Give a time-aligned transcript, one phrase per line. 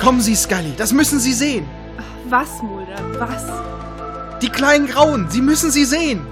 [0.00, 1.68] Kommen Sie, Scully, das müssen Sie sehen.
[2.30, 2.96] Was, Mulder?
[3.18, 3.44] Was?
[4.40, 6.26] Die kleinen Grauen, Sie müssen sie sehen.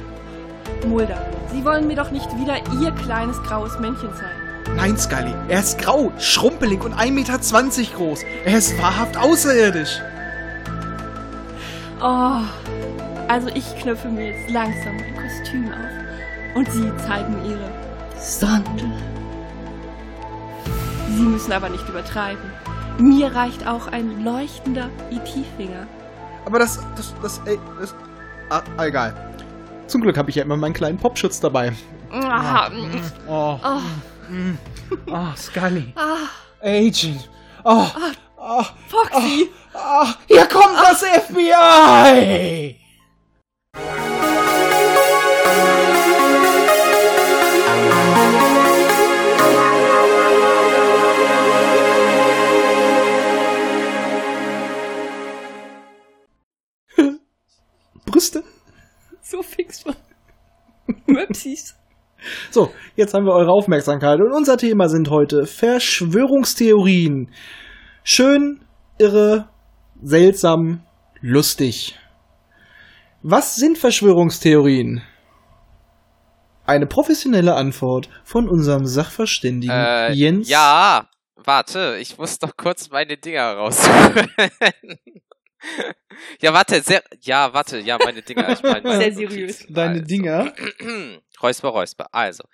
[0.86, 4.74] Mulder, Sie wollen mir doch nicht wieder Ihr kleines graues Männchen zeigen.
[4.76, 7.38] Nein, Scully, er ist grau, schrumpelig und 1,20 Meter
[7.96, 8.20] groß.
[8.46, 10.00] Er ist wahrhaft außerirdisch.
[12.00, 12.40] Oh,
[13.28, 17.70] also ich knöpfe mir jetzt langsam mein Kostüm auf und Sie zeigen Ihre
[18.18, 18.90] Sonde.
[21.14, 22.57] Sie müssen aber nicht übertreiben.
[22.98, 25.86] Mir reicht auch ein leuchtender IT-Finger.
[26.44, 27.94] Aber das, das, das, ey, das,
[28.50, 29.14] ah, egal.
[29.86, 31.72] Zum Glück habe ich ja immer meinen kleinen Popschutz dabei.
[32.10, 32.68] Ah,
[33.28, 33.80] Oh, oh,
[35.06, 35.92] oh, Scully.
[35.96, 36.28] ah,
[36.62, 37.28] Agent.
[37.64, 37.86] Oh,
[38.36, 39.50] oh, Foxy!
[39.74, 42.76] oh, hier kommt das FBI!
[59.30, 59.94] So fix von
[61.06, 61.76] Möpsis.
[62.50, 67.30] So, jetzt haben wir eure Aufmerksamkeit und unser Thema sind heute Verschwörungstheorien.
[68.02, 68.64] Schön,
[68.96, 69.50] irre,
[70.02, 70.80] seltsam,
[71.20, 71.98] lustig.
[73.22, 75.02] Was sind Verschwörungstheorien?
[76.64, 80.48] Eine professionelle Antwort von unserem Sachverständigen Äh, Jens.
[80.48, 81.06] Ja,
[81.36, 84.30] warte, ich muss doch kurz meine Dinger rausholen.
[86.40, 88.48] ja, warte, sehr, ja, warte, ja, meine Dinger.
[88.50, 89.66] Ich meine, meine Sehr seriös.
[89.68, 90.04] Deine also.
[90.04, 90.54] Dinger.
[91.42, 92.08] Räusper, Räusper.
[92.12, 92.44] Also,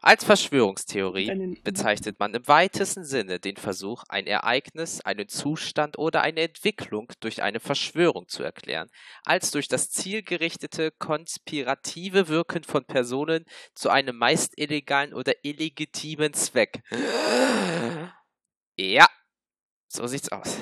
[0.00, 6.42] als Verschwörungstheorie bezeichnet man im weitesten Sinne den Versuch, ein Ereignis, einen Zustand oder eine
[6.42, 8.88] Entwicklung durch eine Verschwörung zu erklären,
[9.24, 16.82] als durch das zielgerichtete, konspirative Wirken von Personen zu einem meist illegalen oder illegitimen Zweck.
[18.80, 19.08] Ja,
[19.88, 20.56] so sieht's aus.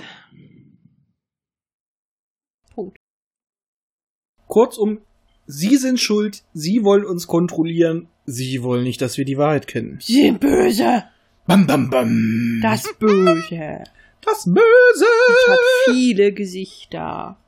[4.47, 4.99] Kurzum,
[5.47, 9.99] Sie sind schuld, Sie wollen uns kontrollieren, Sie wollen nicht, dass wir die Wahrheit kennen.
[10.01, 11.05] Sie sind böse!
[11.47, 12.59] Bam, bam, bam.
[12.61, 13.85] Das Böse!
[14.27, 15.07] das Böse.
[15.29, 15.59] Es hat
[15.91, 17.39] viele Gesichter.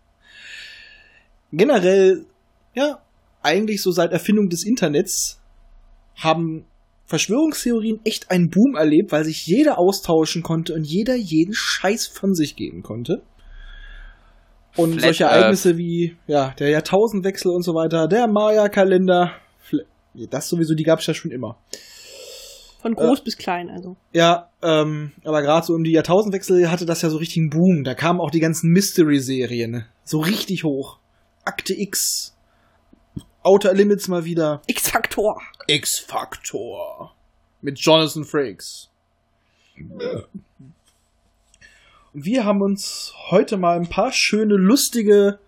[1.53, 2.27] generell,
[2.75, 3.03] ja,
[3.43, 5.41] eigentlich so seit Erfindung des Internets
[6.15, 6.65] haben
[7.07, 12.35] Verschwörungstheorien echt einen Boom erlebt, weil sich jeder austauschen konnte und jeder jeden Scheiß von
[12.35, 13.23] sich geben konnte.
[14.77, 15.37] Und Flat solche Earth.
[15.37, 19.33] Ereignisse wie, ja, der Jahrtausendwechsel und so weiter, der Maya-Kalender,
[20.31, 21.59] das sowieso, die gab es ja schon immer.
[22.81, 23.97] Von groß bis klein, also.
[24.13, 27.83] Ja, ähm, aber gerade so um die Jahrtausendwechsel hatte das ja so richtig einen Boom.
[27.83, 30.99] Da kamen auch die ganzen Mystery-Serien so richtig hoch.
[31.45, 32.37] Akte X,
[33.43, 34.63] Outer Limits mal wieder.
[34.67, 35.41] X-Faktor!
[35.67, 37.15] X-Factor.
[37.61, 38.91] Mit Jonathan Frakes.
[42.21, 45.39] Wir haben uns heute mal ein paar schöne, lustige,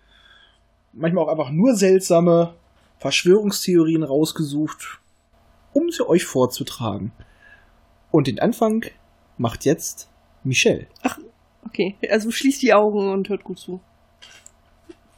[0.93, 2.53] manchmal auch einfach nur seltsame
[2.99, 4.99] Verschwörungstheorien rausgesucht,
[5.73, 7.11] um sie euch vorzutragen.
[8.11, 8.85] Und den Anfang
[9.37, 10.09] macht jetzt
[10.45, 10.87] Michelle.
[11.65, 13.81] Okay, also schließt die Augen und hört gut zu.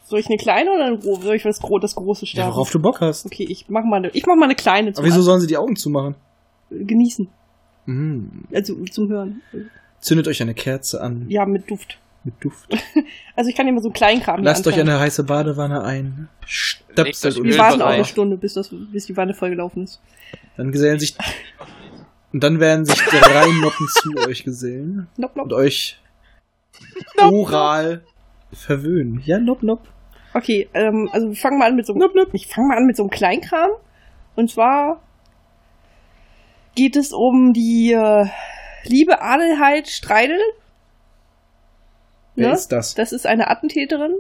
[0.06, 1.22] Soll ich eine kleine oder eine große?
[1.22, 2.52] Soll ich was gro das große Ja, starten?
[2.56, 3.26] worauf du Bock hast.
[3.28, 5.58] Okay, ich mach mal eine, ich mach mal eine kleine Aber wieso sollen sie die
[5.58, 6.16] Augen zumachen?
[6.72, 7.30] genießen.
[7.86, 8.46] Mm.
[8.54, 9.42] Also zum Hören.
[10.04, 11.98] Zündet euch eine Kerze an Ja, mit Duft.
[12.26, 12.70] mit Duft.
[13.36, 16.28] Also ich kann immer so einen Kleinkram Lasst euch eine heiße Badewanne ein.
[16.46, 20.02] Stöpselt und Wir warten auch eine Stunde, bis, das, bis die Wanne vollgelaufen ist.
[20.56, 21.16] Dann gesellen sich.
[22.32, 25.46] Und dann werden sich drei Noppen zu euch gesellen Nopp, nopp.
[25.46, 26.00] und euch
[27.18, 28.02] oral
[28.52, 29.22] verwöhnen.
[29.26, 29.88] Ja, nopp, nopp.
[30.36, 32.30] Okay, ähm, also wir fangen mal an mit so einem, Nopp, nopp.
[32.34, 33.72] ich fange mal an mit so einem Kleinkram.
[34.36, 35.02] Und zwar
[36.76, 38.26] geht es um die äh,
[38.86, 40.40] liebe Adelheid Streidel.
[42.36, 42.54] Wer Ne?
[42.54, 42.96] ist das?
[42.96, 44.16] Das ist eine Attentäterin,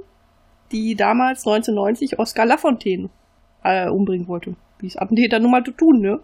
[0.72, 3.10] die damals 1990 Oskar Lafontaine
[3.64, 4.56] äh, umbringen wollte.
[4.80, 6.20] Wie es Attentäter nun mal zu tun, ne?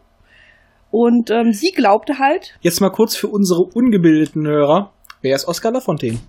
[0.91, 4.91] Und ähm, sie glaubte halt, Jetzt mal kurz für unsere ungebildeten Hörer.
[5.21, 6.19] Wer ist Oskar Lafontaine?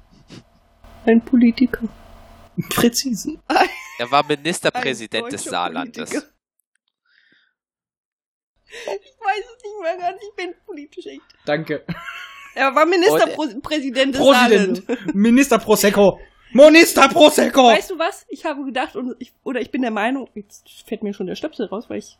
[1.06, 1.88] ein Politiker.
[2.69, 3.37] Präzise.
[3.99, 6.11] Er war Ministerpräsident des Saarlandes.
[6.11, 6.23] Politiker.
[8.70, 11.22] Ich weiß es nicht mehr ganz, ich bin politisch echt.
[11.44, 11.84] Danke.
[12.55, 15.14] Er war Ministerpräsident des Präsident.
[15.14, 16.20] Minister Prosecco.
[16.52, 17.64] Minister Prosecco.
[17.64, 18.26] Weißt du was?
[18.28, 21.37] Ich habe gedacht, und ich, oder ich bin der Meinung, jetzt fällt mir schon der
[21.37, 22.19] Stöpsel raus, weil ich.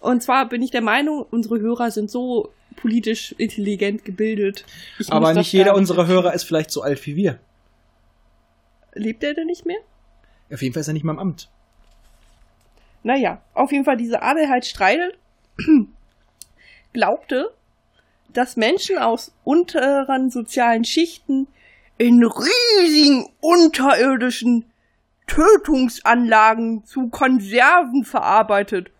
[0.00, 4.64] Und zwar bin ich der Meinung, unsere Hörer sind so politisch intelligent gebildet.
[4.98, 7.38] Ich Aber nicht jeder unserer Hörer ist vielleicht so alt wie wir.
[8.94, 9.78] Lebt er denn nicht mehr?
[10.52, 11.48] Auf jeden Fall ist er nicht mal im Amt.
[13.02, 15.14] Naja, auf jeden Fall diese Adelheid Streidel
[16.92, 17.54] glaubte,
[18.32, 21.48] dass Menschen aus unteren sozialen Schichten
[21.98, 24.64] in riesigen unterirdischen
[25.26, 28.90] Tötungsanlagen zu Konserven verarbeitet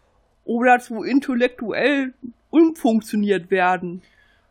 [0.44, 2.14] oder zu intellektuell
[2.50, 4.02] umfunktioniert werden.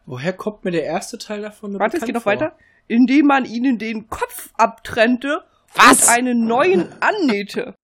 [0.05, 1.77] Woher kommt mir der erste Teil davon?
[1.77, 2.55] Warte, es geht noch weiter.
[2.87, 5.43] Indem man ihnen den Kopf abtrennte
[5.75, 6.03] Was?
[6.03, 7.75] und einen neuen annähte.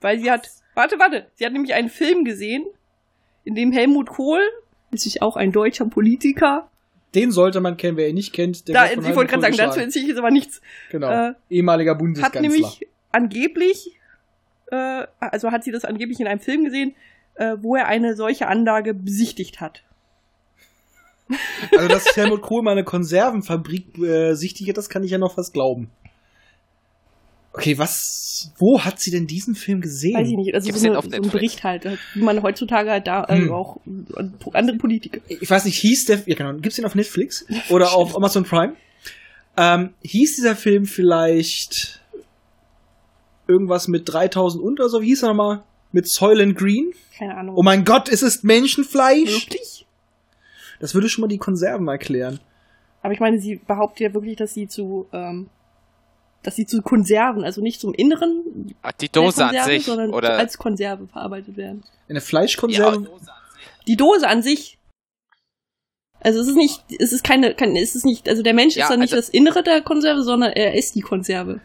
[0.00, 2.64] Weil sie hat, warte, warte, sie hat nämlich einen Film gesehen,
[3.44, 4.40] in dem Helmut Kohl,
[4.92, 6.70] ist auch ein deutscher Politiker,
[7.14, 8.68] Den sollte man kennen, wer ihn nicht kennt.
[8.68, 10.60] Der da, ich wollte gerade sagen, dazu erzähle ich jetzt aber nichts.
[10.90, 11.28] Genau.
[11.30, 12.40] äh, Ehemaliger Hat Bundeskanzler.
[12.42, 13.98] nämlich angeblich,
[14.70, 16.94] äh, also hat sie das angeblich in einem Film gesehen,
[17.34, 19.82] äh, wo er eine solche Anlage besichtigt hat.
[21.76, 25.34] Also, dass Helmut Kohl mal eine Konservenfabrik äh, sichtig hat, das kann ich ja noch
[25.34, 25.90] fast glauben.
[27.58, 30.14] Okay, was, wo hat sie denn diesen Film gesehen?
[30.14, 31.22] Weiß ich nicht, also Gibt's so, eine, auf so ein?
[31.22, 33.34] Bericht halt, halt, wie man heutzutage halt da Hm.
[33.34, 35.20] also auch äh, andere Politiker.
[35.28, 38.76] Ich weiß nicht, hieß der, ja genau, gibt's den auf Netflix oder auf Amazon Prime?
[39.56, 42.02] Ähm, hieß dieser Film vielleicht
[43.48, 45.00] irgendwas mit 3000 und oder so?
[45.00, 45.62] Wie hieß er nochmal?
[45.92, 46.92] Mit Soylent Green?
[47.16, 47.56] Keine Ahnung.
[47.56, 49.32] Oh mein Gott, es ist Menschenfleisch?
[49.32, 49.86] Wirklich?
[50.78, 52.38] Das würde schon mal die Konserven erklären.
[53.00, 55.48] Aber ich meine, sie behauptet ja wirklich, dass sie zu, ähm,
[56.46, 59.84] dass sie zu Konserven, also nicht zum Inneren Ach, die Dose an Konserve, sich.
[59.84, 61.82] sondern Oder als Konserve verarbeitet werden.
[62.08, 63.10] Eine ja, Fleischkonserve?
[63.88, 64.78] Die Dose an sich.
[66.20, 68.84] Also es ist nicht, es ist keine, keine es ist nicht, also der Mensch Ja,
[68.84, 71.60] ist dann nicht also- das Innere der Konserve, sondern er ist die Konserve.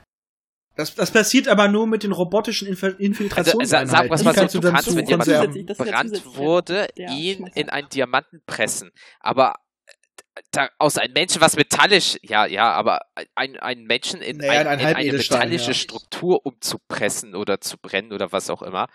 [0.75, 3.89] Das, das passiert aber nur mit den robotischen Infil Also, Infiltrationseinheiten.
[3.89, 5.43] sa- sag was mal so, du kannst, zu wenn jemand ja
[5.75, 8.89] verbrannt wurde, ihn in einen Diamanten pressen.
[9.19, 9.55] Aber
[10.51, 13.01] da, aus einem Menschen was metallisch, ja, ja, aber
[13.35, 15.73] ein, einen Menschen in, Naja, ein, in ein in eine metallische ja.
[15.73, 18.87] Struktur umzupressen oder zu brennen oder was auch immer.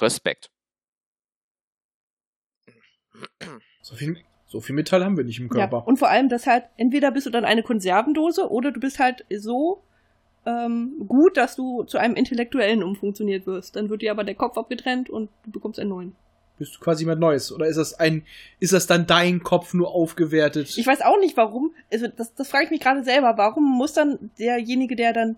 [0.00, 0.50] Respekt.
[3.82, 5.78] So viel, so viel Metall haben wir nicht im Körper.
[5.78, 8.98] Ja, und vor allem, dass halt, entweder bist du dann eine Konservendose oder du bist
[8.98, 9.82] halt so
[10.46, 13.76] ähm, gut, dass du zu einem Intellektuellen umfunktioniert wirst.
[13.76, 16.16] Dann wird dir aber der Kopf abgetrennt und du bekommst einen neuen.
[16.60, 17.50] Bist du quasi jemand Neues?
[17.52, 18.22] Oder ist das ein,
[18.58, 20.76] ist das dann dein Kopf nur aufgewertet?
[20.76, 21.74] Ich weiß auch nicht warum.
[21.90, 23.38] Also das, das frage ich mich gerade selber.
[23.38, 25.36] Warum muss dann derjenige, der dann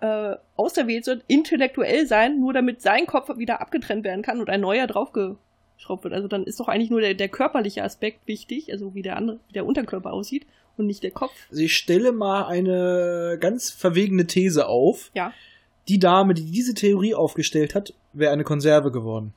[0.00, 4.60] äh, auserwählt wird, intellektuell sein, nur damit sein Kopf wieder abgetrennt werden kann und ein
[4.60, 6.12] neuer draufgeschraubt wird?
[6.12, 9.38] Also dann ist doch eigentlich nur der, der körperliche Aspekt wichtig, also wie der andere,
[9.46, 10.44] wie der Unterkörper aussieht
[10.76, 11.34] und nicht der Kopf.
[11.50, 15.12] Also ich stelle mal eine ganz verwegene These auf.
[15.14, 15.32] Ja.
[15.86, 19.34] Die Dame, die diese Theorie aufgestellt hat, wäre eine Konserve geworden.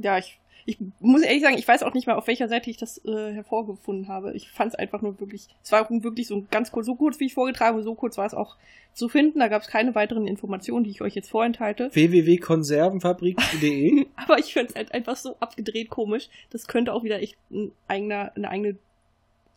[0.00, 2.76] Ja, ich, ich muss ehrlich sagen, ich weiß auch nicht mehr, auf welcher Seite ich
[2.76, 4.34] das äh, hervorgefunden habe.
[4.34, 7.26] Ich fand es einfach nur wirklich, es war wirklich so ganz kurz, so kurz wie
[7.26, 8.56] ich vorgetragen habe, so kurz war es auch
[8.92, 9.38] zu finden.
[9.38, 11.88] Da gab es keine weiteren Informationen, die ich euch jetzt vorenthalte.
[11.94, 16.28] www.konservenfabrik.de Aber ich finde es halt einfach so abgedreht komisch.
[16.50, 18.76] Das könnte auch wieder echt ein eigener, eine eigene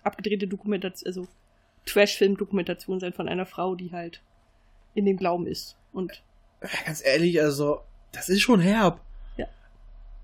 [0.03, 1.27] abgedrehte Dokumentation, also
[1.85, 4.21] Trash-Film-Dokumentation sein von einer Frau, die halt
[4.93, 5.77] in dem Glauben ist.
[5.93, 6.23] Und
[6.85, 9.01] Ganz ehrlich, also, das ist schon herb.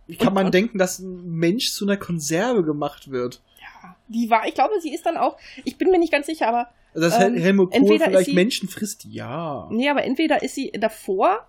[0.07, 3.41] Wie kann Und- man und- denken, dass ein Mensch zu einer Konserve gemacht wird?
[3.59, 6.47] ja, die war, ich glaube, sie ist dann auch, ich bin mir nicht ganz sicher,
[6.47, 9.05] aber Also, dass Ähm, Hel Helmut Kohl vielleicht sie- Menschen frisst?
[9.05, 9.67] Ja.
[9.69, 11.45] Nee, aber entweder ist sie davor,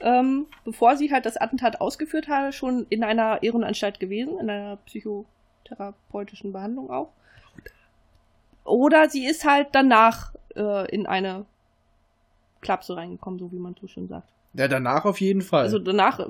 [0.00, 4.76] ähm, bevor sie halt das Attentat ausgeführt hat, schon in einer Irrenanstalt gewesen, in einer
[4.84, 7.10] psychotherapeutischen Behandlung auch.
[8.64, 11.46] Oder sie ist halt danach äh, in eine
[12.60, 14.28] Klapse reingekommen, so wie man so schön sagt.
[14.54, 15.62] Ja, danach auf jeden Fall.
[15.62, 16.20] Also danach.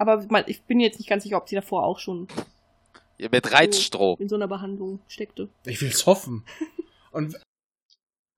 [0.00, 2.28] Äh, Aber ich bin jetzt nicht ganz sicher, ob sie davor auch schon
[3.18, 4.16] Mit Reizstrom.
[4.18, 5.48] in so einer Behandlung steckte.
[5.64, 6.44] Ich will's hoffen.
[7.12, 7.36] Und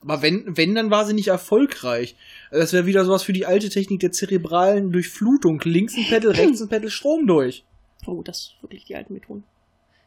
[0.00, 2.16] aber wenn, wenn, dann war sie nicht erfolgreich.
[2.50, 5.61] Das wäre wieder sowas für die alte Technik der zerebralen Durchflutung.
[5.64, 7.64] Links ein Pedal, rechts ein Pedal, Strom durch.
[8.07, 9.45] Oh, das ist wirklich die alten Methoden.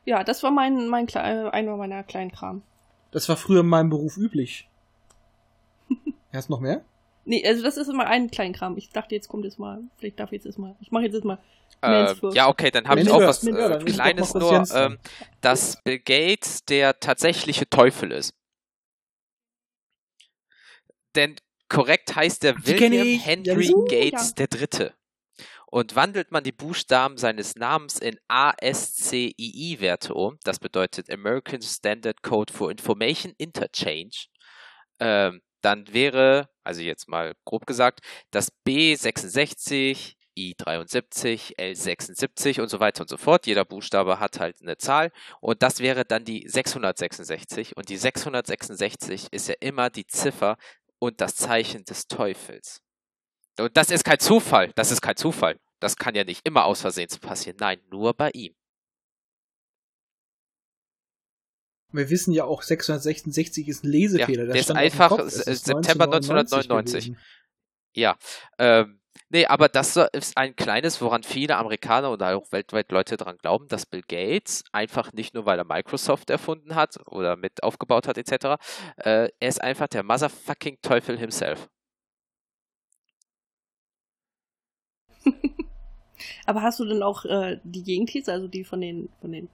[0.03, 2.61] Ja, das war mein, mein Kle- einer meiner kleinen Kram.
[3.11, 4.67] Das war früher in meinem Beruf üblich.
[6.33, 6.83] Hast du noch mehr?
[7.25, 8.77] Nee, also das ist immer ein Kleinkram.
[8.77, 11.39] Ich dachte, jetzt kommt jetzt mal, vielleicht darf ich jetzt erstmal, ich mache jetzt erstmal
[11.81, 14.97] Äh, ja, okay, dann habe ich auch was Ja, äh, Kleines nur, ähm,
[15.41, 18.33] dass Bill Gates der tatsächliche Teufel ist.
[21.15, 21.35] Denn
[21.69, 23.19] korrekt heißt er William.
[23.19, 24.93] Henry Ja, so, Gates der Dritte.
[25.67, 32.53] Und wandelt man die Buchstaben seines Namens in ASCII-Werte um, das bedeutet American Standard Code
[32.53, 34.27] for Information Interchange,
[34.99, 43.01] ähm, dann wäre, also jetzt mal grob gesagt, das B66, I73, L76 und so weiter
[43.01, 43.47] und so fort.
[43.47, 49.27] Jeder Buchstabe hat halt eine Zahl und das wäre dann die 666 und die 666
[49.31, 50.57] ist ja immer die Ziffer
[50.99, 52.81] und das Zeichen des Teufels.
[53.57, 55.59] Und das ist kein Zufall, das ist kein Zufall.
[55.79, 57.57] Das kann ja nicht immer aus Versehen passieren.
[57.59, 58.55] Nein, nur bei ihm.
[61.95, 64.43] Wir wissen ja auch, 666 ist ein Lesefehler.
[64.43, 65.47] Ja, das der ist stand auf dem einfach Kopf.
[65.47, 67.05] Ist September 1999.
[67.05, 67.17] gewesen.
[67.95, 68.17] Ja,
[68.59, 68.99] ähm,
[69.29, 73.69] nee, aber das ist ein kleines, woran viele Amerikaner und auch weltweit Leute dran glauben,
[73.69, 78.17] dass Bill Gates einfach nicht nur, weil er Microsoft erfunden hat oder mit aufgebaut hat,
[78.17, 78.61] etc.,
[78.97, 81.69] äh, er ist einfach der motherfucking Teufel himself.
[86.45, 89.49] Aber hast du denn auch äh, die Gegenthese, also die von den, von den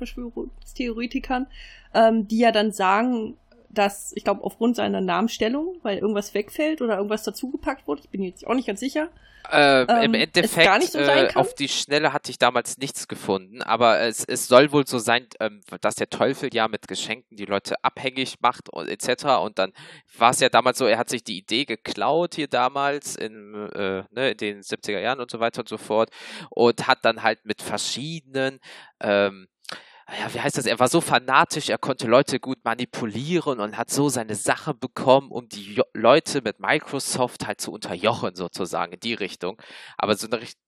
[0.00, 1.46] Nicht-Verschwörungstheoretikern,
[1.94, 3.36] ähm, die ja dann sagen,
[3.70, 8.22] dass, ich glaube, aufgrund seiner Namenstellung, weil irgendwas wegfällt oder irgendwas dazugepackt wurde, ich bin
[8.22, 9.08] jetzt auch nicht ganz sicher,
[9.50, 14.00] Äh, Ähm, Im Endeffekt, so äh, auf die Schnelle hatte ich damals nichts gefunden, aber
[14.00, 17.76] es, es soll wohl so sein, ähm, dass der Teufel ja mit Geschenken die Leute
[17.82, 19.24] abhängig macht und etc.
[19.42, 19.72] Und dann
[20.18, 24.02] war es ja damals so, er hat sich die Idee geklaut hier damals in, äh,
[24.10, 26.10] ne, in den 70er Jahren und so weiter und so fort
[26.50, 28.60] und hat dann halt mit verschiedenen
[29.00, 29.46] ähm,
[30.18, 30.66] ja, wie heißt das?
[30.66, 35.30] Er war so fanatisch, er konnte Leute gut manipulieren und hat so seine Sache bekommen,
[35.30, 39.60] um die jo Leute mit Microsoft halt zu unterjochen, sozusagen, in die Richtung.
[39.98, 40.60] Aber so eine Richtung,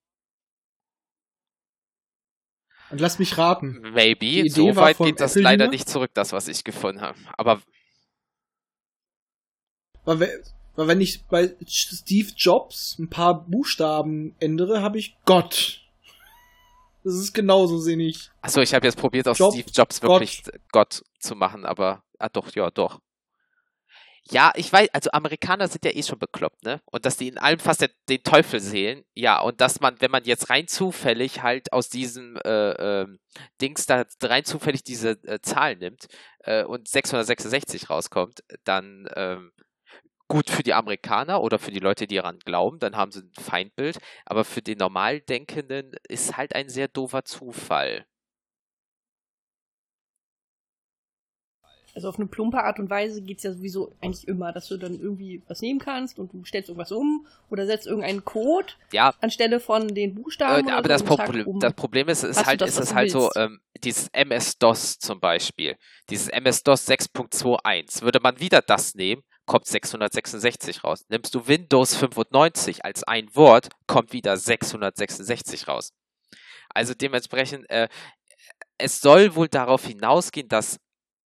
[2.90, 3.80] Und lass mich raten.
[3.92, 7.18] Maybe, so weit geht das Apple leider nicht zurück, das, was ich gefunden habe.
[7.38, 7.62] Aber
[10.04, 10.42] Weil, we-
[10.76, 15.82] weil wenn ich bei Steve Jobs ein paar Buchstaben ändere, habe ich Gott.
[17.02, 18.30] Das ist genauso sinnig.
[18.42, 20.42] Achso, ich habe jetzt probiert, aus Job, Steve Jobs wirklich
[20.73, 21.02] Gott.
[21.19, 23.00] zu machen, aber ah doch, ja, doch.
[24.30, 26.80] Ja, ich weiß, also Amerikaner sind ja eh schon bekloppt, ne?
[26.85, 30.11] Und dass die in allem fast den, den Teufel sehen, ja, und dass man, wenn
[30.11, 33.19] man jetzt rein zufällig halt aus diesem äh, ähm,
[33.61, 36.07] Dings da rein zufällig diese äh, Zahl nimmt
[36.40, 39.52] äh, und 666 rauskommt, dann ähm,
[40.30, 43.32] gut für die Amerikaner oder für die Leute, die daran glauben, dann haben sie ein
[43.34, 48.06] Feindbild, aber für den Normaldenkenden ist halt ein sehr doofer Zufall.
[51.94, 54.99] also auf eine plumpe Art und Weise geht's ja sowieso eigentlich immer, dass du dann
[54.99, 59.60] irgendwie was nehmen kannst und du stellst irgendwas um oder setzt irgendeinen Code Ja, anstelle
[59.60, 60.68] von den Buchstaben.
[60.68, 61.60] Äh, aber so das, zack, Problem, um.
[61.60, 65.20] das Problem ist, ist hast halt, das, ist es halt so, ähm, dieses MS-DOS zum
[65.20, 65.76] Beispiel,
[66.08, 71.04] dieses MS-DOS 6.21, würde man wieder das nehmen, kommt 666 raus.
[71.09, 75.92] Nimmst du Windows 95 als ein Wort, kommt wieder 666 raus.
[76.69, 77.88] Also dementsprechend, äh,
[78.78, 80.78] es soll wohl darauf hinausgehen, dass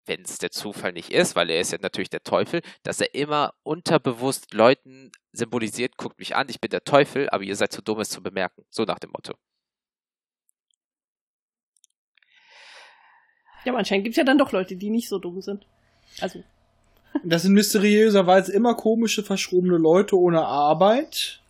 [0.07, 3.14] wenn es der Zufall nicht ist, weil er ist ja natürlich der Teufel, dass er
[3.14, 7.83] immer unterbewusst Leuten symbolisiert, guckt mich an, ich bin der Teufel, aber ihr seid zu
[7.83, 8.64] dumm, es zu bemerken.
[8.71, 9.35] So nach dem Motto.
[13.66, 15.66] Ja, aber anscheinend gibt's ja dann doch Leute, die nicht so dumm sind.
[16.23, 16.43] Also,
[17.23, 21.40] Das sind mysteriöserweise immer komische, verschrobene Leute ohne Arbeit.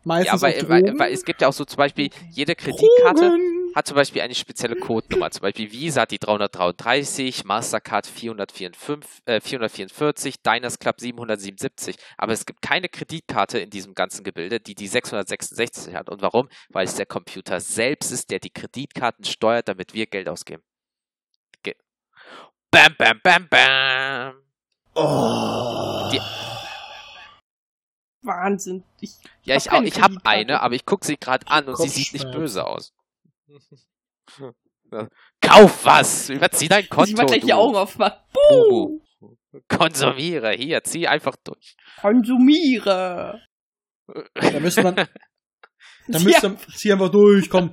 [0.00, 3.28] Ja, Meistens weil, auf weil, weil es gibt ja auch so zum Beispiel, jede Kreditkarte
[3.28, 3.72] Drogen.
[3.74, 5.30] hat zum Beispiel eine spezielle Codenummer.
[5.30, 11.96] Zum Beispiel Visa hat die 333, Mastercard 444, äh, 444, Diners Club 777.
[12.16, 16.08] Aber es gibt keine Kreditkarte in diesem ganzen Gebilde, die die 666 hat.
[16.08, 16.48] Und warum?
[16.70, 20.62] Weil es der Computer selbst ist, der die Kreditkarten steuert, damit wir Geld ausgeben.
[21.62, 21.74] Ge
[22.70, 24.49] bam, bam, bam, bam.
[24.94, 26.08] Oh.
[26.12, 26.20] Die-
[28.22, 28.84] Wahnsinn.
[29.00, 29.12] Ich,
[29.44, 31.88] Ja, hab ich, auch, ich habe eine, aber ich gucke sie gerade an und sie
[31.88, 32.92] sieht nicht böse aus.
[35.40, 36.28] Kauf was!
[36.30, 37.16] Überzieh dein muss ich Konto.
[37.16, 38.18] mal gleich du die Augen aufmachen.
[38.32, 39.00] Buh!
[39.68, 40.52] Konsumiere.
[40.52, 41.76] Hier, zieh einfach durch.
[42.00, 43.40] Konsumiere.
[44.34, 45.06] Da müsste man, da
[46.08, 46.18] Ja.
[46.20, 47.72] müsste, zieh einfach durch, komm.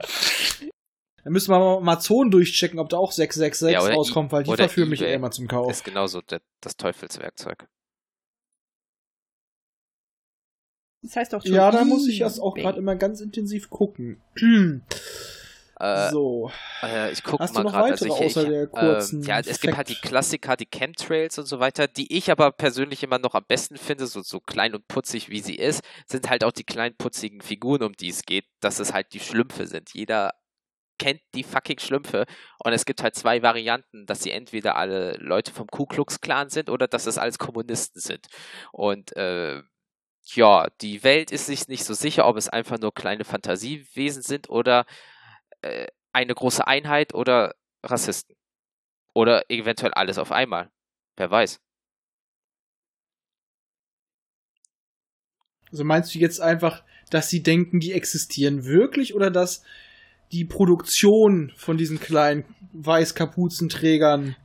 [1.28, 4.88] Da müssen wir mal Amazon durchchecken, ob da auch 666 Ja, rauskommt, weil die verführen
[4.88, 5.16] mich eBay.
[5.16, 5.70] immer zum Kauf.
[5.70, 7.68] Ist genauso der, das Teufelswerkzeug.
[11.02, 11.54] Das heißt doch schon.
[11.54, 14.22] Ja, da muss ich erst auch gerade immer ganz intensiv gucken.
[15.82, 16.50] Äh, so.
[16.82, 17.92] äh, ich gucke Hast du mal noch gerade.
[17.92, 20.08] weitere Also ich, außer ich, der kurzen äh, ja, es gibt halt die Fact?
[20.08, 24.08] Klassiker, die Chemtrails und so weiter, die ich aber persönlich immer noch am besten finde,
[24.08, 27.84] so, so klein und putzig wie sie ist, sind halt auch die kleinen putzigen Figuren,
[27.84, 29.94] um die es geht, dass es halt die Schlümpfe sind.
[29.94, 30.32] Jeder
[30.98, 32.26] kennt die fucking Schlümpfe
[32.64, 36.50] und es gibt halt zwei Varianten, dass sie entweder alle Leute vom Ku Klux Klan
[36.50, 38.28] sind oder dass es alles Kommunisten sind.
[38.72, 39.62] Und äh,
[40.34, 44.50] ja, die Welt ist sich nicht so sicher, ob es einfach nur kleine Fantasiewesen sind
[44.50, 44.86] oder
[45.62, 48.36] äh, eine große Einheit oder Rassisten.
[49.14, 50.70] Oder eventuell alles auf einmal.
[51.16, 51.60] Wer weiß.
[55.72, 59.64] Also meinst du jetzt einfach, dass sie denken, die existieren wirklich oder dass
[60.32, 64.36] die Produktion von diesen kleinen Weißkapuzenträgern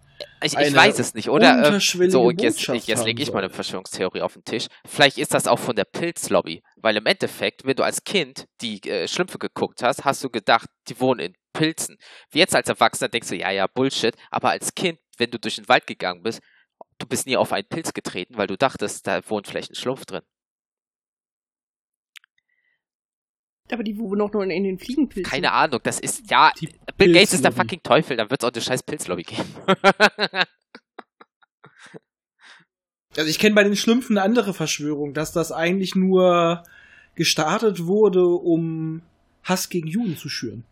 [0.43, 1.55] Ich, ich weiß es nicht, oder?
[1.55, 3.57] Äh, unterschwellige so, jetzt, jetzt lege ich mal eine soll?
[3.57, 4.67] Verschwörungstheorie auf den Tisch.
[4.87, 6.63] Vielleicht ist das auch von der Pilzlobby.
[6.77, 10.69] Weil im Endeffekt, wenn du als Kind die äh, Schlümpfe geguckt hast, hast du gedacht,
[10.89, 11.99] die wohnen in Pilzen.
[12.31, 15.57] Wie jetzt als Erwachsener denkst du, ja, ja, Bullshit, aber als Kind, wenn du durch
[15.57, 16.41] den Wald gegangen bist,
[16.99, 20.07] du bist nie auf einen Pilz getreten, weil du dachtest, da wohnt vielleicht ein Schlumpf
[20.07, 20.23] drin.
[23.73, 25.31] Aber die wohnen doch nur in den Fliegenpilzen.
[25.31, 28.49] Keine Ahnung, das ist, ja, Die Bill Gates ist der fucking Teufel, dann wird es
[28.49, 29.49] auch eine scheiß Pilzlobby geben.
[33.17, 36.63] Also ich kenne bei den Schlümpfen eine andere Verschwörung, dass das eigentlich nur
[37.15, 39.03] gestartet wurde, um
[39.43, 40.65] Hass gegen Juden zu schüren.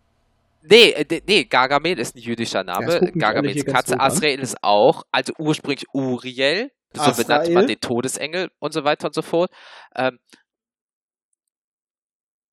[0.63, 2.87] Nee, äh, nee, Gargamel ist ein jüdischer Ja, Name.
[2.87, 4.01] alle Gargamels Katze.
[4.01, 7.25] Azrael ist auch, also ursprünglich Uriel, so Azrael.
[7.27, 9.51] benannte man den Todesengel und so weiter und so fort.
[9.95, 10.19] Ähm,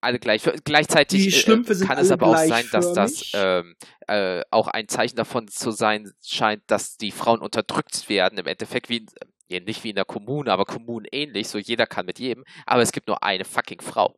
[0.02, 0.44] alle gleich.
[0.64, 3.76] Gleichzeitig äh, kann es aber auch sein, dass das ähm,
[4.08, 8.38] äh, auch ein Zeichen davon zu sein scheint, dass die Frauen unterdrückt werden.
[8.38, 9.08] Im Endeffekt wie, in-
[9.50, 12.92] ja, nicht wie in der Kommune, aber kommunenähnlich, so jeder kann mit jedem, aber es
[12.92, 14.18] gibt nur eine fucking Frau.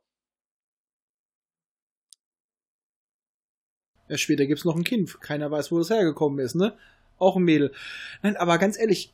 [4.07, 5.21] Ja, später gibt's noch ein Kind.
[5.21, 6.75] Keiner weiß, wo das hergekommen ist, ne?
[7.19, 7.71] Auch ein Mädel.
[8.24, 9.13] Nein, aber ganz ehrlich.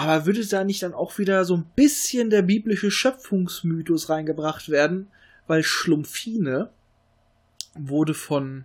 [0.00, 5.08] Aber würde da nicht dann auch wieder so ein bisschen der biblische Schöpfungsmythos reingebracht werden?
[5.46, 6.70] Weil Schlumpfine
[7.74, 8.64] wurde von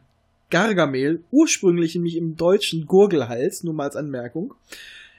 [0.49, 4.53] Gargamel, ursprünglich nämlich im deutschen Gurgelhals, nur mal als Anmerkung,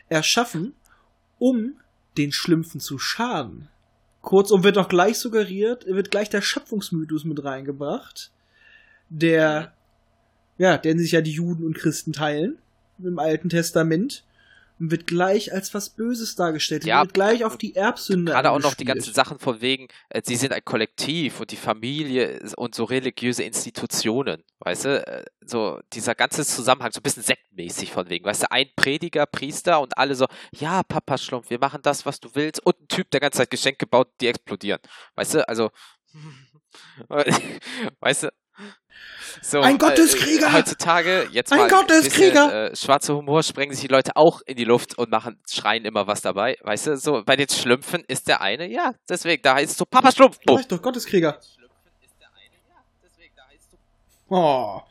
[0.09, 0.73] erschaffen,
[1.39, 1.75] um
[2.17, 3.69] den Schlümpfen zu schaden.
[4.23, 8.33] Kurzum wird auch gleich suggeriert, wird gleich der Schöpfungsmythos mit reingebracht,
[9.11, 9.75] der,
[10.57, 12.57] ja, den sich ja die Juden und Christen teilen
[12.99, 14.25] im Alten Testament
[14.79, 16.85] und wird gleich als was Böses dargestellt.
[16.85, 20.23] Ja, wird gleich auf die Erbsünde Gerade auch noch die ganzen Sachen von wegen, äh,
[20.25, 25.81] sie sind ein Kollektiv und die Familie und so religiöse Institutionen, weißt du, äh, so
[25.93, 29.97] dieser ganze Zusammenhang, so ein bisschen sektmäßig von wegen, weißt du, ein Prediger, Priester und
[29.97, 33.21] alle so, ja, Papa Schlumpf, wir machen das, was du willst und ein Typ, der
[33.21, 34.81] ganze Zeit Geschenke baut, die explodieren,
[35.15, 35.71] weißt du, also,
[38.01, 38.29] weißt du,
[39.43, 40.49] so, Ein Gotteskrieger!
[40.49, 42.47] Äh, heutzutage, jetzt Ein mal Gotteskrieger!
[42.47, 45.85] bisschen, äh, schwarzer Humor, sprengen sich die Leute auch in die Luft und machen, schreien
[45.85, 46.57] immer was dabei.
[46.63, 49.85] Weißt du, so bei den Schlümpfen ist der eine, ja, deswegen, da heißt es so
[49.85, 50.39] Papa Schlumpf.
[50.41, 51.39] Ich doch, Gotteskrieger.
[51.55, 53.79] Schlümpfen ist der eine, ja, deswegen, da heißt es
[54.29, 54.83] Oh.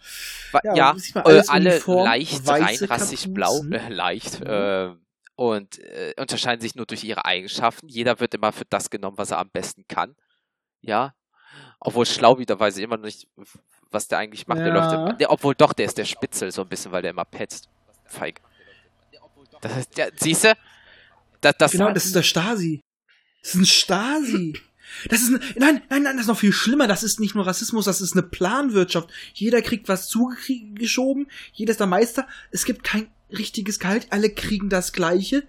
[0.63, 3.34] Ja, Ja, äh, alles alle uniform, leicht rein weiße rassig Kapuzen.
[3.34, 4.86] blau, äh, leicht, Ja.
[4.91, 4.95] äh,
[5.38, 7.89] und äh, unterscheiden sich nur durch ihre Eigenschaften.
[7.89, 10.15] Jeder wird immer für das genommen, was er am besten kann.
[10.82, 11.13] Ja.
[11.86, 13.28] Obwohl Schlaubi, weiß ich immer noch nicht,
[13.91, 14.60] was der eigentlich macht.
[14.60, 14.74] Der Ja.
[14.74, 17.26] läuft immer, der, obwohl doch, der ist der Spitzel so ein bisschen, weil der immer
[17.26, 17.69] petzt.
[18.06, 18.41] Feig.
[19.62, 20.54] Das ist, ja, siehste?
[21.41, 22.82] Das, das, Genau, das ist der Stasi.
[23.41, 24.54] Das ist ein Stasi.
[25.10, 26.88] Das ist ein, nein, nein, nein, das ist noch viel schlimmer.
[26.88, 29.10] Das ist nicht nur Rassismus, das ist eine Planwirtschaft.
[29.34, 32.28] Jeder kriegt was zugeschoben, jeder ist der Meister.
[32.52, 35.43] Es gibt kein richtiges Gehalt, alle kriegen das Gleiche.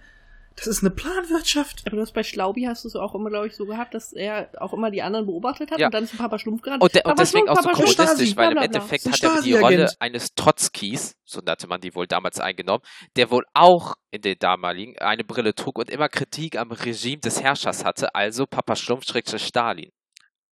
[0.57, 1.83] Das ist eine Planwirtschaft.
[1.85, 4.11] Aber du hast bei Schlaubi hast du es auch immer, glaube ich, so gehabt, dass
[4.11, 5.85] er auch immer die anderen beobachtet hat Ja.
[5.85, 6.81] und dann zu Papa Schlumpf gerannt.
[6.81, 8.57] Und, der, und Papa deswegen auch so Schlumpf, Papa Schlumpf, kommunistisch, weil im.
[8.57, 9.53] Endeffekt So hat er die.
[9.53, 12.83] Rolle eines Trotzkis, so nannte man die wohl damals eingenommen,
[13.15, 17.41] der wohl auch in den damaligen eine Brille trug und immer Kritik am Regime des
[17.43, 19.91] Herrschers hatte, also Papa Schlumpf Stalin.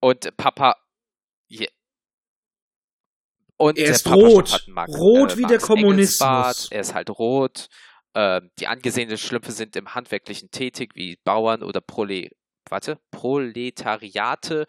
[0.00, 0.76] Und Papa.
[1.48, 1.68] Je,
[3.56, 4.66] und Er ist Papa rot.
[4.88, 5.58] Rot wie der.
[5.58, 6.68] Kommunismus.
[6.70, 7.68] Er ist halt rot.
[8.14, 12.30] Ähm, die angesehenen Schlümpfe sind im Handwerklichen tätig, wie Bauern oder Prole
[12.70, 14.66] warte, Proletariate.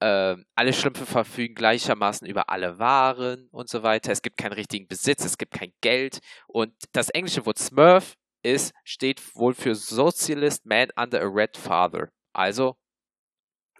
[0.00, 4.12] Ähm, alle Schlümpfe verfügen gleichermaßen über alle Waren und so weiter.
[4.12, 6.18] Es gibt keinen richtigen Besitz, es gibt kein Geld.
[6.46, 12.10] Und das englische Wort Smurf ist, steht wohl für Socialist Man under a Red Father.
[12.34, 12.76] Also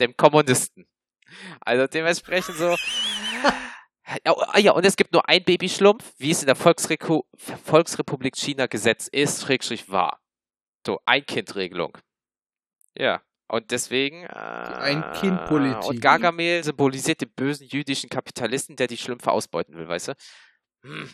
[0.00, 0.86] dem Kommunisten.
[1.60, 2.76] Also dementsprechend so.
[4.24, 8.36] Ja, ah ja, und es gibt nur ein Babyschlumpf, wie es in der Volksreku Volksrepublik
[8.36, 10.20] China Gesetz ist, schrägstrich war.
[10.86, 11.98] So, Ein-Kind-Regelung.
[12.96, 14.22] Ja, und deswegen.
[14.24, 15.88] Äh, Ein-Kind-Politik.
[15.88, 20.14] Und Gargamel symbolisiert den bösen jüdischen Kapitalisten, der die Schlümpfe ausbeuten will, weißt du?
[20.84, 21.10] Hm.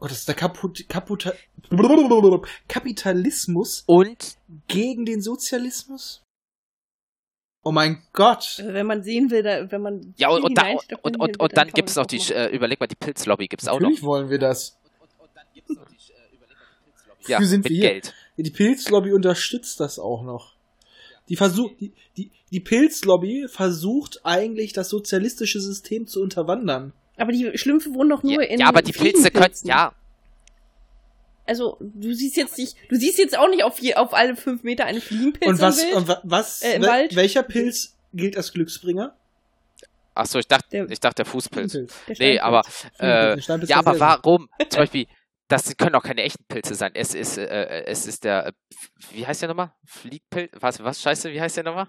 [0.00, 1.32] Oh, das ist der Kaput Kaputa
[2.68, 4.36] Kapitalismus Und
[4.68, 6.23] gegen den Sozialismus?
[7.64, 8.56] Oh mein Gott.
[8.58, 11.20] Also wenn man sehen will, da, wenn man ja, und, und, da, hineinsteckt, und, dann
[11.20, 13.68] und, und dann einfach gibt es noch die, äh, überleg mal, die Pilzlobby gibt es
[13.68, 13.88] auch noch.
[13.88, 14.78] Natürlich wollen wir das.
[17.26, 17.90] Ja, Wofür sind mit wir hier?
[17.90, 18.14] Geld.
[18.36, 20.52] Die Pilzlobby unterstützt das auch noch.
[21.30, 26.92] Die versucht, die, die, die Pilzlobby versucht eigentlich das sozialistische System zu unterwandern.
[27.16, 29.94] Aber die Schlümpfe wohnen doch nur Ja, in ja, aber die Pilze können, ja,
[31.46, 34.62] Also, du siehst jetzt nicht, du siehst jetzt auch nicht auf, je, auf alle fünf
[34.62, 35.96] Meter eine Fliegenpilz Und was, im Bild.
[35.96, 37.16] und wa- was, Äh, im wel- Wald?
[37.16, 39.14] welcher Pilz gilt als Glücksbringer?
[40.14, 41.72] Achso, ich dachte, Der- ich dachte der Fußpilz.
[41.72, 41.86] Der
[42.18, 42.62] Nee, aber,
[42.98, 44.48] äh, ja, aber warum?
[44.70, 45.06] Zum Beispiel,
[45.48, 46.92] das können auch keine echten Pilze sein.
[46.94, 48.52] Es ist, äh, es ist der, äh,
[49.10, 49.72] wie heißt der nochmal?
[49.84, 50.50] Fliegpilz?
[50.60, 51.88] Was, was, scheiße, wie heißt der nochmal?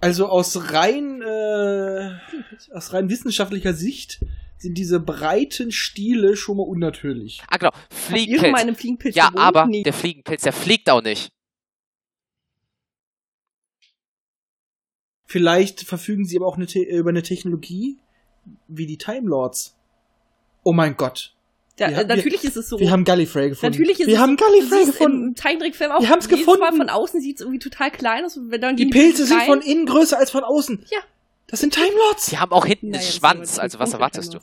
[0.00, 2.18] Also aus rein, äh,
[2.74, 4.20] aus rein wissenschaftlicher Sicht
[4.62, 7.42] sind diese breiten Stiele schon mal unnatürlich.
[7.48, 7.72] Ah, genau.
[7.90, 8.52] Fliegenpilz.
[8.52, 9.82] mal einem Fliegenpilz Ja, aber Nee.
[9.82, 11.30] der Fliegenpilz, der fliegt auch nicht.
[15.26, 17.98] Vielleicht verfügen sie aber auch eine Te über eine Technologie
[18.68, 19.76] wie die Time Lords.
[20.62, 21.34] Oh mein Gott.
[21.78, 22.78] Ja, wir äh, haben- natürlich ist es so.
[22.78, 23.72] Wir haben Gallifrey gefunden.
[23.74, 24.44] Natürlich ist wir es haben so.
[24.44, 25.28] Gallifrey gefunden.
[25.28, 26.00] Im Zeichentrickfilm auch.
[26.02, 26.60] Wir haben's jedes gefunden.
[26.60, 28.36] Mal von außen sieht es irgendwie total klein aus.
[28.36, 30.84] Und wenn dann Die Pilze sind rein- von innen größer als von außen.
[30.90, 30.98] Ja.
[31.52, 32.24] Das sind Time Lords.
[32.24, 34.38] Sie haben auch hinten Naja, einen Schwanz, also was erwartest du?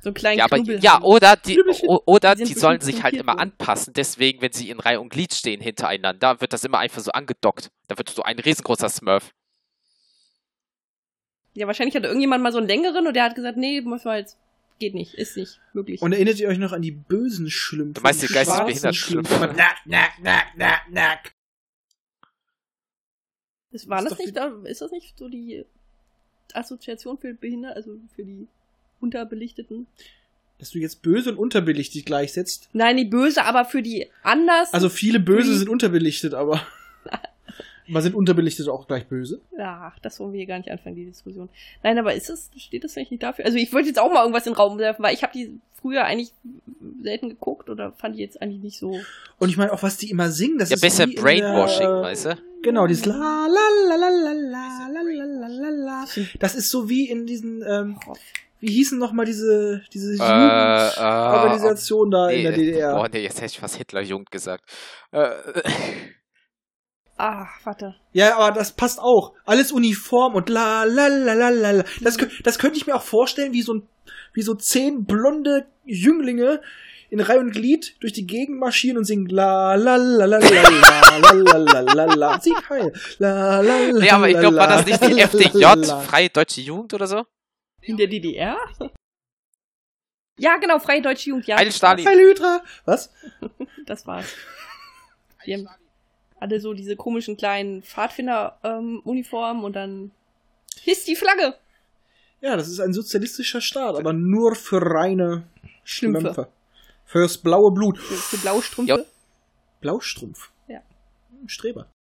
[0.00, 1.60] So einen kleinen Ja, aber ja, oder die
[2.06, 3.94] oder Die die sollen sich halt immer anpassen.
[3.94, 7.72] Deswegen, wenn sie in Reihe und Glied stehen hintereinander, wird das immer einfach so angedockt.
[7.88, 9.32] Da wird so ein riesengroßer Smurf.
[11.54, 14.18] Ja, wahrscheinlich hatte irgendjemand mal so einen längeren und der hat gesagt, nee, muss man
[14.18, 14.38] jetzt,
[14.78, 16.00] geht nicht, ist nicht möglich.
[16.00, 17.94] Und erinnert ihr euch noch an die bösen Schlümpfe?
[17.94, 19.34] Du meinst die geistig schwarzen behinderten Schlümpfe?
[19.34, 19.56] Schlümpfe?
[19.56, 21.32] Nack, nack, nack, nack, nack.
[23.72, 25.64] Das war ist das doch nicht, da- ist das nicht so die
[26.54, 28.46] Assoziation für Behinderte, also für die
[29.00, 29.86] Unterbelichteten?
[30.58, 32.68] Dass du jetzt böse und unterbelichtet gleichsetzt.
[32.72, 34.72] Nein, die böse, aber für die anders.
[34.72, 36.64] Also viele Böse sind unterbelichtet, aber.
[37.88, 39.40] aber sind unterbelichtet auch gleich böse?
[39.58, 41.48] Ach, das wollen wir hier gar nicht anfangen, die Diskussion.
[41.82, 43.44] Nein, aber ist das, steht das eigentlich nicht dafür?
[43.44, 45.58] Also ich wollte jetzt auch mal irgendwas in den Raum werfen, weil ich habe die
[45.80, 46.30] früher eigentlich
[47.02, 49.00] selten geguckt oder fand die jetzt eigentlich nicht so.
[49.40, 51.80] Und ich meine auch, was die immer singen, das Ja, ist besser wie in Brainwashing,
[51.88, 52.36] der, weißt du?
[52.62, 53.46] Genau, dieses la la
[53.88, 56.04] la la la la la la la la.
[56.38, 57.98] Das ist so wie in diesen, ähm,
[58.60, 63.00] wie hießen noch mal diese diese Äh, Jugendorganisation da in der nee, DDR?
[63.00, 64.64] Oh nee, jetzt hätte ich fast Hitlerjugend gesagt.
[65.10, 65.30] Äh,
[67.18, 67.94] Ah, warte.
[68.12, 69.34] Ja, aber das passt auch.
[69.44, 71.84] Alles uniform und la la la la la la.
[72.00, 73.88] Das, das könnte ich mir auch vorstellen, wie so ein,
[74.32, 76.60] wie so zehn blonde Jünglinge
[77.12, 80.48] in Reihe und Glied durch die Gegend marschieren und singen la la la la la
[80.48, 82.40] la la la la la la.
[82.40, 82.90] Sieg heil.
[83.18, 84.00] La la la.
[84.00, 86.00] nee, aber ich glaube, war das nicht die la, la, FDJ, la.
[86.00, 87.26] Freie Deutsche Jugend oder so?
[87.82, 88.56] In der DDR?
[90.38, 91.58] Ja, genau, Freie Deutsche Jugend, ja.
[91.58, 92.06] Heil Stalin.
[92.06, 92.62] Heil Hydra.
[92.86, 93.12] Was?
[93.84, 94.32] Das war's.
[95.44, 95.68] Die haben
[96.40, 100.12] alle so diese komischen kleinen Pfadfinder-Uniformen und dann
[100.80, 101.56] hisst die Flagge.
[102.40, 105.46] Ja, das ist ein sozialistischer Staat, aber nur für reine
[105.84, 106.20] Schlümpfe.
[106.32, 106.61] Schlümpfe.
[107.12, 107.98] Fürs blaue Blut.
[107.98, 108.90] Für, für Blaustrümpfe.
[108.90, 109.04] Ja.
[109.82, 110.50] Blaustrumpf.
[110.66, 110.80] Ja.
[111.46, 111.92] Streber.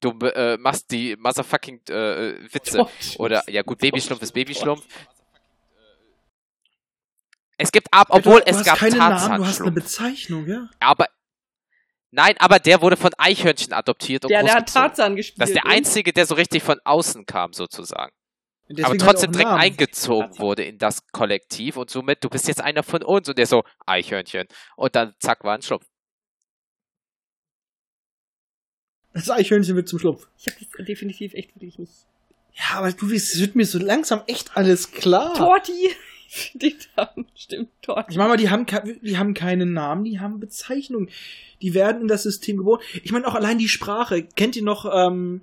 [0.00, 2.78] Du äh, machst die motherfucking äh, Witze.
[2.78, 2.90] Trott.
[3.18, 4.84] Oder, ja gut, Babyschlumpf ist Babyschlumpf.
[7.58, 9.70] Es gibt ab, obwohl du es gab keine Namen, du hast eine.
[9.72, 10.68] Bezeichnung, ja?
[10.80, 11.06] Aber,
[12.10, 14.72] nein, aber der wurde von Eichhörnchen adoptiert und Der, der hat.
[14.72, 15.40] Tarzan gespielt.
[15.42, 18.12] Das ist der und- einzige, der so richtig von außen kam, sozusagen.
[18.68, 19.60] Deswegen aber er trotzdem direkt Namen.
[19.60, 23.46] eingezogen wurde in das Kollektiv und somit, du bist jetzt einer von uns und der
[23.46, 24.48] so, Eichhörnchen.
[24.76, 25.86] Und dann zack, war ein Schlumpf.
[29.12, 30.26] Das Eichhörnchen wird zum Schlumpf.
[30.38, 31.92] Ich habe das definitiv echt wirklich nicht.
[32.54, 35.34] Ja, aber du, es wird mir so langsam echt alles klar.
[35.34, 35.72] Torti!
[36.54, 38.12] Die Namen, stimmt, Torti.
[38.12, 38.66] Ich meine mal, die haben,
[39.02, 41.08] die haben keinen Namen, die haben Bezeichnungen.
[41.62, 42.80] Die werden in das System geboren.
[43.04, 44.24] Ich meine auch allein die Sprache.
[44.24, 45.42] Kennt ihr noch ähm,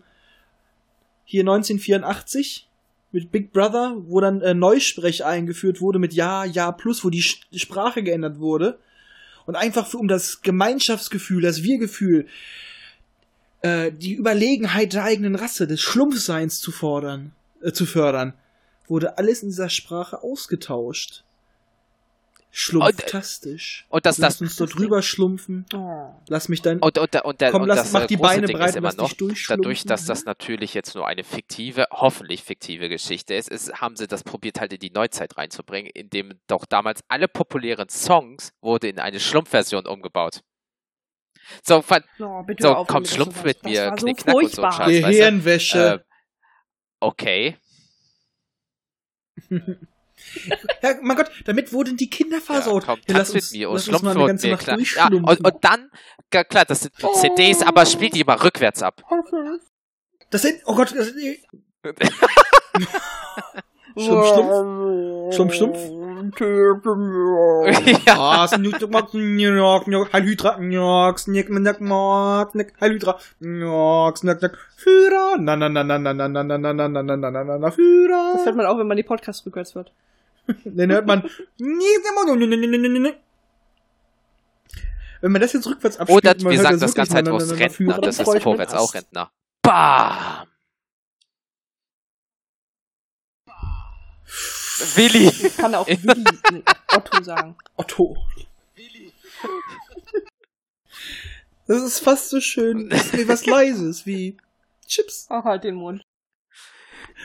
[1.23, 2.67] hier 1984
[3.11, 7.21] mit Big Brother, wo dann äh, Neusprech eingeführt wurde mit Ja, Ja plus, wo die
[7.21, 8.79] Sch Sprache geändert wurde.
[9.45, 12.27] Und einfach für, um das Gemeinschaftsgefühl, das Wir-Gefühl,
[13.61, 18.33] äh, die Überlegenheit der eigenen Rasse, des Schlumpfseins zu fordern, äh, zu fördern,
[18.87, 21.23] wurde alles in dieser Sprache ausgetauscht.
[22.53, 23.85] Schlumpftastisch.
[23.87, 25.65] Und das, Lass das, uns dort drüber schlumpfen.
[25.73, 26.09] Oh.
[26.27, 26.79] Lass mich dann.
[26.79, 28.75] und, und, und, der, Komm, und lass- das mach äh, die Beine Ding breit ist
[28.75, 29.61] und immer lass dich noch, durchschlumpfen.
[29.63, 34.05] dadurch, dass das natürlich jetzt nur eine fiktive, hoffentlich fiktive Geschichte ist, ist, haben sie
[34.07, 38.99] das probiert halt in die Neuzeit reinzubringen, indem doch damals alle populären Songs wurde in
[38.99, 40.41] eine Schlumpfversion umgebaut.
[41.63, 44.61] So, von, Oh, bitte so auf komm, schlumpf das mit mir, so knickknack und so
[44.61, 44.71] ein.
[44.73, 44.87] Scheiß?
[45.05, 46.03] Gehirnwäsche.
[46.03, 46.13] Äh,
[46.99, 47.57] okay.
[50.81, 52.83] ja, mein Gott, damit wurden die Kinder versaut.
[52.87, 54.53] Ja, komm, Ja, lass mit uns- mir und lass uns mal eine mit ganze mir,
[54.53, 54.77] Nacht klar.
[55.11, 55.91] Ja, und, und dann,
[56.29, 59.01] klar, das sind CDs, aber spielt die mal rückwärts ab.
[60.29, 61.37] Das sind, oh Gott, das sind,
[63.97, 65.33] Schlumpf, Schlumpf.
[65.35, 65.79] Schlumpf, Schlumpf.
[68.07, 68.15] ja.
[68.17, 74.17] Ah, Snoot, Mock, Njok, Njok, Heil Hydra, Njok, Snick, Snack, Mock, Snack, Heil Hydra, Njok,
[74.17, 77.15] Snack, Snack, Führer, na, na, na, na, na, na, na, na, na, na, na, na,
[77.17, 78.45] na, na, na, na, Das Führer.
[78.45, 79.91] hört man auch, wenn man die Podcasts rückwärts hört.
[80.65, 81.29] Dann hört man,
[85.21, 87.41] wenn man das jetzt rückwärts abspielt, Oder man wir sagen das das ganz wirklich, halt
[87.41, 89.31] aus Rentner, das ist vorwärts auch Rentner.
[89.61, 90.47] Bam!
[94.95, 95.27] Willi.
[95.45, 97.55] Ich kann auch Willi, nee, Otto sagen.
[97.77, 98.17] Otto.
[101.67, 102.89] Das ist fast so schön.
[102.89, 104.37] Das ist wie was Leises, wie
[104.87, 105.27] Chips.
[105.29, 106.03] Ach, halt den Mund.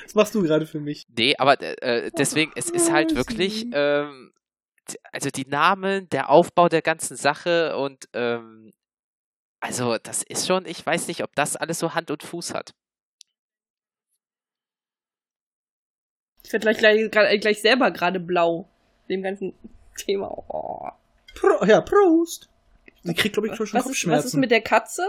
[0.04, 1.06] Was machst du gerade für mich?
[1.16, 4.32] Nee, aber äh, deswegen, es ist halt wirklich, ähm,
[5.12, 8.72] also die Namen, der Aufbau der ganzen Sache und ähm,
[9.60, 12.74] also das ist schon, ich weiß nicht, ob das alles so Hand und Fuß hat.
[16.44, 18.68] Ich werde gleich, gleich, gra- gleich selber gerade blau.
[19.08, 19.52] Dem ganzen
[19.96, 20.28] Thema.
[20.48, 20.88] Oh.
[21.34, 22.48] Pro, ja, Prost.
[23.02, 24.18] Sie kriegt, glaube ich, schon Was ist, Kopfschmerzen.
[24.18, 25.08] was ist mit der Katze?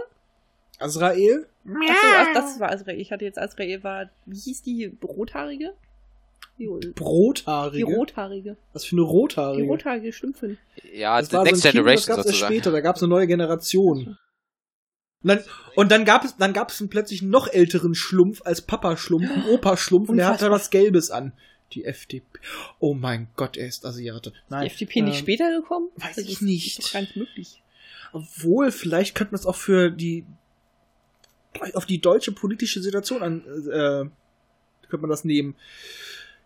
[0.79, 1.47] Azrael?
[1.67, 2.99] Achso, ach, das war Azrael.
[2.99, 4.09] Ich hatte jetzt Azrael war.
[4.25, 5.73] Wie hieß die rothaarige?
[6.57, 7.85] Die, die Brothaarige?
[7.85, 8.57] rothaarige.
[8.73, 9.67] Was für eine Die rothaarige?
[9.67, 10.57] rothaarige Schlümpfin.
[10.93, 12.53] Ja, das war Next so ein Kind, das Generation gab's erst sozusagen.
[12.53, 14.17] später, da gab es eine neue Generation.
[15.23, 15.43] Und dann,
[15.75, 19.45] und dann gab es, dann gab es einen plötzlich noch älteren Schlumpf als Papa-Schlumpf, einen
[19.49, 21.33] Opa-Schlumpf, und der hatte was Gelbes an.
[21.73, 22.25] Die FDP.
[22.79, 24.31] Oh mein Gott, er ist Asiate.
[24.49, 24.61] Nein.
[24.61, 25.89] Die FDP nicht ähm, später gekommen?
[25.97, 26.79] weiß Das ich ist- nicht.
[26.79, 27.61] Ist doch gar nicht möglich.
[28.13, 30.25] Obwohl, vielleicht könnte man es auch für die
[31.73, 33.41] auf die deutsche politische Situation an
[33.71, 34.09] äh,
[34.89, 35.55] könnte man das nehmen.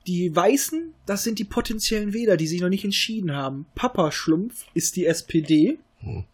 [0.08, 3.68] Die Weißen, das sind die potenziellen Wähler, die sich noch nicht entschieden haben.
[3.76, 5.78] Papa Schlumpf ist die SPD.
[6.00, 6.26] Hm.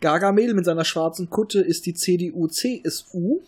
[0.00, 3.40] Gargamel mit seiner schwarzen Kutte ist die CDU-CSU.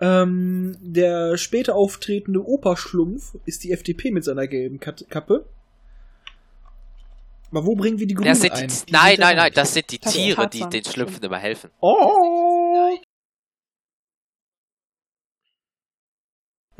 [0.00, 5.44] Ähm, der später auftretende Opa Schlumpf ist die FDP mit seiner gelben Kappe.
[7.50, 8.68] Aber wo bringen wir die Grünen Das sind die, ein?
[8.68, 11.70] Die nein, nein, nein, das sind die Tiere, die den Schlümpfen immer helfen.
[11.80, 12.74] Oh!
[12.74, 12.98] Ja,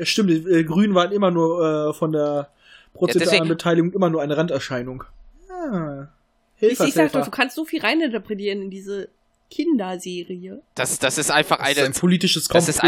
[0.07, 2.51] stimmt, die äh, Grünen waren immer nur äh, von der
[2.93, 5.03] prozentualen deswegen- Beteiligung immer nur eine Randerscheinung.
[5.49, 6.07] Ah.
[6.61, 9.09] Ich, ich sag doch, du kannst so viel reininterpretieren in diese
[9.49, 10.61] Kinderserie.
[10.75, 12.69] Das, das ist einfach Das ist eine, ein politisches das Komplott.
[12.69, 12.83] ist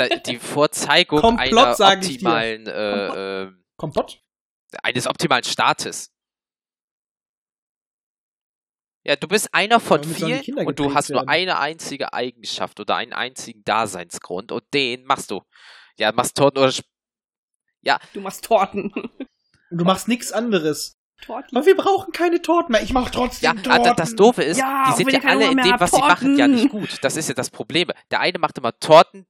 [0.00, 4.20] einfach die Vorzeigung Komplott, einer optimalen, äh, äh, Komplott?
[4.82, 6.12] eines optimalen Staates.
[9.04, 11.28] Ja, du bist einer von vielen und du hast nur werden.
[11.28, 15.42] eine einzige Eigenschaft oder einen einzigen Daseinsgrund und den machst du.
[15.98, 16.86] Ja, machst Torten oder Sp-
[18.12, 18.90] Du machst Torten.
[18.92, 20.96] Und du machst nichts anderes.
[21.22, 21.56] Torti.
[21.56, 22.82] Aber wir brauchen keine Torten mehr.
[22.82, 23.72] Ich mach trotzdem Ja, Torten.
[23.86, 26.46] aber das Doofe ist, Ja, die sind ja alle in dem, was sie machen, ja
[26.46, 26.80] nicht Torten.
[26.80, 26.98] gut.
[27.02, 27.90] Das ist ja das Problem.
[28.10, 29.26] Der eine macht immer Torten,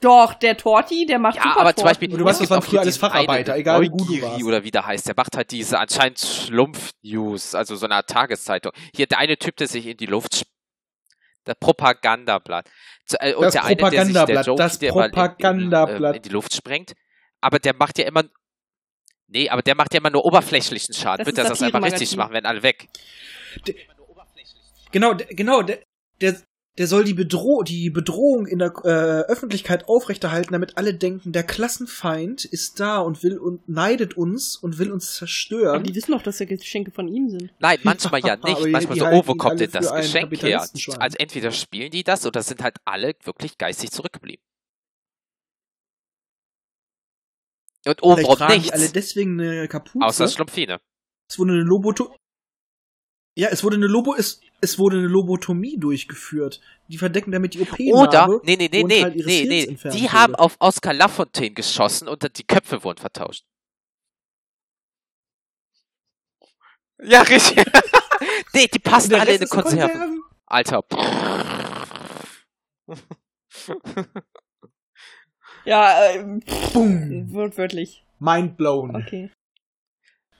[0.00, 2.50] Doch, der Torti, der macht ja, super aber zum Beispiel, Und du weißt, es das
[2.50, 4.42] waren auch früher hier alles Facharbeiter, egal wie gut du warst.
[4.42, 8.72] oder wie der heißt, der macht halt diese anscheinend Schlumpf-News, also so eine Art Tageszeitung.
[8.96, 10.50] Hier, der eine Typ, der sich in die Luft sp-
[11.46, 12.68] der Propagandablatt.
[13.06, 15.06] Zu- äh, Und Das der eine, der sich der Propagandablatt, Joke, das der mal in,
[15.06, 16.16] in, Propagandablatt.
[16.16, 16.94] in die Luft sprengt.
[17.40, 18.24] Aber der macht ja immer.
[19.26, 21.18] Nee, aber der macht ja immer nur oberflächlichen Schaden.
[21.18, 22.88] Das Wird ist das das einfach richtig machen, werden alle weg.
[24.90, 25.78] Genau, der, genau, der,
[26.20, 26.36] der,
[26.78, 31.42] der soll die, Bedroh die Bedrohung in der äh, Öffentlichkeit aufrechterhalten, damit alle denken, der
[31.42, 35.84] Klassenfeind ist da und will und neidet uns und will uns Aber zerstören.
[35.84, 37.52] die wissen doch, dass ja Geschenke von ihm sind.
[37.58, 38.72] Nein, manchmal ja Aber nicht.
[38.72, 40.66] Manchmal so, oh, wo kommt denn das Geschenk her?
[40.98, 44.42] Also entweder spielen die das oder sind halt alle wirklich geistig zurückgeblieben.
[47.84, 50.06] Und Vielleicht obenrum tragen die alle deswegen eine Kapuze.
[50.06, 50.80] Außer Schlumpfine.
[51.28, 52.14] es wurde eine Loboto
[53.34, 56.60] ja, es wurde eine Lobo es, es wurde eine Lobotomie durchgeführt.
[56.88, 59.90] Die verdecken damit die OP Oder, nee, nee, nee, und nee, halt nee, Hirns nee.
[59.90, 60.12] Die wurde.
[60.12, 63.44] haben auf Oscar Lafontaine geschossen und die Köpfe wurden vertauscht.
[67.02, 67.64] Ja, richtig.
[68.54, 69.92] nee, die passen alle in eine Konserve.
[69.92, 70.22] Konserven.
[70.46, 70.84] Alter.
[75.64, 76.40] Ja, äh,
[76.72, 77.32] Boom.
[77.32, 78.04] wortwörtlich.
[78.18, 78.96] Mind blown.
[78.96, 79.30] Okay.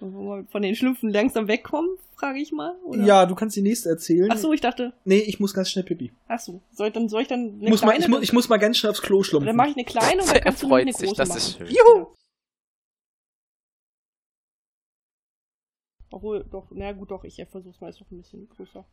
[0.02, 2.74] Wollen wir mal von den Schlümpfen langsam wegkommen, frage ich mal?
[2.84, 3.04] Oder?
[3.04, 4.28] Ja, du kannst die nächste erzählen.
[4.32, 6.10] Ach so, ich dachte, Nee, ich muss ganz schnell pipi.
[6.26, 8.32] ach so, soll, dann soll ich dann eine Ich muss, mal, kleine, ich, muss, ich
[8.32, 9.56] muss mal ganz schnell aufs Klo dann schlumpfen.
[9.56, 11.38] mache ich eine kleine und dann Er kannst du freut eine sich, große das machen.
[11.38, 11.66] ist schön.
[11.68, 12.06] Juhu!
[16.10, 18.84] Obwohl, doch, na gut, doch, ich versuch's mal, ist doch ein bisschen größer.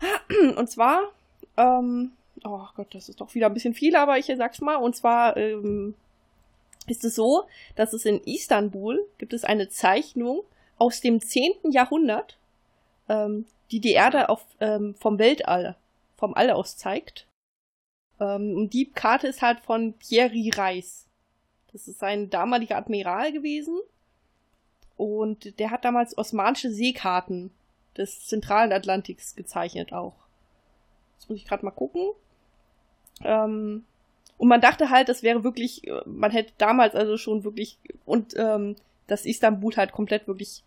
[0.56, 1.12] Und zwar,
[1.56, 2.12] ähm,
[2.44, 5.36] oh Gott, das ist doch wieder ein bisschen viel, aber ich sag's mal, und zwar,
[5.36, 5.94] ähm,
[6.86, 7.44] ist es so,
[7.76, 10.42] dass es in Istanbul gibt es eine Zeichnung
[10.78, 11.70] aus dem 10.
[11.70, 12.38] Jahrhundert,
[13.08, 15.76] ähm, die die Erde auf, ähm, vom Weltall,
[16.16, 17.26] vom All aus zeigt.
[18.20, 21.06] Ähm, und die Karte ist halt von Thierry Reis.
[21.72, 23.80] Das ist ein damaliger Admiral gewesen.
[24.96, 27.50] Und der hat damals osmanische Seekarten
[27.96, 30.14] des zentralen Atlantiks gezeichnet auch.
[31.14, 32.12] Jetzt muss ich gerade mal gucken.
[33.22, 33.84] Ähm,
[34.38, 38.34] und man dachte halt, das wäre wirklich, äh, man hätte damals also schon wirklich, und
[38.36, 40.62] ähm, dass Istanbul halt komplett wirklich,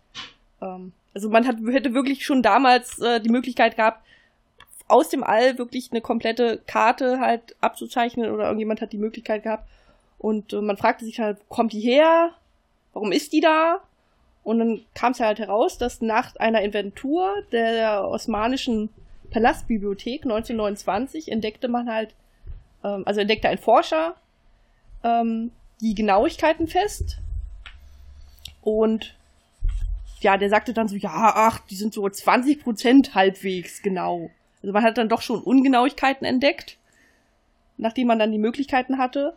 [0.62, 4.02] ähm, also man hat, hätte wirklich schon damals äh, die Möglichkeit gehabt,
[4.88, 9.68] aus dem All wirklich eine komplette Karte halt abzuzeichnen oder irgendjemand hat die Möglichkeit gehabt.
[10.18, 12.30] Und äh, man fragte sich halt, kommt die her?
[12.94, 13.80] Warum ist die da?
[14.42, 18.88] Und dann kam es halt heraus, dass nach einer Inventur der osmanischen
[19.30, 22.14] Palastbibliothek 1929 entdeckte man halt,
[22.84, 24.16] ähm, also entdeckte ein Forscher
[25.02, 27.18] ähm, die Genauigkeiten fest.
[28.62, 29.16] Und
[30.20, 34.30] ja, der sagte dann so, ja, ach, die sind so 20 Prozent halbwegs genau.
[34.62, 36.78] Also man hat dann doch schon Ungenauigkeiten entdeckt,
[37.76, 39.36] nachdem man dann die Möglichkeiten hatte.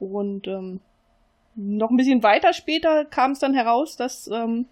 [0.00, 0.80] Und ähm,
[1.54, 4.66] noch ein bisschen weiter später kam es dann heraus, dass, ähm,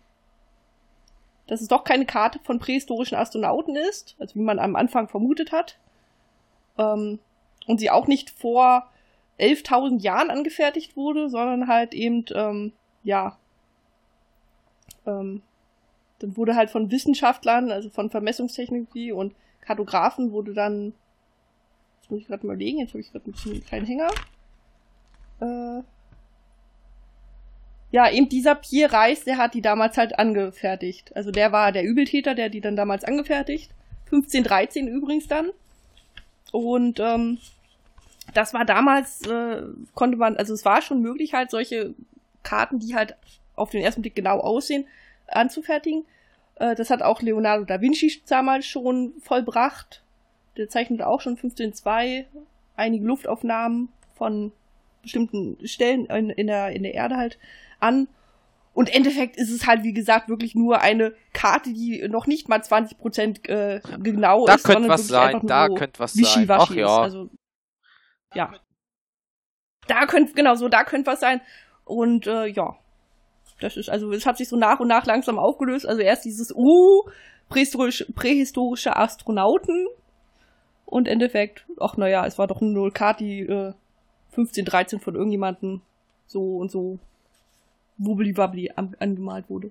[1.46, 5.52] dass es doch keine Karte von prähistorischen Astronauten ist, also wie man am Anfang vermutet
[5.52, 5.78] hat.
[6.76, 7.20] Ähm,
[7.68, 8.90] und sie auch nicht vor
[9.38, 12.72] 11.000 Jahren angefertigt wurde, sondern halt eben, ähm,
[13.04, 13.38] ja,
[15.06, 15.42] ähm,
[16.18, 20.94] dann wurde halt von Wissenschaftlern, also von Vermessungstechnologie und Kartografen wurde dann,
[22.00, 24.08] jetzt muss ich gerade mal überlegen, jetzt habe ich gerade einen kleinen Hänger.
[25.40, 25.82] Äh,
[27.90, 31.14] ja, eben dieser Pierre Reis, der hat die damals halt angefertigt.
[31.14, 33.70] Also der war der Übeltäter, der die dann damals angefertigt.
[34.06, 35.50] 1513 übrigens dann.
[36.50, 37.38] Und ähm,
[38.38, 39.62] das war damals, äh,
[39.94, 41.94] konnte man, also es war schon möglich, halt solche
[42.44, 43.16] Karten, die halt
[43.56, 44.86] auf den ersten Blick genau aussehen,
[45.26, 46.04] anzufertigen.
[46.54, 50.04] Äh, das hat auch Leonardo da Vinci damals schon vollbracht.
[50.56, 52.26] Der zeichnete auch schon 15.2
[52.76, 54.52] einige Luftaufnahmen von
[55.02, 57.38] bestimmten Stellen in, in, der, in der Erde halt
[57.80, 58.06] an.
[58.72, 62.48] Und im Endeffekt ist es halt, wie gesagt, wirklich nur eine Karte, die noch nicht
[62.48, 64.64] mal 20% äh, genau da ist.
[64.64, 66.46] Da könnte was sein, da könnte was sein.
[66.48, 66.98] Ach ja.
[66.98, 67.30] Also,
[68.34, 68.52] ja.
[69.86, 71.40] Da könnte, genau so, da könnte was sein.
[71.84, 72.76] Und äh, ja,
[73.60, 75.86] das ist, also es hat sich so nach und nach langsam aufgelöst.
[75.86, 77.08] Also erst dieses Uh,
[77.48, 79.86] prähistorische, prähistorische Astronauten.
[80.84, 83.74] Und Endeffekt, ach naja, es war doch eine Nullkarte, die äh,
[84.30, 85.82] 15, 13 von irgendjemandem
[86.26, 86.98] so und so
[87.98, 89.70] wubbly-wubbly an, angemalt wurde.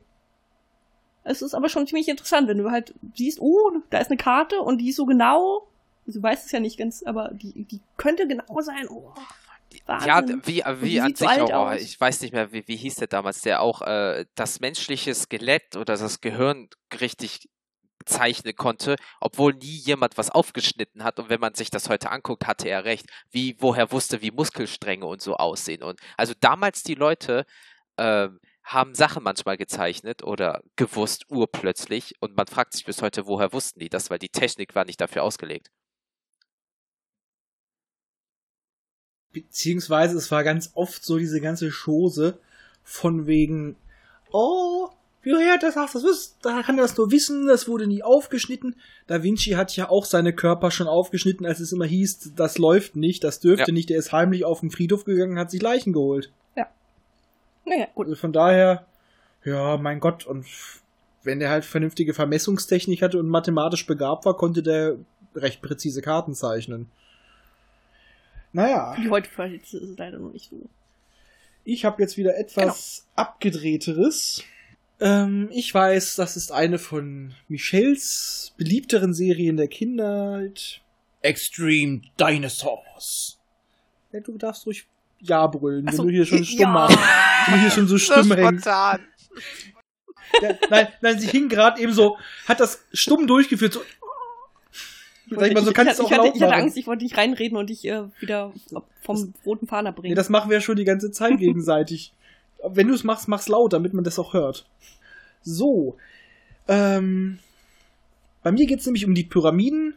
[1.23, 4.61] Es ist aber schon ziemlich interessant, wenn du halt siehst, oh, da ist eine Karte
[4.61, 5.67] und die ist so genau.
[6.07, 8.87] Du weißt es ja nicht ganz, aber die, die könnte genau sein.
[8.89, 9.13] Oh,
[9.85, 10.41] Wahnsinn.
[10.45, 13.07] Ja, wie, wie an sich auch, oh, ich weiß nicht mehr, wie, wie hieß der
[13.07, 17.49] damals, der auch äh, das menschliche Skelett oder das Gehirn richtig
[18.05, 21.19] zeichnen konnte, obwohl nie jemand was aufgeschnitten hat.
[21.19, 25.05] Und wenn man sich das heute anguckt, hatte er recht, wie, woher wusste, wie Muskelstränge
[25.05, 25.83] und so aussehen.
[25.83, 27.45] Und also damals die Leute
[27.97, 28.29] äh,
[28.63, 32.15] haben Sachen manchmal gezeichnet oder gewusst, urplötzlich.
[32.19, 35.01] Und man fragt sich bis heute, woher wussten die das, weil die Technik war nicht
[35.01, 35.69] dafür ausgelegt.
[39.33, 42.39] Beziehungsweise es war ganz oft so diese ganze Chose
[42.83, 43.75] von wegen,
[44.31, 44.89] oh,
[45.23, 48.75] ja, das hast du das, da kann er das nur wissen, das wurde nie aufgeschnitten.
[49.07, 52.95] Da Vinci hat ja auch seine Körper schon aufgeschnitten, als es immer hieß, das läuft
[52.95, 53.73] nicht, das dürfte ja.
[53.73, 56.31] nicht, der ist heimlich auf den Friedhof gegangen und hat sich Leichen geholt.
[56.55, 56.67] Ja.
[57.65, 58.07] Naja, gut.
[58.07, 58.85] Also von daher,
[59.43, 60.45] ja, mein Gott, und
[61.23, 64.95] wenn der halt vernünftige Vermessungstechnik hatte und mathematisch begabt war, konnte der
[65.35, 66.89] recht präzise Karten zeichnen.
[68.57, 68.95] Naja.
[68.97, 70.67] Die heute ist es leider noch nicht so.
[71.63, 73.27] Ich habe jetzt wieder etwas genau.
[73.27, 74.43] abgedrehteres.
[74.99, 80.81] Ähm, ich weiß, das ist eine von Michels beliebteren Serien der Kindheit.
[81.21, 83.37] Extreme Dinosaurs.
[84.11, 84.87] Ja, du darfst ruhig
[85.19, 86.69] Ja brüllen, so, wenn du hier schon stumm ja.
[86.69, 86.97] machst.
[87.45, 88.65] Wenn du hier schon so stumm hängst.
[88.65, 88.99] Ja,
[90.71, 92.17] nein, nein, sie hing gerade eben so,
[92.47, 93.83] hat das stumm durchgeführt, so
[95.29, 97.17] Sag ich mal, so kannst du auch ich, hatte, ich hatte Angst, ich wollte dich
[97.17, 98.53] reinreden und dich äh, wieder
[99.01, 100.11] vom das, roten Fahner bringen.
[100.11, 102.13] Nee, das machen wir ja schon die ganze Zeit gegenseitig.
[102.63, 104.65] Wenn du es machst, mach's laut, damit man das auch hört.
[105.41, 105.97] So.
[106.67, 107.39] Ähm,
[108.43, 109.95] bei mir geht es nämlich um die Pyramiden.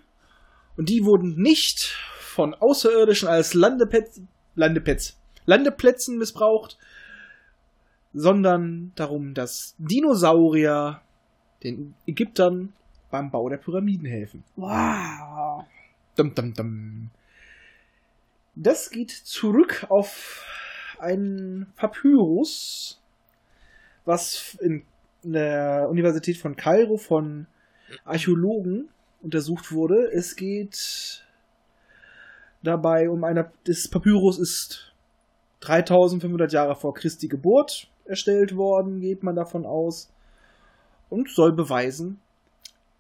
[0.77, 4.23] Und die wurden nicht von Außerirdischen als Landeplätze,
[4.55, 5.15] Landeplätze,
[5.45, 6.79] Landeplätzen missbraucht,
[8.13, 11.03] sondern darum, dass Dinosaurier
[11.63, 12.73] den Ägyptern
[13.11, 14.45] beim Bau der Pyramiden helfen.
[14.57, 15.65] Wow.
[16.17, 17.11] Dum, dum, dum.
[18.55, 20.45] Das geht zurück auf
[20.99, 23.01] einen Papyrus,
[24.05, 24.85] was in
[25.23, 27.47] der Universität von Kairo von
[28.05, 28.89] Archäologen
[29.23, 30.11] untersucht wurde.
[30.13, 31.25] Es geht
[32.63, 34.93] dabei um eine, das Papyrus ist
[35.61, 40.13] 3500 Jahre vor Christi Geburt erstellt worden, geht man davon aus,
[41.09, 42.21] und soll beweisen,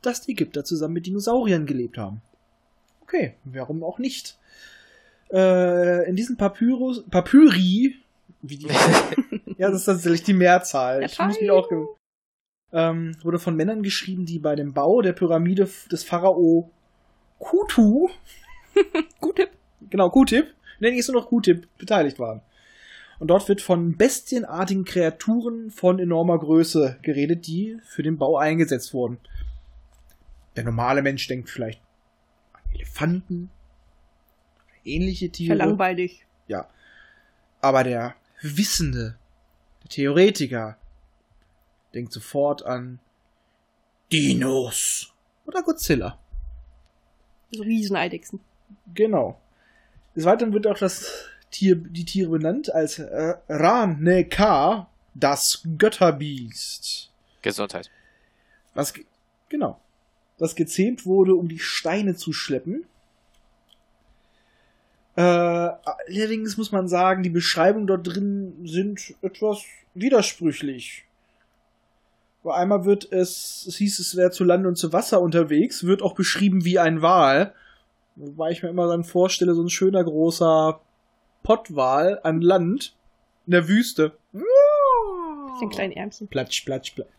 [0.03, 2.23] dass die Ägypter zusammen mit Dinosauriern gelebt haben.
[3.03, 4.39] Okay, warum auch nicht?
[5.33, 7.97] Äh, in diesem Papyrus, Papyri,
[8.43, 8.67] wie die,
[9.59, 11.03] ja, das ist tatsächlich die Mehrzahl.
[11.05, 11.69] Ich muss mich auch
[12.73, 16.71] ähm, wurde von Männern geschrieben, die bei dem Bau der Pyramide des Pharao
[17.39, 18.09] Kutu,
[19.21, 19.51] Kutip,
[19.89, 20.47] genau, Kutip,
[20.79, 22.43] nenne ich es nur noch Kutip, beteiligt waren.
[23.19, 28.95] Und dort wird von bestienartigen Kreaturen von enormer Größe geredet, die für den Bau eingesetzt
[28.95, 29.19] wurden.
[30.57, 31.81] Der normale Mensch denkt vielleicht
[32.53, 33.51] an Elefanten,
[34.85, 35.57] ähnliche Tiere.
[35.57, 36.27] Verlangweilig.
[36.49, 36.69] Ja.
[37.61, 39.17] Aber der Wissende,
[39.83, 40.77] der Theoretiker,
[41.95, 42.99] denkt sofort an
[44.13, 45.13] Dinos
[45.47, 46.19] oder Godzilla.
[47.53, 48.41] So Rieseneidechsen.
[48.95, 49.41] Genau.
[50.17, 57.13] Des Weiteren wird auch das Tier, die Tiere benannt als äh, Ra-Ne-Ka, das Götterbiest.
[57.43, 57.91] Gesundheit.
[58.75, 59.05] Was, ge-
[59.49, 59.81] genau.
[60.41, 62.84] Was gezähmt wurde, um die Steine zu schleppen.
[65.14, 69.62] Äh, allerdings muss man sagen, die Beschreibungen dort drin sind etwas
[69.95, 71.05] widersprüchlich.
[72.43, 76.03] Weil einmal wird es, es hieß, es wäre zu Land und zu Wasser unterwegs, wird
[76.03, 77.55] auch beschrieben wie ein Wal.
[78.16, 80.80] Wobei ich mir immer dann vorstelle, so ein schöner großer
[81.43, 82.95] Pottwal an Land
[83.47, 84.16] in der Wüste.
[85.61, 86.28] Den kleinen Ärmchen.
[86.28, 87.11] Platsch, platsch, platsch.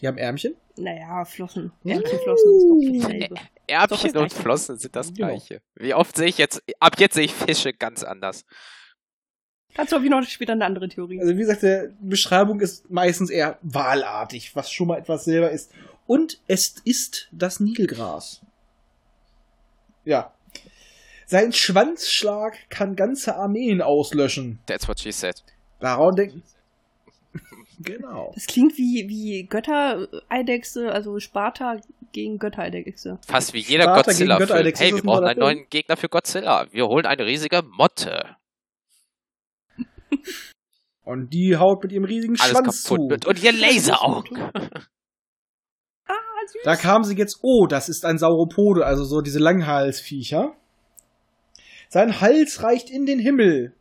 [0.00, 0.54] Die haben Ärmchen?
[0.76, 1.72] Naja, Flossen.
[1.84, 2.52] Ärmchenflossen
[2.84, 3.04] ist
[3.90, 4.32] doch das und.
[4.32, 5.28] Flossen sind das Genau.
[5.28, 5.60] gleiche.
[5.74, 8.44] Wie oft sehe ich jetzt, ab jetzt sehe ich Fische ganz anders.
[9.74, 11.20] Dazu habe ich noch später eine andere Theorie.
[11.20, 15.70] Also wie gesagt, die Beschreibung ist meistens eher walartig, was schon mal etwas selber ist.
[16.06, 18.40] Und es ist das Nilgras.
[20.04, 20.34] Ja.
[21.26, 24.58] Sein Schwanzschlag kann ganze Armeen auslöschen.
[24.66, 25.44] That's what she said.
[25.78, 26.42] Daran denken.
[27.80, 28.30] Genau.
[28.34, 31.80] Das klingt wie, wie Göttereidechse, also Sparta
[32.12, 33.18] gegen Göttereidechse.
[33.26, 34.72] Fast wie jeder Godzilla-Film.
[34.76, 36.66] Hey, wir brauchen einen neuen Gegner für Godzilla.
[36.72, 38.36] Wir holen eine riesige Motte.
[41.04, 43.10] Und die haut mit ihrem riesigen Alles Schwanz kaputt zu.
[43.10, 43.26] wird.
[43.26, 44.38] Und ihr Laseraugen.
[46.06, 46.14] Ah,
[46.46, 46.62] süß.
[46.64, 50.54] Da kamen sie jetzt, oh, das ist ein Sauropode, also so diese Langhalsviecher.
[51.88, 53.74] Sein Hals reicht in den Himmel.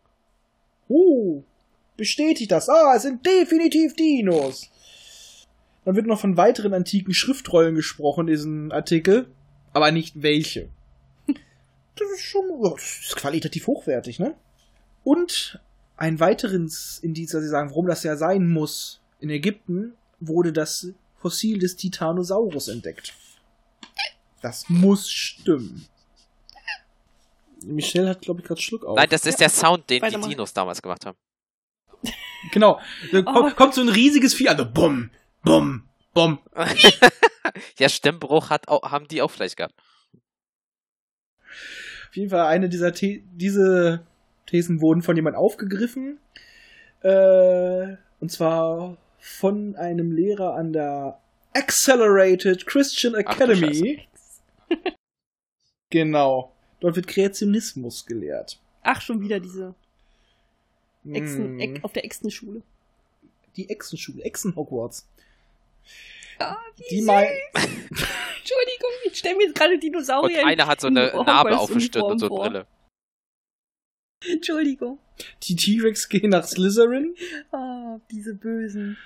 [0.87, 1.43] Oh,
[1.99, 2.67] bestätigt das.
[2.69, 4.69] Ah, es sind definitiv Dinos.
[5.85, 9.27] Dann wird noch von weiteren antiken Schriftrollen gesprochen in diesem Artikel,
[9.73, 10.69] aber nicht welche.
[11.95, 14.33] Das ist schon oh, das ist qualitativ hochwertig, ne?
[15.03, 15.59] Und
[15.97, 19.01] ein weiteres Indiz, dass sie sagen, warum das ja sein muss.
[19.19, 23.13] In Ägypten wurde das Fossil des Titanosaurus entdeckt.
[24.41, 25.87] Das muss stimmen.
[27.63, 28.95] Michelle hat, glaube ich, gerade Schluck auf.
[28.95, 30.29] Nein, das ist der Sound, den die.
[30.29, 31.17] Dinos damals gemacht haben.
[32.51, 32.79] Genau.
[33.11, 33.23] Da Oh.
[33.33, 35.11] kommt, kommt so ein riesiges Vieh, also bumm,
[35.43, 35.83] bumm,
[36.13, 36.39] bumm.
[37.77, 39.75] ja, Stimmbruch hat auch, haben die auch vielleicht gehabt.
[42.09, 44.05] Auf jeden Fall eine dieser The diese
[44.47, 46.19] Thesen wurden von jemand aufgegriffen.
[47.01, 51.19] Äh, und zwar von einem Lehrer an der
[51.53, 54.07] Accelerated Christian Ach Academy.
[55.89, 56.55] genau.
[56.79, 58.59] Dort wird Kreationismus gelehrt.
[58.81, 59.75] Ach, schon wieder diese
[61.15, 61.59] Echsen, Mm.
[61.59, 62.61] Eck, auf der Echsenschule.
[63.55, 65.07] Die Echsenschule, Echsen-Hogwarts.
[66.39, 67.05] Ah, wie Die süß.
[67.05, 67.23] mal.
[67.53, 71.57] Entschuldigung, ich stelle mir jetzt gerade Und Dinosaurier einer hat so in eine Narbe Hogwarts
[71.63, 72.67] auf der Stirn und so Uniform Brille.
[74.31, 74.99] Entschuldigung.
[75.43, 77.15] Die T-Rex gehen nach Slytherin
[77.51, 78.97] Ah, diese Bösen.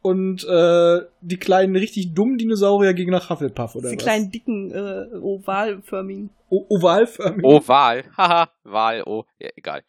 [0.00, 4.02] und äh, die kleinen, richtig dummen Dinosaurier gehen nach Hufflepuff, oder Diese was?
[4.04, 6.30] kleinen, dicken, äh, ovalförmigen.
[6.50, 7.44] O ovalförmig.
[7.44, 8.04] Oval.
[8.16, 9.82] Haha, Wahl, oh, ja, egal.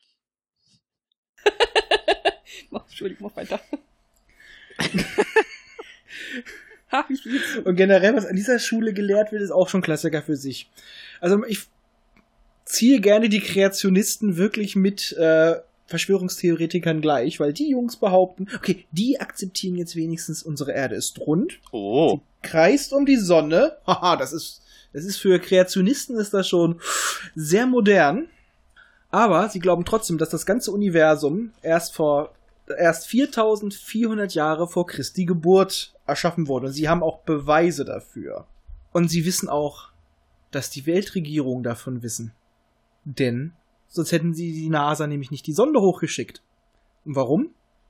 [2.69, 3.59] Mach, Entschuldigung, mach weiter.
[6.91, 7.29] ha, wie so?
[7.63, 10.69] Und generell, was an dieser Schule gelehrt wird, ist auch schon Klassiker für sich.
[11.21, 11.61] Also ich
[12.65, 15.55] ziehe gerne die Kreationisten wirklich mit äh,
[15.87, 21.59] Verschwörungstheoretikern gleich, weil die Jungs behaupten, okay, die akzeptieren jetzt wenigstens, unsere Erde ist rund,
[21.71, 22.21] Oh.
[22.41, 23.77] kreist um die Sonne.
[23.87, 24.61] Haha, das ist,
[24.93, 26.79] das ist für Kreationisten ist das schon
[27.35, 28.29] sehr modern.
[29.13, 32.33] Aber sie glauben trotzdem, dass das ganze Universum erst vor
[32.79, 36.65] erst 4400 Jahre vor Christi Geburt erschaffen wurde.
[36.67, 38.47] Und sie haben auch Beweise dafür.
[38.91, 39.89] Und sie wissen auch,
[40.49, 42.33] dass die Weltregierungen davon wissen.
[43.05, 43.53] Denn
[43.87, 46.41] sonst hätten sie die NASA nämlich nicht die Sonde hochgeschickt.
[47.05, 47.49] Und warum?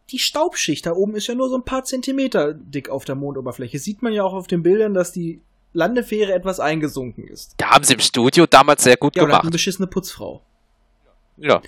[0.10, 3.80] Die Staubschicht da oben ist ja nur so ein paar Zentimeter dick auf der Mondoberfläche.
[3.80, 7.54] Sieht man ja auch auf den Bildern, dass die Landefähre etwas eingesunken ist.
[7.56, 9.54] Da haben sie im Studio damals sehr gut Ja, hat eine gemacht.
[9.54, 10.42] beschissene Putzfrau.
[11.44, 11.62] Ja.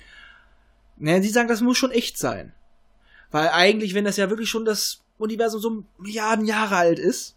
[0.96, 2.54] Naja, sie sagen, das muss schon echt sein.
[3.30, 7.36] Weil eigentlich, wenn das ja wirklich schon das Universum so Milliarden Jahre alt ist,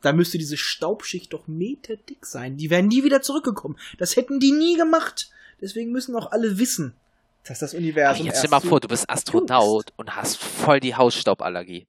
[0.00, 2.56] dann müsste diese Staubschicht doch meterdick sein.
[2.56, 3.78] Die wären nie wieder zurückgekommen.
[3.98, 5.30] Das hätten die nie gemacht.
[5.60, 6.94] Deswegen müssen auch alle wissen,
[7.44, 10.96] dass das Aber Universum jetzt stell mal vor, du bist Astronaut und hast voll die
[10.96, 11.86] Hausstauballergie.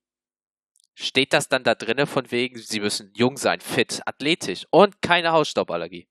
[0.93, 5.31] Steht das dann da drinne von wegen, sie müssen jung sein, fit, athletisch und keine
[5.31, 6.07] Hausstauballergie?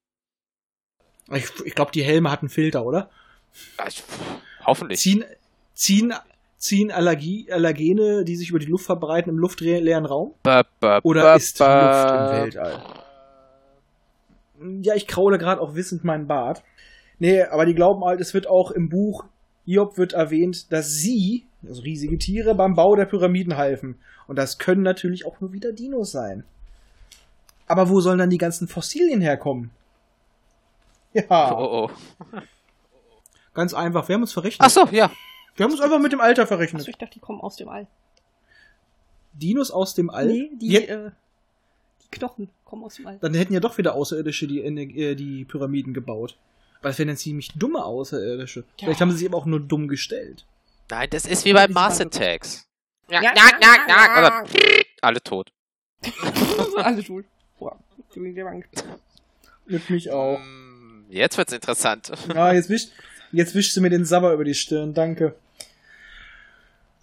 [1.31, 3.09] Ich, ich glaube, die Helme hatten Filter, oder?
[3.87, 4.03] Ich-
[4.65, 4.99] Hoffentlich.
[4.99, 5.23] Ziehen,
[5.73, 6.13] Ziehen,
[6.57, 10.33] ziehen Allergie, Allergene, die sich über die Luft verbreiten, im luftleeren Raum?
[10.43, 12.83] Ba, ba, Oder ba, ist die Luft im Weltall?
[14.81, 16.63] Ja, ich kraule gerade auch wissend meinen Bart.
[17.19, 19.25] Nee, aber die glauben halt, es wird auch im Buch
[19.65, 23.97] Job wird erwähnt, dass sie, also riesige Tiere, beim Bau der Pyramiden halfen.
[24.27, 26.43] Und das können natürlich auch nur wieder Dinos sein.
[27.67, 29.71] Aber wo sollen dann die ganzen Fossilien herkommen?
[31.13, 32.37] Ja, Oh, oh.
[33.55, 34.07] Ganz einfach.
[34.07, 34.65] Wir haben uns verrechnet.
[34.65, 35.09] Ach so, ja.
[35.55, 36.81] Wir haben uns einfach mit dem Alter verrechnet.
[36.81, 37.87] Achso, ich dachte, die kommen aus dem All.
[39.33, 40.27] Dinos aus dem All?
[40.27, 41.11] Nee, die, Ja, äh,
[42.03, 43.17] die Knochen kommen aus dem All.
[43.19, 46.37] dann hätten ja doch wieder Außerirdische die, äh, die Pyramiden gebaut.
[46.79, 48.59] Aber das wären dann ziemlich dumme Außerirdische.
[48.59, 48.65] Ja.
[48.85, 50.45] Vielleicht haben sie sich aber auch nur dumm gestellt.
[50.91, 52.67] Nein, das ist wie bei Mars Attacks.
[53.09, 54.17] Ja, Ja, ja, ja, ja.
[54.19, 54.45] Oder
[55.01, 55.51] alle tot.
[56.75, 57.25] Alle tot.
[57.57, 58.69] Boah, ich bin sehr Angst.
[59.65, 60.37] Mit mich auch.
[60.37, 62.11] Mm, Jetzt wird's interessant.
[62.33, 62.91] Ja, jetzt wischt,
[63.31, 64.93] jetzt wischst du mir den Sabber über die Stirn.
[64.93, 65.35] Danke.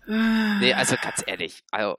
[0.07, 1.97] Nee, also ganz ehrlich, also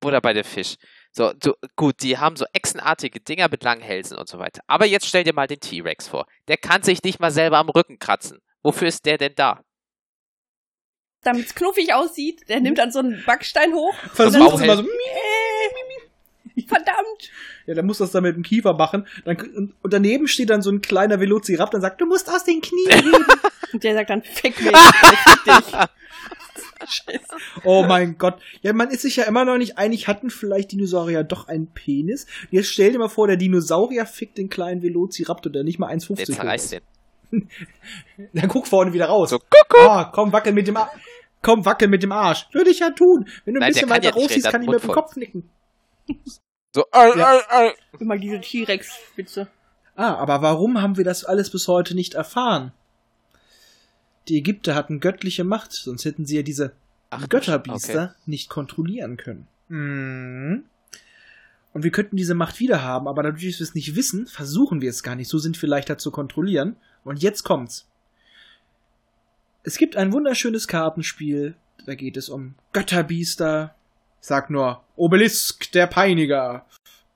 [0.00, 0.76] Butter bei der Fisch.
[1.12, 4.62] So, du, gut, die haben so echsenartige Dinger mit langen Hälsen und so weiter.
[4.66, 6.26] Aber jetzt stell dir mal den T-Rex vor.
[6.48, 8.40] Der kann sich nicht mal selber am Rücken kratzen.
[8.62, 9.64] Wofür ist der denn da?
[11.22, 13.94] Damit es knuffig aussieht, der nimmt dann so einen Backstein hoch.
[14.14, 14.86] Versuch Bauch es immer hält.
[14.86, 14.92] so.
[14.92, 15.29] Äh,
[16.68, 17.30] verdammt!
[17.66, 19.06] Ja, dann muss das dann mit dem Kiefer machen.
[19.24, 22.44] Dann, und, und daneben steht dann so ein kleiner Velociraptor und sagt, du musst aus
[22.44, 23.24] den Knien heben.
[23.72, 25.74] Und der sagt dann, fick mich, fick dich.
[26.88, 27.36] Scheiße.
[27.64, 28.40] oh mein Gott.
[28.62, 32.26] Ja, man ist sich ja immer noch nicht einig, hatten vielleicht Dinosaurier doch einen Penis?
[32.50, 35.98] Jetzt stell dir mal vor, der Dinosaurier fickt den kleinen Velociraptor, der nicht mal Der
[35.98, 36.82] 1,50 hoch zerreißt ist.
[37.30, 37.48] den.
[38.34, 39.30] Dann guck vorne wieder raus.
[39.30, 39.88] So, Kuckuck!
[39.88, 40.90] Ah, komm, wackel mit dem Arsch.
[41.42, 42.48] Komm, wackel mit dem Arsch.
[42.52, 43.28] Würde ich ja tun.
[43.44, 45.48] Wenn du ein Nein, bisschen der weiter rausziehst, kann ich der mir Mund Kopf nicken.
[46.74, 47.38] So, äh, Ja.
[47.38, 47.72] äh, äh.
[47.98, 49.48] Immer diese T-Rex-Witze.
[49.96, 52.72] Ah, aber warum haben wir das alles bis heute nicht erfahren?
[54.28, 56.72] Die Ägypter hatten göttliche Macht, sonst hätten sie ja diese
[57.10, 59.48] Ach, Götterbiester nicht kontrollieren können.
[59.68, 60.64] Mhm.
[61.72, 64.80] Und wir könnten diese Macht wieder haben, aber dadurch, dass wir es nicht wissen, versuchen
[64.80, 65.28] wir es gar nicht.
[65.28, 66.76] So sind wir leichter zu kontrollieren.
[67.04, 67.88] Und jetzt kommt's.
[69.62, 71.54] Es gibt ein wunderschönes Kartenspiel.
[71.86, 73.74] Da geht es um Götterbiester.
[74.20, 76.66] Ich sag nur Obelisk, der Peiniger.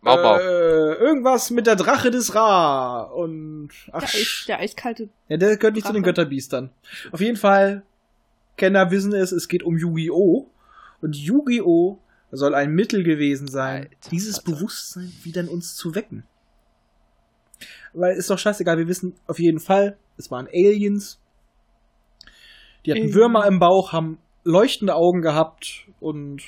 [0.00, 0.36] Mau, mau.
[0.36, 3.02] Äh, irgendwas mit der Drache des Ra.
[3.02, 3.70] Und.
[3.92, 5.08] Ach, Der, Eis, der eiskalte.
[5.28, 6.12] ja, der gehört nicht zu den Drache.
[6.14, 6.70] Götterbiestern.
[7.12, 7.82] Auf jeden Fall,
[8.56, 10.46] Kenner wissen es, es geht um Yu-Gi-Oh!
[11.00, 11.98] Und Yu-Gi-Oh!
[12.36, 14.50] soll ein Mittel gewesen sein, Alter dieses Vater.
[14.52, 16.24] Bewusstsein wieder in uns zu wecken.
[17.92, 21.20] Weil ist doch scheißegal, wir wissen auf jeden Fall, es waren Aliens.
[22.84, 23.14] Die hatten Alien.
[23.14, 26.42] Würmer im Bauch, haben leuchtende Augen gehabt und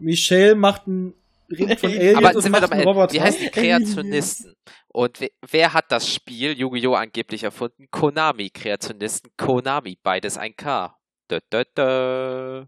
[0.00, 1.14] Michelle macht einen
[1.50, 3.12] redet von Aliens Aber und sind wir macht doch einen mal, Roboter.
[3.12, 4.54] wie heißen die Kreationisten?
[4.88, 6.94] Und wer, wer hat das Spiel Yu-Gi-Oh!
[6.94, 7.86] angeblich erfunden?
[7.90, 10.96] Konami, Kreationisten, Konami, beides ein K.
[11.30, 12.64] Dö, dö, dö.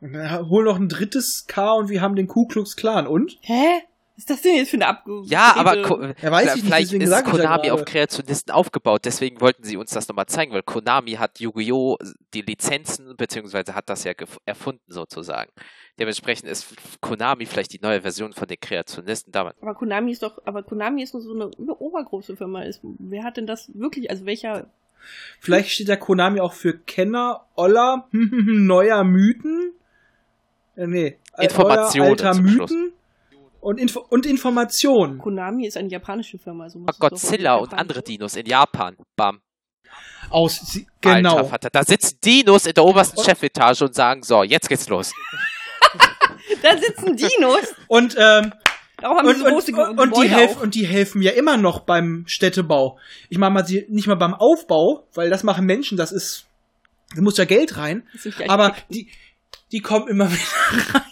[0.00, 3.06] Hol noch ein drittes K und wir haben den Ku Klux Klan.
[3.06, 3.38] Und?
[3.40, 3.82] Hä?
[4.18, 5.22] Was ist das denn jetzt für eine Abge...
[5.26, 5.80] Ja, aber?
[5.82, 7.84] Ko Ja, weiß ich nicht, vielleicht deswegen ist ja Konami auf.
[7.84, 11.98] Kreationisten aufgebaut, deswegen wollten sie uns das nochmal zeigen, weil Konami hat Yu-Gi-Oh!
[12.34, 14.14] die Lizenzen, beziehungsweise hat das ja
[14.44, 15.52] erfunden sozusagen.
[16.00, 19.54] Dementsprechend ist Konami vielleicht die neue Version von den Kreationisten damals.
[19.62, 22.62] Aber Konami ist doch, aber Konami ist nur so eine, eine obergroße Firma.
[22.62, 24.66] Ist, wer hat denn das wirklich, also welcher,
[25.38, 29.74] Vielleicht steht der Konami auch für Kenner, Oller, neuer Mythen.
[30.74, 31.18] Äh, nee.
[31.38, 32.92] Informationen neuer, alter zum Mythen.
[33.60, 35.18] Und, Info und Information.
[35.18, 36.64] Konami ist eine japanische Firma.
[36.64, 38.96] Also muss es Godzilla und andere Dinos in Japan.
[39.16, 39.40] Bam.
[40.30, 41.36] Aus, sie- genau.
[41.36, 44.88] Alter Vater, da sitzen Dinos in der obersten Und- Chefetage und sagen, so, jetzt geht's
[44.88, 45.12] los.
[46.62, 47.74] Da sitzen Dinos.
[47.86, 48.52] Und, ähm,
[49.02, 52.24] und, die so große und, und, die helfen, und die helfen ja immer noch beim
[52.26, 52.98] Städtebau.
[53.28, 56.46] Ich meine mal, sie nicht mal beim Aufbau, weil das machen Menschen, das ist,
[57.14, 58.08] da muss ja Geld rein.
[58.48, 59.08] Aber die,
[59.70, 61.02] die kommen immer wieder rein.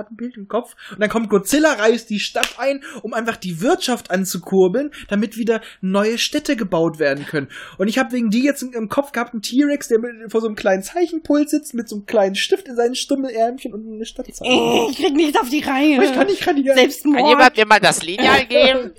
[0.00, 0.76] Ich habe gerade ein Bild im Kopf.
[0.90, 5.60] Und dann kommt Godzilla, reißt die Stadt ein, um einfach die Wirtschaft anzukurbeln, damit wieder
[5.80, 7.48] neue Städte gebaut werden können.
[7.78, 10.40] Und ich habe wegen die jetzt im, im Kopf gehabt einen T-Rex, der mit, vor
[10.40, 14.04] so einem kleinen Zeichenpult sitzt, mit so einem kleinen Stift in seinen Stummelärmchen und eine
[14.04, 14.58] Stadt zeichnet.
[14.58, 15.96] Äh, Ich krieg nichts auf die Reihe.
[15.96, 16.72] Aber ich kann nicht, kann nicht.
[16.72, 17.56] Selbstmord.
[17.56, 18.92] mir mal das Lineal geben?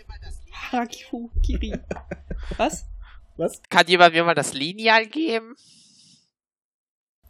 [0.72, 1.74] Harakiri.
[2.58, 2.86] Was?
[3.38, 3.62] Was?
[3.70, 5.56] Kann jemand mir mal das Lineal geben?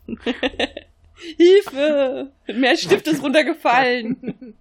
[1.38, 2.32] Hilfe!
[2.47, 4.55] Mehr Stift ist runtergefallen.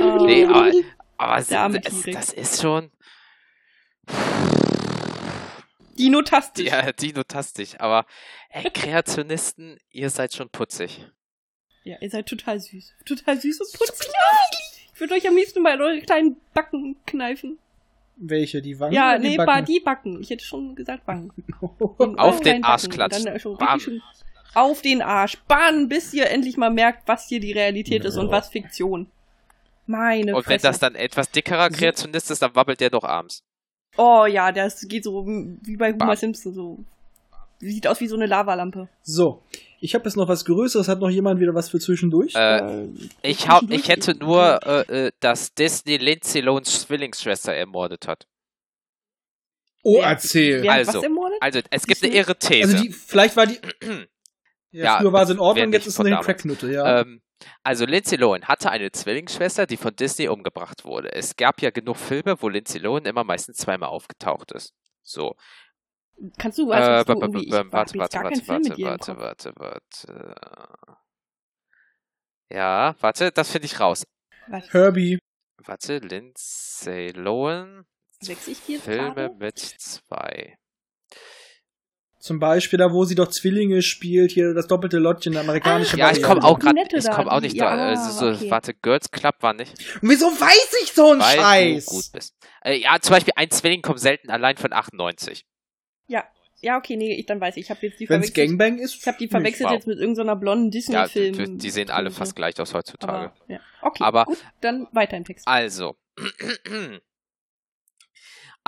[0.00, 0.24] Oh.
[0.24, 0.70] Nee, aber,
[1.16, 2.92] aber arme das, das ist schon,
[5.98, 6.66] Dinotastisch.
[6.66, 8.06] ja, dinotastisch, aber
[8.50, 11.04] ey, Kreationisten, ihr seid schon putzig.
[11.82, 12.94] Ja, ihr seid total süß.
[13.04, 14.08] Total süß und putzig.
[14.94, 17.58] Ich würde euch am liebsten mal eure kleinen Backen kneifen.
[18.16, 18.62] Welche?
[18.62, 18.92] Die Wangen?
[18.92, 19.46] Ja, oder nee, die Backen?
[19.46, 19.66] Backen?
[19.66, 20.20] die Backen.
[20.20, 21.32] Ich hätte schon gesagt Wangen.
[22.16, 22.94] Auf den Arsch Backen.
[22.94, 23.24] klatschen.
[23.24, 23.74] Dann schon Bam.
[23.74, 24.02] richtig schön
[24.54, 25.36] auf den Arsch.
[25.48, 29.10] Bam, bis ihr endlich mal merkt, was hier die Realität ist und was Fiktion.
[29.86, 30.66] Meine Und wenn Fresse.
[30.66, 33.42] das dann etwas dickerer Kreationist ist, dann wabbelt der doch abends.
[33.96, 36.14] Oh ja, das geht so wie bei Homer.
[36.16, 36.78] Simpson so.
[37.60, 38.88] Sieht aus wie so eine Lavalampe.
[39.02, 39.42] So,
[39.80, 40.86] ich habe jetzt noch was Größeres.
[40.88, 42.34] Hat noch jemand wieder was für zwischendurch?
[42.36, 42.88] Äh, Äh,
[43.22, 48.26] ich, hab, zwischendurch- ich hätte nur, äh, äh, dass Disney Lindsay Lohns Zwillingsschwester ermordet hat.
[49.82, 50.62] oh, wer- erzähl.
[50.62, 51.38] Wer hat Also, was ermordet?
[51.40, 52.62] Also, es gibt eine irre These.
[52.74, 53.58] Also die, vielleicht war die.
[54.70, 56.20] Ja, Ja, früher war sie in Ordnung, jetzt ist von eine.
[56.20, 57.00] Cracknutte, ja.
[57.00, 57.22] Ähm,
[57.62, 61.12] also Lindsay Lohan hatte eine Zwillingsschwester, die von Disney umgebracht wurde.
[61.12, 64.74] Es gab ja genug Filme, wo Lindsay Lohan immer meistens zweimal aufgetaucht ist.
[65.02, 65.34] So.
[66.36, 67.46] Kannst du Äh, was b- so b- irgendwie?
[67.50, 69.18] b- Ich warte, warte, warte, warte, warte, Kopf.
[69.20, 70.34] warte, warte.
[72.50, 74.04] Ja, warte, das finde ich raus.
[74.48, 74.72] Was?
[74.72, 75.18] Herbie.
[75.58, 77.84] Warte, Lindsay Lohan,
[78.80, 80.58] Filme mit zwei.
[82.20, 85.98] Zum Beispiel da, wo sie doch Zwillinge spielt, hier das doppelte Lottchen, der amerikanische Ach,
[85.98, 87.86] Ja, ich komme auch gerade, ich komme auch nicht ja, da.
[87.90, 88.50] Also so, okay.
[88.50, 91.86] warte, Girls Club war nicht, Und wieso weiß ich so einen weil Scheiß?
[91.86, 92.34] du gut bist.
[92.64, 95.44] Äh, ja, zum Beispiel ein Zwilling kommt selten allein von 98.
[96.08, 96.24] Ja.
[96.60, 97.66] Ja, okay, nee, ich dann weiß ich.
[97.66, 98.58] Ich habe jetzt die Wenn es verwechselt.
[98.58, 98.96] Gangbang ist.
[98.96, 99.74] Ich habe die verwechselt Wow.
[99.76, 101.34] jetzt mit irgendeiner blonden Ja, Disney-Film.
[101.36, 103.26] die, die sehen alle fast gleich aus heutzutage.
[103.30, 103.60] Aber, ja.
[103.80, 105.46] Okay, Aber- gut, dann weiter im Text.
[105.46, 105.94] Also.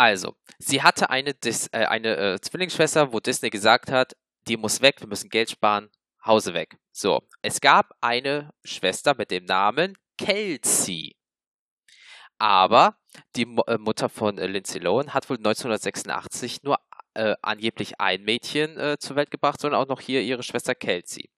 [0.01, 4.17] Also, sie hatte eine, Dis äh, eine äh, Zwillingsschwester, wo Disney gesagt hat,
[4.49, 5.91] die muss weg, wir müssen Geld sparen,
[6.25, 6.79] Hause weg.
[6.91, 11.17] So, es gab eine Schwester mit dem Namen Kelsey.
[12.39, 12.97] Aber
[13.37, 16.79] die Mu äh, Mutter von äh, Lindsay Lohan hat wohl 1986 nur
[17.13, 21.29] äh, angeblich ein Mädchen äh, zur Welt gebracht, sondern auch noch hier ihre Schwester Kelsey.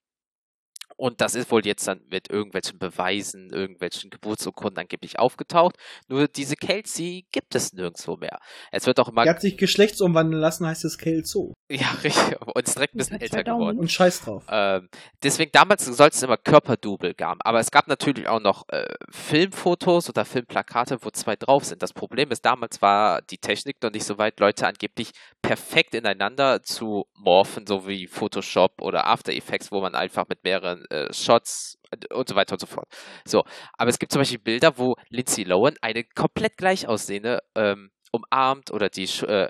[0.96, 5.76] Und das ist wohl jetzt dann mit irgendwelchen Beweisen, irgendwelchen Geburtsurkunden angeblich aufgetaucht.
[6.08, 8.38] Nur diese Kelsey gibt es nirgendwo mehr.
[8.70, 9.24] Es wird auch immer.
[9.24, 11.52] Die hat sich geschlechtsumwandeln lassen, heißt es Kelso.
[11.72, 12.36] Ja, richtig.
[12.54, 13.60] Und ist direkt ein bisschen älter Daumen.
[13.60, 13.78] geworden.
[13.78, 14.44] Und scheiß drauf.
[14.50, 14.90] Ähm,
[15.22, 17.38] deswegen damals soll es immer Körperdouble geben.
[17.40, 21.82] Aber es gab natürlich auch noch äh, Filmfotos oder Filmplakate, wo zwei drauf sind.
[21.82, 26.62] Das Problem ist, damals war die Technik noch nicht so weit, Leute angeblich perfekt ineinander
[26.62, 31.78] zu morphen, so wie Photoshop oder After Effects, wo man einfach mit mehreren äh, Shots
[32.10, 32.88] und so weiter und so fort.
[33.24, 37.90] So, aber es gibt zum Beispiel Bilder, wo Lindsay Lohan eine komplett gleich aussehende ähm,
[38.12, 39.48] umarmt oder die, äh,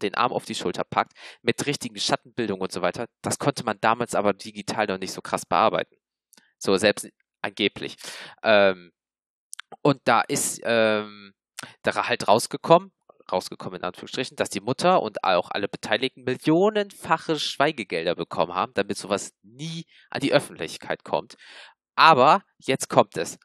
[0.00, 1.12] den Arm auf die Schulter packt
[1.42, 3.06] mit richtigen Schattenbildungen und so weiter.
[3.22, 5.96] Das konnte man damals aber digital noch nicht so krass bearbeiten.
[6.58, 7.08] So, selbst
[7.42, 7.96] angeblich.
[8.42, 8.92] Ähm,
[9.82, 11.34] und da ist ähm,
[11.82, 12.92] da halt rausgekommen,
[13.30, 18.98] rausgekommen in Anführungsstrichen, dass die Mutter und auch alle Beteiligten millionenfache Schweigegelder bekommen haben, damit
[18.98, 21.36] sowas nie an die Öffentlichkeit kommt.
[21.96, 23.38] Aber jetzt kommt es.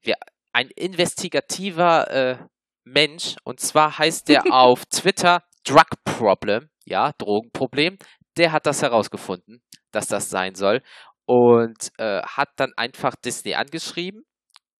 [0.00, 0.16] Wir,
[0.52, 2.38] ein investigativer äh,
[2.84, 7.98] Mensch, und zwar heißt der auf Twitter Drug Problem, ja, Drogenproblem,
[8.36, 10.82] der hat das herausgefunden, dass das sein soll
[11.26, 14.22] und äh, hat dann einfach Disney angeschrieben,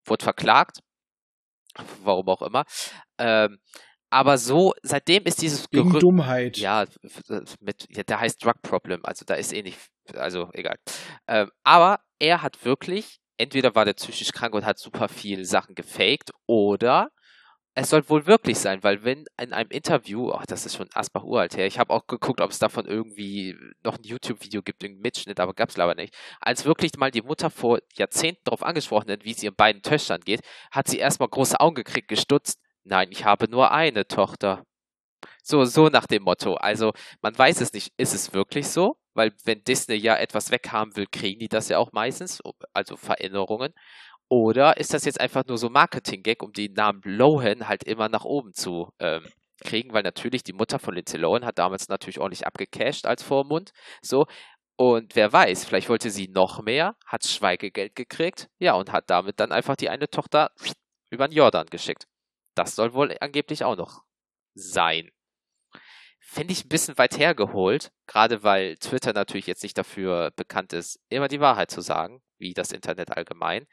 [0.04, 0.78] wurde verklagt,
[2.02, 2.64] warum auch immer.
[3.18, 3.58] Ähm,
[4.10, 6.02] aber so, seitdem ist dieses Gegen Gerücht.
[6.02, 6.58] Dummheit.
[6.58, 6.84] Ja,
[7.60, 9.78] mit, ja, der heißt Drug Problem, also da ist eh nicht,
[10.14, 10.76] also egal.
[11.26, 15.74] Ähm, aber er hat wirklich, entweder war der psychisch krank und hat super viel Sachen
[15.74, 17.10] gefaked, oder
[17.78, 21.24] es soll wohl wirklich sein, weil wenn in einem Interview, ach, das ist schon Asbach
[21.24, 23.54] uralt her, ich habe auch geguckt, ob es davon irgendwie
[23.84, 26.14] noch ein YouTube-Video gibt, irgendeinen Mitschnitt, aber gab es leider nicht.
[26.40, 30.22] Als wirklich mal die Mutter vor Jahrzehnten darauf angesprochen hat, wie es ihren beiden Töchtern
[30.22, 30.40] geht,
[30.70, 32.60] hat sie erstmal große Augen gekriegt, gestutzt.
[32.88, 34.64] Nein, ich habe nur eine Tochter.
[35.42, 36.54] So, so nach dem Motto.
[36.54, 38.96] Also, man weiß es nicht, ist es wirklich so?
[39.14, 42.40] Weil, wenn Disney ja etwas weghaben will, kriegen die das ja auch meistens,
[42.74, 43.72] also Veränderungen.
[44.28, 48.24] Oder ist das jetzt einfach nur so Marketing-Gag, um den Namen Lohan halt immer nach
[48.24, 49.24] oben zu ähm,
[49.64, 49.92] kriegen?
[49.92, 53.72] Weil natürlich die Mutter von Lindsay Lohan hat damals natürlich ordentlich abgecasht als Vormund.
[54.02, 54.26] So.
[54.76, 59.40] Und wer weiß, vielleicht wollte sie noch mehr, hat Schweigegeld gekriegt, ja, und hat damit
[59.40, 60.50] dann einfach die eine Tochter
[61.10, 62.06] über den Jordan geschickt.
[62.56, 64.02] Das soll wohl angeblich auch noch
[64.54, 65.10] sein.
[66.18, 70.98] Finde ich ein bisschen weit hergeholt, gerade weil Twitter natürlich jetzt nicht dafür bekannt ist,
[71.08, 73.66] immer die Wahrheit zu sagen, wie das Internet allgemein.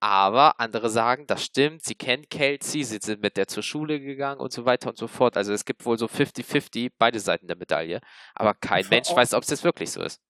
[0.00, 4.40] Aber andere sagen, das stimmt, sie kennen Kelsey, sie sind mit der zur Schule gegangen
[4.40, 5.36] und so weiter und so fort.
[5.36, 8.00] Also es gibt wohl so 50-50, beide Seiten der Medaille.
[8.34, 10.20] Aber kein Mensch weiß, ob es jetzt wirklich so ist.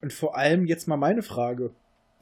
[0.00, 1.74] Und vor allem jetzt mal meine Frage.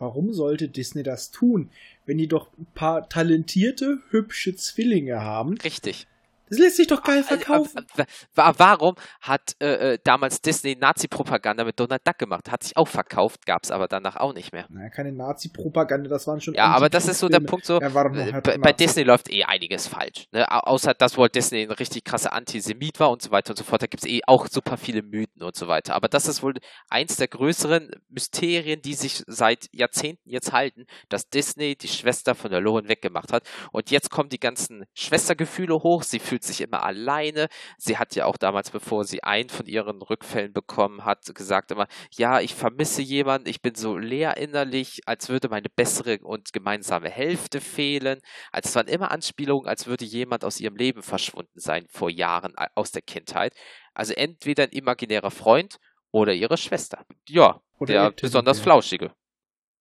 [0.02, 1.70] Warum sollte Disney das tun,
[2.06, 5.56] wenn die doch ein paar talentierte, hübsche Zwillinge haben?
[5.58, 6.08] Richtig.
[6.52, 7.86] Das lässt sich doch geil verkaufen.
[7.96, 12.50] Äh, äh, warum hat äh, äh, damals Disney Nazi-Propaganda mit Donald Duck gemacht?
[12.50, 14.66] Hat sich auch verkauft, gab es aber danach auch nicht mehr.
[14.68, 16.52] Naja, keine Nazi-Propaganda, das waren schon.
[16.52, 17.80] Ja, aber das ist so der Punkt so.
[17.80, 20.28] Ja, halt bei, bei Disney läuft eh einiges falsch.
[20.30, 20.46] Ne?
[20.50, 23.80] Außer, dass Walt Disney ein richtig krasser Antisemit war und so weiter und so fort.
[23.80, 25.94] Da gibt es eh auch super viele Mythen und so weiter.
[25.94, 26.52] Aber das ist wohl
[26.90, 32.50] eins der größeren Mysterien, die sich seit Jahrzehnten jetzt halten, dass Disney die Schwester von
[32.50, 33.44] der Lohan weggemacht hat.
[33.70, 36.02] Und jetzt kommen die ganzen Schwestergefühle hoch.
[36.02, 37.48] Sie fühlt sich immer alleine.
[37.78, 41.86] Sie hat ja auch damals, bevor sie einen von ihren Rückfällen bekommen hat, gesagt immer,
[42.10, 47.08] ja, ich vermisse jemanden, ich bin so leer innerlich, als würde meine bessere und gemeinsame
[47.08, 48.20] Hälfte fehlen.
[48.50, 52.54] Also es waren immer Anspielungen, als würde jemand aus ihrem Leben verschwunden sein vor Jahren
[52.74, 53.54] aus der Kindheit.
[53.94, 55.78] Also entweder ein imaginärer Freund
[56.10, 57.04] oder ihre Schwester.
[57.28, 59.12] Ja, oder der besonders flauschige.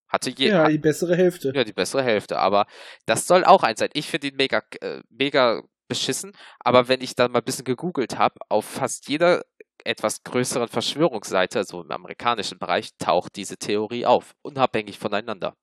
[0.08, 1.52] Hatte je, ja, die bessere Hälfte.
[1.54, 2.38] Ja, die bessere Hälfte.
[2.38, 2.66] Aber
[3.06, 3.88] das soll auch eins sein.
[3.94, 5.62] Ich finde ihn mega, äh, mega
[5.92, 6.32] beschissen.
[6.60, 9.42] Aber wenn ich dann mal ein bisschen gegoogelt habe, auf fast jeder
[9.84, 14.34] etwas größeren Verschwörungsseite, so im amerikanischen Bereich, taucht diese Theorie auf.
[14.42, 15.54] Unabhängig voneinander.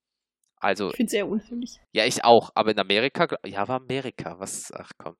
[0.57, 0.89] Also.
[0.89, 1.79] Ich finde es sehr unheimlich.
[1.93, 2.51] Ja, ich auch.
[2.53, 4.39] Aber in Amerika, ja, war Amerika.
[4.39, 5.15] Was, ach komm.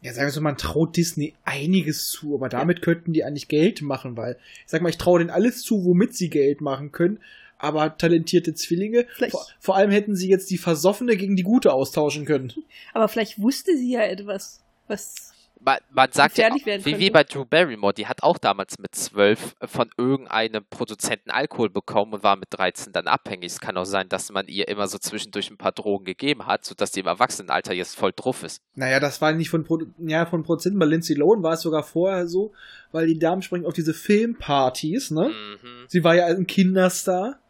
[0.00, 2.84] Ja, sagen wir so, man traut Disney einiges zu, aber damit ja.
[2.84, 6.14] könnten die eigentlich Geld machen, weil, ich sag mal, ich traue denen alles zu, womit
[6.14, 7.20] sie Geld machen können,
[7.58, 9.06] aber talentierte Zwillinge.
[9.30, 12.52] Vor, vor, allem hätten sie jetzt die Versoffene gegen die Gute austauschen können.
[12.94, 17.44] Aber vielleicht wusste sie ja etwas, was man, man sagt ja, wie, wie bei Drew
[17.44, 22.48] Barrymore, die hat auch damals mit zwölf von irgendeinem Produzenten Alkohol bekommen und war mit
[22.50, 23.52] 13 dann abhängig.
[23.52, 26.64] Es kann auch sein, dass man ihr immer so zwischendurch ein paar Drogen gegeben hat,
[26.64, 28.62] sodass die im Erwachsenenalter jetzt voll drauf ist.
[28.74, 30.78] Naja, das war nicht von, Pro ja, von Produzenten.
[30.78, 32.52] Bei Lindsay Lohan war es sogar vorher so,
[32.92, 35.28] weil die Damen springen auf diese Filmpartys, ne?
[35.28, 35.84] Mhm.
[35.88, 37.40] Sie war ja ein Kinderstar.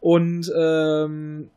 [0.00, 1.50] Und ähm,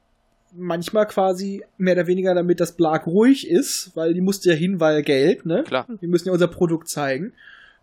[0.54, 4.80] manchmal quasi mehr oder weniger damit das Blag ruhig ist, weil die musste ja hin,
[4.80, 5.64] weil Geld, ne?
[5.64, 5.88] Klar.
[6.00, 7.34] Wir müssen ja unser Produkt zeigen.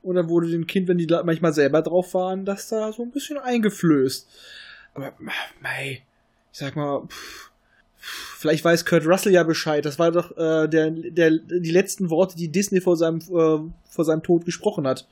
[0.02, 3.10] Und dann wurde dem Kind, wenn die manchmal selber drauf waren, das da so ein
[3.10, 4.28] bisschen eingeflößt.
[4.94, 5.12] Aber,
[5.60, 6.02] mei,
[6.52, 7.50] ich sag mal, pff,
[8.38, 9.84] vielleicht weiß Kurt Russell ja Bescheid.
[9.84, 14.04] Das war doch äh, der, der, die letzten Worte, die Disney vor seinem, äh, vor
[14.04, 15.08] seinem Tod gesprochen hat.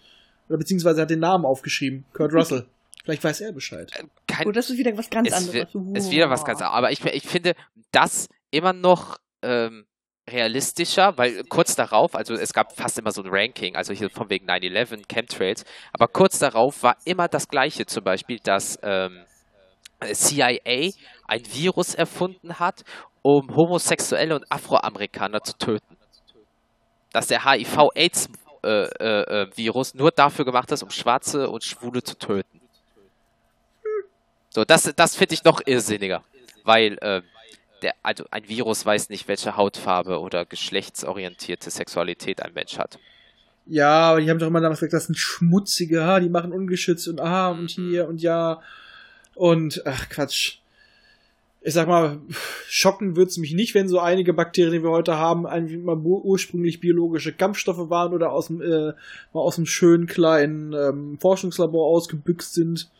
[0.48, 2.04] Oder beziehungsweise hat den Namen aufgeschrieben.
[2.12, 2.66] Kurt Russell.
[3.04, 3.92] Vielleicht weiß er Bescheid.
[3.94, 5.68] Äh, kein, oh, das ist wieder was ganz es anderes.
[5.94, 6.76] Ist wieder was ganz anderes.
[6.76, 7.54] Aber ich, ich finde
[7.92, 9.84] das immer noch ähm,
[10.28, 14.30] realistischer, weil kurz darauf, also es gab fast immer so ein Ranking, also hier von
[14.30, 19.26] wegen 9-11, Chemtrails, aber kurz darauf war immer das Gleiche, zum Beispiel, dass ähm,
[20.02, 20.92] CIA
[21.28, 22.84] ein Virus erfunden hat,
[23.22, 25.98] um Homosexuelle und Afroamerikaner zu töten.
[27.12, 32.63] Dass der HIV-AIDS-Virus äh, äh, nur dafür gemacht ist, um Schwarze und Schwule zu töten.
[34.54, 36.22] So, das, das finde ich noch irrsinniger.
[36.62, 37.22] Weil, äh,
[37.82, 42.98] der, also ein Virus weiß nicht, welche Hautfarbe oder geschlechtsorientierte Sexualität ein Mensch hat.
[43.66, 47.08] Ja, aber die haben doch immer damals gesagt, das sind schmutzige, ha, die machen ungeschützt
[47.08, 48.60] und ah und hier und ja.
[49.34, 50.58] Und, ach Quatsch.
[51.60, 52.20] Ich sag mal,
[52.68, 57.32] schocken wird's mich nicht, wenn so einige Bakterien, die wir heute haben, mal ursprünglich biologische
[57.32, 58.92] Kampfstoffe waren oder aus dem, äh,
[59.32, 62.90] mal aus einem schönen kleinen ähm, Forschungslabor ausgebüxt sind.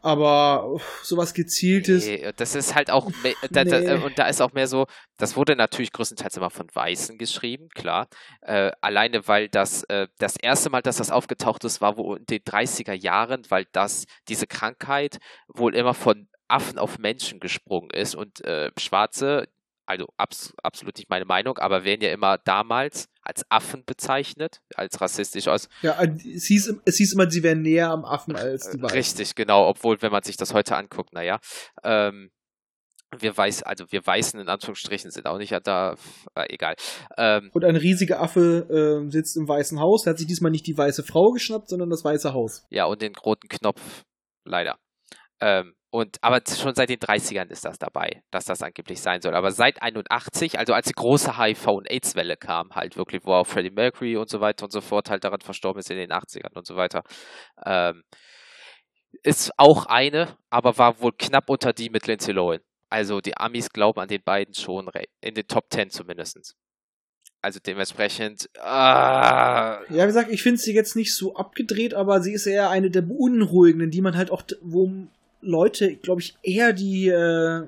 [0.00, 2.06] Aber sowas gezieltes.
[2.06, 3.10] Nee, das ist halt auch,
[3.50, 3.70] da, nee.
[3.70, 4.86] da, und da ist auch mehr so,
[5.16, 8.08] das wurde natürlich größtenteils immer von Weißen geschrieben, klar.
[8.42, 12.26] Äh, alleine, weil das, äh, das erste Mal, dass das aufgetaucht ist, war wohl in
[12.26, 15.18] den 30er Jahren, weil das, diese Krankheit
[15.48, 19.48] wohl immer von Affen auf Menschen gesprungen ist und äh, Schwarze,
[19.88, 25.00] also abs absolut nicht meine Meinung, aber werden ja immer damals als Affen bezeichnet, als
[25.00, 25.68] rassistisch aus.
[25.82, 28.96] Ja, äh, es hieß, es hieß immer, sie wären näher am Affen als die Weißen.
[28.96, 31.38] Richtig, genau, obwohl, wenn man sich das heute anguckt, naja,
[31.82, 32.30] ähm,
[33.18, 35.94] wir weiß, also wir Weißen in Anführungsstrichen sind auch nicht da,
[36.34, 36.74] äh, egal.
[37.16, 38.68] Ähm, und ein riesiger Affe
[39.06, 41.88] äh, sitzt im Weißen Haus, der hat sich diesmal nicht die weiße Frau geschnappt, sondern
[41.88, 42.66] das Weiße Haus.
[42.68, 44.04] Ja, und den roten Knopf,
[44.44, 44.78] leider.
[45.40, 49.34] Ähm, und, aber schon seit den 30ern ist das dabei, dass das angeblich sein soll.
[49.34, 53.46] Aber seit 81, also als die große HIV- und AIDS-Welle kam, halt wirklich, wo auch
[53.46, 56.54] Freddie Mercury und so weiter und so fort halt daran verstorben ist in den 80ern
[56.54, 57.02] und so weiter,
[57.66, 58.04] ähm,
[59.24, 62.60] ist auch eine, aber war wohl knapp unter die mit Lindsay Lohan.
[62.90, 64.88] Also die Amis glauben an den beiden schon,
[65.20, 66.54] in den Top 10 zumindest.
[67.42, 68.48] Also dementsprechend.
[68.60, 69.80] Ah.
[69.90, 72.90] Ja, wie gesagt, ich finde sie jetzt nicht so abgedreht, aber sie ist eher eine
[72.90, 75.08] der beunruhigenden, die man halt auch, wo
[75.40, 77.62] Leute, glaube ich, eher die, äh,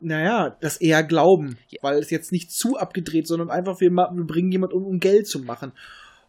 [0.00, 4.52] naja, das eher glauben, weil es jetzt nicht zu abgedreht, sondern einfach wir, wir bringen
[4.52, 5.72] jemanden um, um Geld zu machen.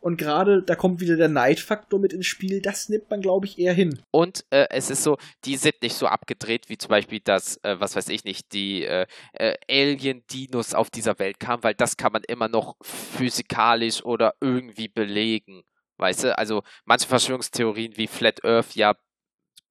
[0.04, 2.62] Und gerade da kommt wieder der Neidfaktor mit ins Spiel.
[2.62, 4.02] Das nimmt man, glaube ich, eher hin.
[4.12, 7.80] Und äh, es ist so, die sind nicht so abgedreht, wie zum Beispiel das, äh,
[7.80, 12.12] was weiß ich nicht, die äh, äh, Alien-Dinos auf dieser Welt kamen, weil das kann
[12.12, 15.64] man immer noch physikalisch oder irgendwie belegen.
[16.00, 18.96] Weißt du, also manche Verschwörungstheorien wie Flat Earth ja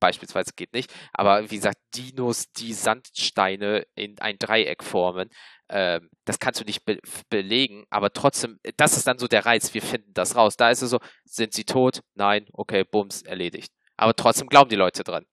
[0.03, 5.31] beispielsweise geht nicht, aber wie gesagt, Dinos, die Sandsteine in ein Dreieck formen,
[5.71, 6.99] ähm, das kannst du nicht be
[7.31, 10.59] belegen, aber trotzdem, das ist dann so der Reiz, wir finden das raus.
[10.59, 12.03] Da ist es so, sind sie tot?
[12.15, 13.73] Nein, okay, bums, erledigt.
[13.97, 15.25] Aber trotzdem glauben die Leute dran.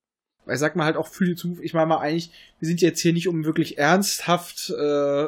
[0.48, 3.02] Ich sag mal halt auch für die Zukunft, ich meine mal eigentlich, wir sind jetzt
[3.02, 5.28] hier nicht, um wirklich ernsthaft äh,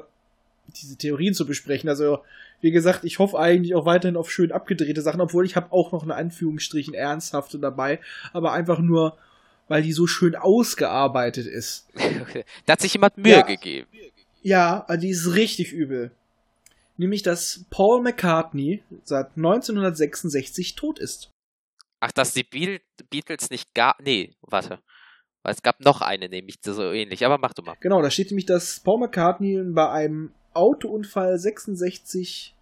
[0.67, 1.89] diese Theorien zu besprechen.
[1.89, 2.19] Also,
[2.61, 5.91] wie gesagt, ich hoffe eigentlich auch weiterhin auf schön abgedrehte Sachen, obwohl ich habe auch
[5.91, 7.99] noch eine Anführungsstrichen ernsthafte dabei,
[8.31, 9.17] aber einfach nur,
[9.71, 11.87] weil die so schön ausgearbeitet ist.
[11.95, 12.43] Okay.
[12.65, 13.41] Da hat sich jemand Mühe ja.
[13.41, 13.87] gegeben.
[14.41, 16.11] Ja, die ist richtig übel.
[16.97, 21.31] Nämlich, dass Paul McCartney seit 1966 tot ist.
[22.01, 23.95] Ach, dass die Beatles nicht gar.
[24.03, 24.79] Nee, warte.
[25.43, 27.77] Es gab noch eine, nämlich so ähnlich, aber mach du mal.
[27.79, 32.53] Genau, da steht nämlich, dass Paul McCartney bei einem Autounfall 66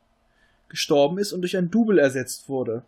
[0.69, 2.83] gestorben ist und durch ein Double ersetzt wurde.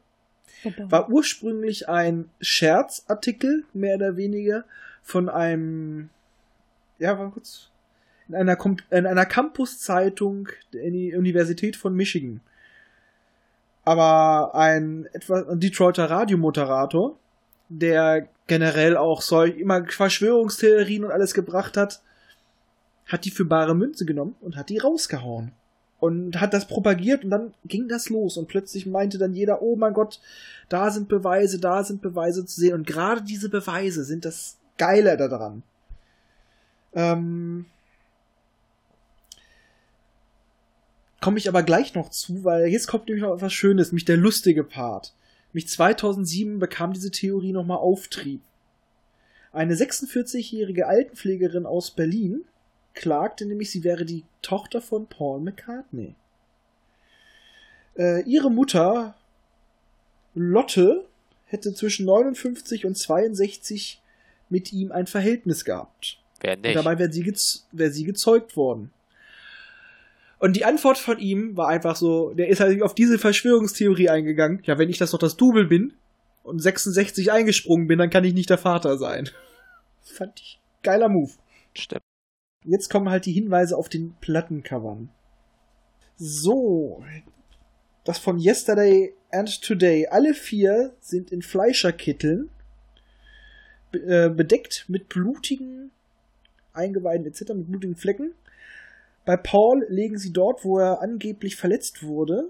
[0.63, 4.65] War ursprünglich ein Scherzartikel, mehr oder weniger,
[5.01, 6.09] von einem,
[6.99, 7.69] ja, war kurz,
[8.27, 8.57] in einer,
[8.91, 10.83] in einer Campus-Zeitung der
[11.17, 12.41] Universität von Michigan.
[13.83, 17.17] Aber ein etwa ein Detroiter Radiomoderator,
[17.69, 22.01] der generell auch solch immer Verschwörungstheorien und alles gebracht hat,
[23.07, 25.51] hat die für bare Münze genommen und hat die rausgehauen.
[26.01, 29.75] Und hat das propagiert und dann ging das los und plötzlich meinte dann jeder, oh
[29.75, 30.19] mein Gott,
[30.67, 32.73] da sind Beweise, da sind Beweise zu sehen.
[32.73, 35.61] Und gerade diese Beweise sind das Geile daran.
[36.93, 37.65] Ähm,
[41.21, 44.17] komme ich aber gleich noch zu, weil jetzt kommt nämlich noch etwas Schönes, nämlich der
[44.17, 45.13] lustige Part.
[45.53, 48.41] Nämlich 2007 bekam diese Theorie nochmal Auftrieb.
[49.53, 52.43] Eine 46-jährige Altenpflegerin aus Berlin
[52.93, 56.15] klagte nämlich, sie wäre die Tochter von Paul McCartney.
[57.97, 59.15] Äh, ihre Mutter,
[60.33, 61.05] Lotte,
[61.45, 64.01] hätte zwischen 59 und 62
[64.49, 66.19] mit ihm ein Verhältnis gehabt.
[66.39, 66.67] Wer nicht?
[66.67, 67.33] Und dabei wäre sie,
[67.71, 68.91] wär sie gezeugt worden.
[70.39, 74.61] Und die Antwort von ihm war einfach so, der ist halt auf diese Verschwörungstheorie eingegangen.
[74.63, 75.93] Ja, wenn ich das doch das Double bin
[76.43, 79.29] und 66 eingesprungen bin, dann kann ich nicht der Vater sein.
[80.01, 81.31] Fand ich geiler Move.
[81.75, 82.01] Stimmt.
[82.63, 85.09] Jetzt kommen halt die Hinweise auf den Plattencovern.
[86.17, 87.03] So.
[88.03, 90.07] Das von Yesterday and Today.
[90.07, 92.49] Alle vier sind in Fleischerkitteln.
[93.93, 95.91] Äh, bedeckt mit blutigen
[96.73, 98.33] Eingeweiden etc., mit blutigen Flecken.
[99.25, 102.49] Bei Paul legen sie dort, wo er angeblich verletzt wurde.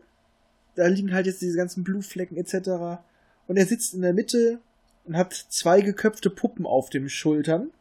[0.76, 3.02] Da liegen halt jetzt diese ganzen Blutflecken etc.
[3.48, 4.60] Und er sitzt in der Mitte
[5.06, 7.72] und hat zwei geköpfte Puppen auf den Schultern.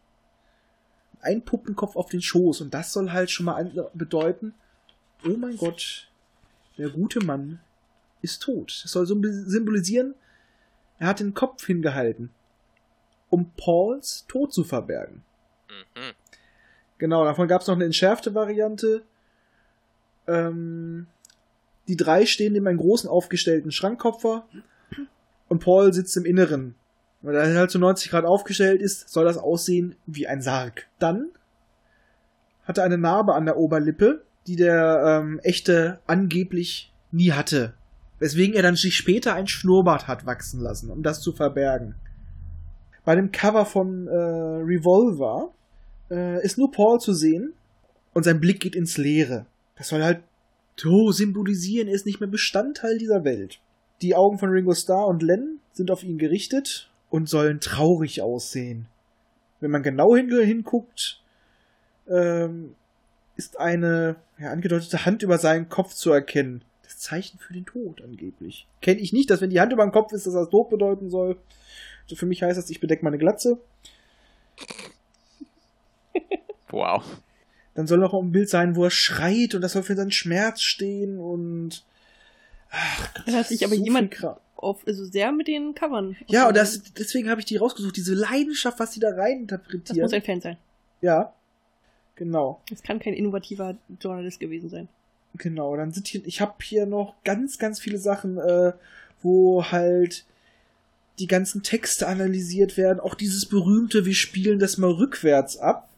[1.23, 2.61] Ein Puppenkopf auf den Schoß.
[2.61, 4.55] Und das soll halt schon mal bedeuten,
[5.25, 6.09] oh mein Gott,
[6.79, 7.61] der gute Mann
[8.23, 8.81] ist tot.
[8.83, 10.15] Das soll symbolisieren,
[10.99, 12.31] er hat den Kopf hingehalten,
[13.31, 15.23] um Pauls Tod zu verbergen.
[15.69, 16.13] Mhm.
[16.99, 19.03] Genau, davon gab es noch eine entschärfte Variante.
[20.27, 21.07] Ähm,
[21.89, 24.47] die drei stehen neben einem großen aufgestellten Schrankkopfer
[25.49, 26.75] und Paul sitzt im Inneren.
[27.23, 30.87] Weil er halt zu 90 Grad aufgestellt ist, soll das aussehen wie ein Sarg.
[30.99, 31.29] Dann
[32.65, 37.75] hat er eine Narbe an der Oberlippe, die der ähm, echte angeblich nie hatte.
[38.19, 41.95] Weswegen er dann sich später ein Schnurrbart hat wachsen lassen, um das zu verbergen.
[43.05, 45.53] Bei dem Cover von äh, Revolver
[46.11, 47.55] äh, ist nur Paul zu sehen
[48.13, 49.47] und sein Blick geht ins Leere.
[49.77, 50.21] Das soll halt
[50.77, 53.61] so symbolisieren, er ist nicht mehr Bestandteil dieser Welt.
[54.01, 58.87] Die Augen von Ringo Starr und Len sind auf ihn gerichtet und sollen traurig aussehen.
[59.61, 61.21] Wenn man genau hin hinguckt,
[62.09, 62.75] ähm,
[63.37, 66.63] ist eine ja, angedeutete Hand über seinen Kopf zu erkennen.
[66.83, 68.67] Das Zeichen für den Tod angeblich.
[68.81, 71.11] Kenne ich nicht, dass wenn die Hand über dem Kopf ist, dass das Tod bedeuten
[71.11, 71.37] soll.
[72.05, 73.59] Also für mich heißt das, ich bedecke meine Glatze.
[76.73, 77.05] Wow.
[77.75, 80.61] Dann soll noch ein Bild sein, wo er schreit und das soll für seinen Schmerz
[80.63, 81.85] stehen und.
[82.71, 84.13] Ach Gott, da hat sich aber so jemand
[84.63, 86.17] auf, also sehr mit den Covern.
[86.27, 89.85] Ja, und das, deswegen habe ich die rausgesucht, diese Leidenschaft, was die da rein interpretieren.
[89.85, 90.57] Das muss ein Fan sein.
[91.01, 91.33] Ja.
[92.17, 92.61] Genau.
[92.71, 94.89] Es kann kein innovativer Journalist gewesen sein.
[95.35, 98.73] Genau, dann sind hier, ich habe hier noch ganz, ganz viele Sachen, äh,
[99.23, 100.25] wo halt
[101.19, 103.01] die ganzen Texte analysiert werden.
[103.01, 105.89] Auch dieses berühmte, wir spielen das mal rückwärts ab.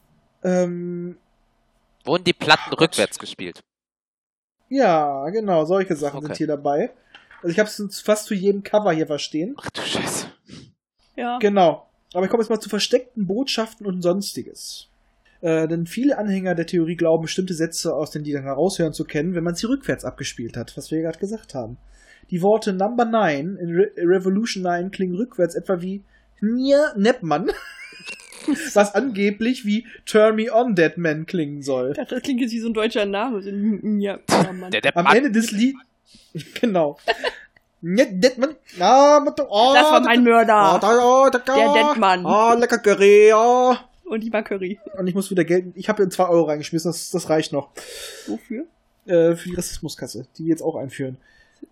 [0.43, 1.17] Ähm,
[2.05, 3.61] Wurden die Platten Ach, rückwärts gespielt?
[4.69, 6.27] Ja, genau, solche Sachen okay.
[6.27, 6.91] sind hier dabei.
[7.43, 9.55] Also ich habe es fast zu jedem Cover hier verstehen.
[9.59, 10.27] Ach du Scheiße.
[11.17, 11.39] Ja.
[11.39, 11.89] Genau.
[12.13, 14.87] Aber ich komme jetzt mal zu versteckten Botschaften und sonstiges.
[15.41, 19.35] Äh, denn viele Anhänger der Theorie glauben, bestimmte Sätze aus den Liedern heraushören zu kennen,
[19.35, 21.77] wenn man sie rückwärts abgespielt hat, was wir ja gerade gesagt haben.
[22.29, 26.01] Die Worte Number 9 in Re Revolution 9 klingen rückwärts etwa wie
[26.39, 27.51] Nier Neppmann,
[28.73, 31.89] was angeblich wie Turn Me On Dead Man klingen soll.
[31.89, 33.41] Ich dachte, das klingt jetzt wie so ein deutscher Name.
[33.41, 35.75] So Am Ende des Lied.
[36.61, 36.97] genau.
[38.79, 40.79] Ah, mit- oh, Das war mein Oh, Mörder.
[40.81, 41.55] da, oh, da, da.
[41.55, 42.25] Der Deadman.
[42.25, 43.33] Ah, lecker Curry.
[44.05, 44.79] Und die Curry.
[44.97, 45.73] Und ich muss wieder Geld.
[45.75, 47.69] Ich habe 2 Euro reingeschmissen, das, das reicht noch.
[48.27, 48.65] Wofür?
[49.05, 51.17] Äh, für die Rassismuskasse, die wir jetzt auch einführen.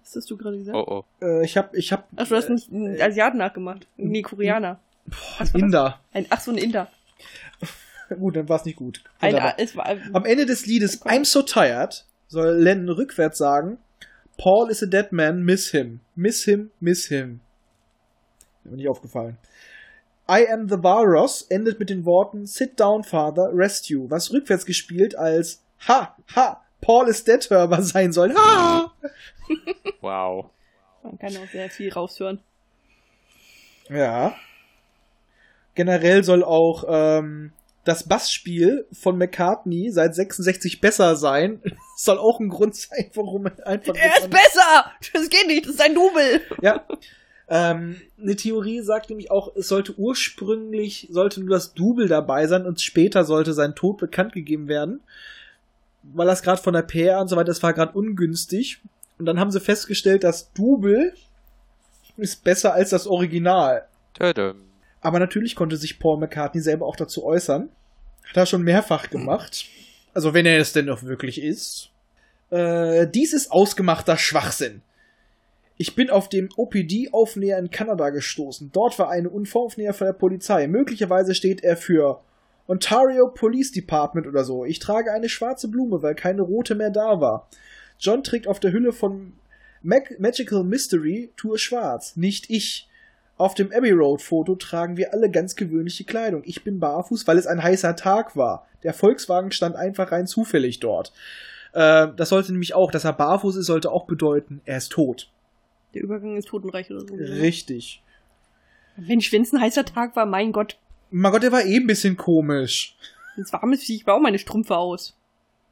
[0.04, 0.76] Was hast du gerade gesagt?
[0.76, 0.86] Oh
[1.22, 1.26] oh.
[1.26, 3.88] Äh, ich habe, ich habe Ach, du hast einen, einen Asiaten nachgemacht.
[3.98, 4.80] Nee, Koreaner.
[5.06, 5.54] War das?
[5.54, 6.00] Inder.
[6.14, 6.90] Ein, ach so, ein Inder.
[8.20, 9.02] Gut, dann war es nicht gut.
[9.22, 13.78] Ein, es war, Am Ende des Liedes I'm so tired soll Len rückwärts sagen:
[14.38, 16.00] Paul is a dead man, miss him.
[16.16, 17.42] Miss him, miss him.
[18.64, 19.38] Mir nicht aufgefallen.
[20.30, 24.66] I am the Walrus endet mit den Worten Sit down, Father, rest you, was rückwärts
[24.66, 28.34] gespielt als Ha, ha, Paul is dead hörbar sein soll.
[28.36, 28.94] Ha!
[30.02, 30.50] Wow.
[31.04, 32.40] man kann auch sehr viel raushören.
[33.90, 34.34] Ja.
[35.76, 37.52] Generell soll auch ähm,
[37.84, 41.62] das Bassspiel von McCartney seit 66 besser sein.
[41.98, 43.96] soll auch ein Grund sein, warum er einfach.
[43.96, 44.92] Er ist besser!
[45.14, 46.42] Das geht nicht, das ist ein Double!
[46.62, 46.86] Ja.
[47.54, 52.66] Ähm, eine Theorie sagt nämlich auch, es sollte ursprünglich, sollte nur das Double dabei sein
[52.66, 55.02] und später sollte sein Tod bekannt gegeben werden.
[56.02, 58.80] Weil das gerade von der PR und so weiter, das war gerade ungünstig.
[59.20, 61.14] Und dann haben sie festgestellt, das Double
[62.18, 63.86] ist besser als das Original.
[64.14, 64.71] Tödem.
[65.02, 67.70] Aber natürlich konnte sich Paul McCartney selber auch dazu äußern.
[68.30, 69.66] Hat er schon mehrfach gemacht.
[70.14, 71.89] Also wenn er es denn noch wirklich ist.
[72.49, 74.82] Äh, dies ist ausgemachter Schwachsinn.
[75.78, 78.70] Ich bin auf dem OPD-Aufnäher in Kanada gestoßen.
[78.72, 80.68] Dort war eine Unfallaufnäher von der Polizei.
[80.68, 82.22] Möglicherweise steht er für
[82.68, 84.64] Ontario Police Department oder so.
[84.64, 87.49] Ich trage eine schwarze Blume, weil keine rote mehr da war.
[87.99, 89.34] John trägt auf der Hülle von
[89.82, 92.16] Mag Magical Mystery Tour schwarz.
[92.16, 92.88] Nicht ich.
[93.42, 96.44] Auf dem Abbey Road Foto tragen wir alle ganz gewöhnliche Kleidung.
[96.46, 98.68] Ich bin barfuß, weil es ein heißer Tag war.
[98.84, 101.12] Der Volkswagen stand einfach rein zufällig dort.
[101.74, 105.32] Äh, das sollte nämlich auch, dass er barfuß ist, sollte auch bedeuten, er ist tot.
[105.96, 107.16] Der Übergang ins Totenreich oder so.
[107.16, 108.04] Richtig.
[108.96, 110.78] Mensch, wenn es ein heißer Tag war, mein Gott.
[111.10, 112.96] Mein Gott, der war eh ein bisschen komisch.
[113.36, 115.18] Wenn es warm ist, ziehe ich mir auch meine Strümpfe aus.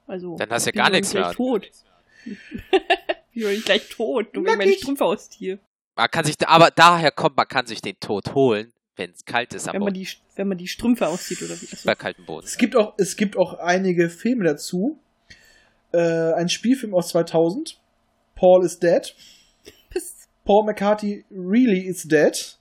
[0.07, 0.37] Also.
[0.37, 1.71] Dann hast du ja gar nichts nicht mehr gleich tot.
[3.31, 4.73] ich bin gleich tot, ich meine.
[4.73, 5.59] Strümpfe ausziehe.
[5.99, 9.53] Man kann sich, aber daher kommt, man kann sich den Tod holen, wenn es kalt
[9.53, 10.05] ist am Wenn man, Boden.
[10.05, 11.65] die, wenn man die Strümpfe auszieht oder wie.
[11.65, 11.85] Achso.
[11.85, 12.47] Bei kaltem Boden.
[12.47, 14.97] Es gibt auch, es gibt auch einige Filme dazu.
[15.91, 15.99] Äh,
[16.35, 17.81] ein Spielfilm aus 2000.
[18.33, 19.13] Paul is dead.
[20.45, 22.57] Paul McCartney really is dead.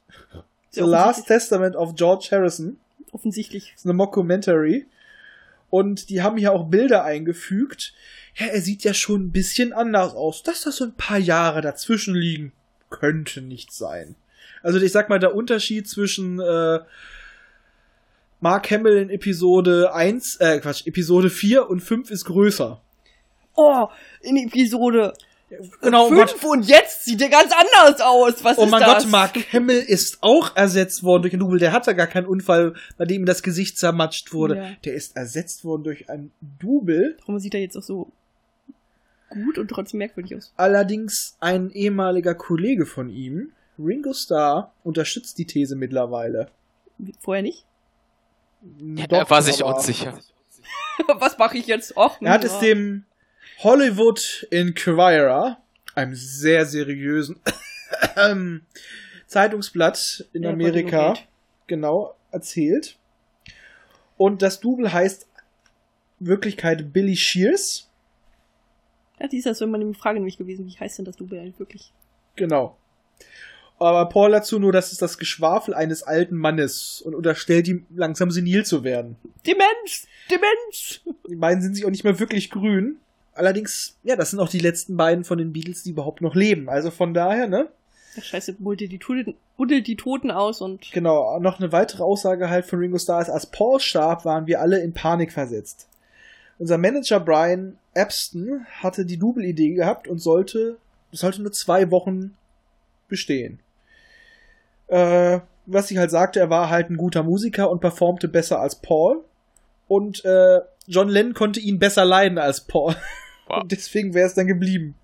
[0.72, 2.80] The Last Testament of George Harrison.
[3.12, 3.70] Offensichtlich.
[3.70, 4.86] Das ist eine Mockumentary.
[5.70, 7.94] Und die haben hier auch Bilder eingefügt.
[8.34, 10.42] Ja, er sieht ja schon ein bisschen anders aus.
[10.42, 12.52] Dass da so ein paar Jahre dazwischen liegen,
[12.90, 14.16] könnte nicht sein.
[14.62, 16.80] Also ich sag mal, der Unterschied zwischen äh,
[18.40, 22.80] Mark Hamill in Episode 1, äh, Quatsch, Episode 4 und 5 ist größer.
[23.56, 23.88] Oh,
[24.22, 25.12] in Episode
[25.80, 28.44] Genau, oh 5 und jetzt sieht er ganz anders aus.
[28.44, 29.04] Was Oh ist mein das?
[29.04, 31.58] Gott, Mark Hamill ist auch ersetzt worden durch einen Double.
[31.58, 34.56] Der hatte gar keinen Unfall, bei dem ihm das Gesicht zermatscht wurde.
[34.56, 34.70] Ja.
[34.84, 37.16] Der ist ersetzt worden durch ein Double.
[37.20, 38.12] Warum sieht er jetzt auch so
[39.30, 40.52] gut und trotzdem merkwürdig aus?
[40.56, 46.48] Allerdings ein ehemaliger Kollege von ihm, Ringo Starr, unterstützt die These mittlerweile.
[47.20, 47.64] Vorher nicht?
[48.96, 50.18] er Doch, war sich unsicher.
[51.18, 51.96] Was mache ich jetzt?
[51.96, 53.04] Och, Er hat es dem
[53.60, 55.58] Hollywood Inquirer,
[55.94, 57.40] einem sehr seriösen
[59.26, 61.14] Zeitungsblatt in Ja, Amerika,
[61.66, 62.98] genau, erzählt.
[64.16, 65.26] Und das Double heißt
[66.18, 67.87] Wirklichkeit Billy Shears.
[69.20, 70.66] Ja, die ist das so immer eine Frage nämlich gewesen.
[70.66, 71.92] Wie heißt denn das Double eigentlich wirklich?
[72.36, 72.76] Genau.
[73.78, 78.30] Aber Paul dazu nur, das ist das Geschwafel eines alten Mannes und unterstellt ihm langsam
[78.30, 79.16] senil zu werden.
[79.46, 80.06] Demenz!
[80.30, 81.00] Demenz!
[81.28, 82.96] Die beiden sind sich auch nicht mehr wirklich grün.
[83.34, 86.68] Allerdings, ja, das sind auch die letzten beiden von den Beatles, die überhaupt noch leben.
[86.68, 87.68] Also von daher, ne?
[88.18, 92.50] Ach, scheiße, buddelt die, Toten, buddelt die Toten aus und Genau, noch eine weitere Aussage
[92.50, 95.87] halt von Ringo Starr ist, als Paul starb, waren wir alle in Panik versetzt.
[96.58, 100.78] Unser Manager Brian Epston hatte die Double-Idee gehabt und sollte,
[101.12, 102.36] sollte nur zwei Wochen
[103.08, 103.60] bestehen.
[104.88, 108.76] Äh, was ich halt sagte, er war halt ein guter Musiker und performte besser als
[108.76, 109.22] Paul.
[109.86, 112.96] Und äh, John Lennon konnte ihn besser leiden als Paul.
[113.46, 113.62] Wow.
[113.62, 114.94] Und deswegen wäre es dann geblieben.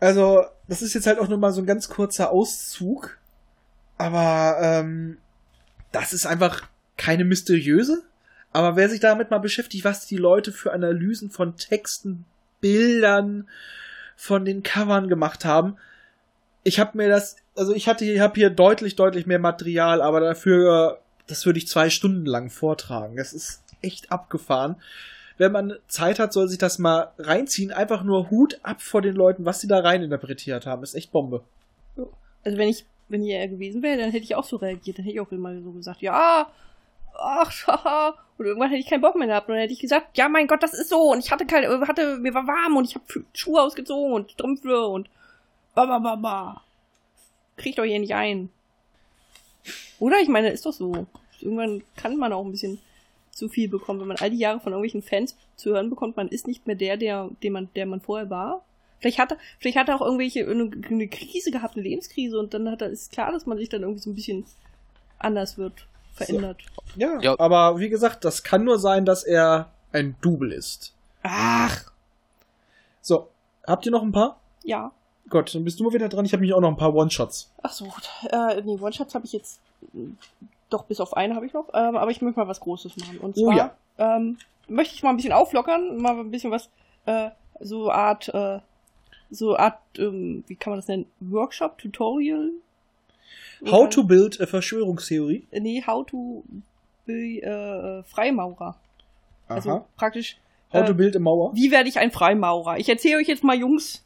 [0.00, 3.18] Also, das ist jetzt halt auch nur mal so ein ganz kurzer Auszug.
[3.98, 5.18] Aber ähm,
[5.92, 8.02] das ist einfach keine mysteriöse.
[8.52, 12.24] Aber wer sich damit mal beschäftigt, was die Leute für Analysen von Texten,
[12.60, 13.48] Bildern,
[14.16, 15.76] von den Covern gemacht haben,
[16.64, 20.20] ich habe mir das, also ich hatte, ich habe hier deutlich, deutlich mehr Material, aber
[20.20, 23.16] dafür, das würde ich zwei Stunden lang vortragen.
[23.16, 24.76] Das ist echt abgefahren.
[25.38, 27.72] Wenn man Zeit hat, soll sich das mal reinziehen.
[27.72, 30.82] Einfach nur Hut ab vor den Leuten, was sie da rein interpretiert haben.
[30.82, 31.42] Ist echt Bombe.
[32.44, 34.98] Also wenn ich, wenn ich er gewesen wäre, dann hätte ich auch so reagiert.
[34.98, 36.48] Dann hätte ich auch immer so gesagt, ja,
[37.14, 38.14] ach, haha.
[38.38, 39.48] Und irgendwann hätte ich keinen Bock mehr gehabt.
[39.48, 41.12] Und dann hätte ich gesagt, ja, mein Gott, das ist so.
[41.12, 43.04] Und ich hatte keine, hatte, mir war warm und ich habe
[43.34, 45.08] Schuhe ausgezogen und Strümpfe und
[45.74, 46.62] ba, ba, ba, ba.
[47.56, 48.50] Kriegt doch hier nicht ein.
[49.98, 50.20] Oder?
[50.20, 51.06] Ich meine, ist doch so.
[51.40, 52.80] Irgendwann kann man auch ein bisschen
[53.32, 56.28] zu viel bekommen, wenn man all die Jahre von irgendwelchen Fans zu hören bekommt, man
[56.28, 58.64] ist nicht mehr der, der, der man, der man vorher war.
[59.00, 62.54] Vielleicht hat er, vielleicht hat er auch irgendwelche, eine, eine Krise gehabt, eine Lebenskrise und
[62.54, 64.44] dann hat er, ist klar, dass man sich dann irgendwie so ein bisschen
[65.18, 66.58] anders wird, verändert.
[66.94, 67.00] So.
[67.00, 67.38] Ja, Ja.
[67.38, 70.92] aber wie gesagt, das kann nur sein, dass er ein Double ist.
[71.22, 71.84] Ach,
[73.00, 73.28] So,
[73.66, 74.38] habt ihr noch ein paar?
[74.64, 74.92] ja.
[75.30, 76.26] Gott, dann bist du mal wieder dran.
[76.26, 77.50] Ich habe mich auch noch ein paar One-Shots.
[77.62, 78.10] Ach so, gut.
[78.30, 79.60] Äh, nee, One-Shots habe ich jetzt,
[79.94, 80.10] mh,
[80.68, 83.16] doch bis auf eine habe ich noch, ähm, aber ich möchte mal was Großes machen.
[83.18, 83.76] Und Oh zwar, ja.
[83.98, 84.36] ähm,
[84.68, 86.68] möchte ich mal ein bisschen auflockern, mal ein bisschen was,
[87.06, 88.58] äh, so Art, äh,
[89.30, 91.06] so Art, ähm, wie kann man das nennen?
[91.20, 92.50] Workshop, Tutorial?
[93.70, 95.46] How to build a Verschwörungstheorie.
[95.52, 96.42] Nee, how to
[97.06, 98.76] be, äh, Freimaurer.
[99.48, 99.86] Also Aha.
[99.96, 100.38] praktisch,
[100.72, 101.54] How to äh, build a Mauer.
[101.54, 102.78] wie werde ich ein Freimaurer?
[102.78, 104.04] Ich erzähle euch jetzt mal Jungs,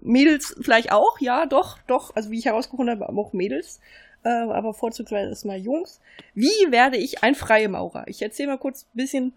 [0.00, 3.80] Mädels vielleicht auch, ja, doch, doch, also wie ich herausgefunden habe, auch Mädels,
[4.24, 6.00] äh, aber vorzugsweise erstmal Jungs.
[6.34, 8.04] Wie werde ich ein Freimaurer?
[8.06, 9.32] Ich erzähle mal kurz ein bisschen,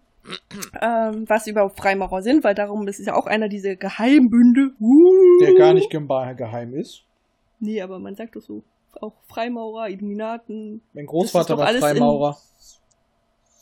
[0.80, 4.72] ähm, was überhaupt Freimaurer sind, weil darum, das ist ja auch einer dieser Geheimbünde.
[4.78, 5.40] Uh.
[5.40, 7.02] Der gar nicht geheim ist.
[7.58, 8.62] Nee, aber man sagt doch so,
[9.00, 12.38] auch Freimaurer, Illuminaten, Mein Großvater war alles in- Freimaurer.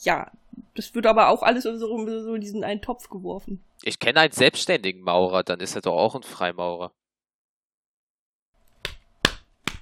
[0.02, 0.30] ja,
[0.74, 3.62] das wird aber auch alles so, so in diesen einen Topf geworfen.
[3.82, 6.92] Ich kenne einen selbstständigen Maurer, dann ist er doch auch ein Freimaurer.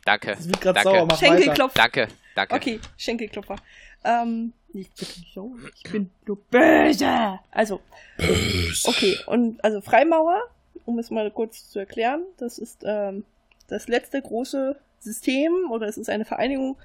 [0.05, 0.33] Danke.
[0.37, 0.83] Das wird danke.
[0.83, 1.37] sauer, mach weiter.
[1.37, 1.75] Schenkelklopf.
[1.75, 2.55] Danke, danke.
[2.55, 3.57] Okay, Schenkelklopfer.
[4.05, 7.41] Ähm, ich bin nicht so, ich bin nur böse.
[7.51, 7.81] Also,
[8.85, 10.43] okay, und also Freimaurer,
[10.85, 13.25] um es mal kurz zu erklären, das ist ähm,
[13.67, 16.77] das letzte große System oder es ist eine Vereinigung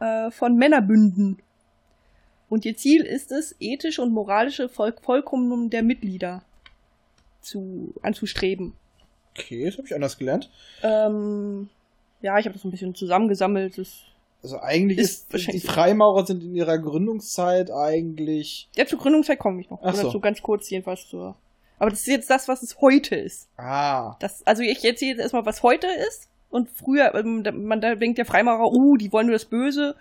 [0.00, 1.38] äh, von Männerbünden.
[2.48, 6.42] Und ihr Ziel ist es, ethische und moralische Voll Vollkommenung der Mitglieder
[7.40, 8.74] zu anzustreben.
[9.30, 10.50] Okay, das habe ich anders gelernt.
[10.82, 11.70] Ähm,
[12.20, 13.78] ja, ich habe das ein bisschen zusammengesammelt.
[13.78, 14.02] Das
[14.42, 18.68] Also eigentlich Ist ist, die Freimaurer sind in ihrer Gründungszeit eigentlich.
[18.76, 19.80] Ja, zur Gründungszeit komme ich noch.
[19.82, 20.10] Ach Oder so.
[20.10, 21.36] so ganz kurz jedenfalls zur.
[21.78, 23.48] Aber das ist jetzt das, was es heute ist.
[23.56, 24.16] Ah.
[24.20, 26.28] Das, also ich erzähle jetzt erstmal, was heute ist.
[26.52, 29.96] Und früher, ähm, man da denkt der Freimaurer, uh, die wollen nur das Böse.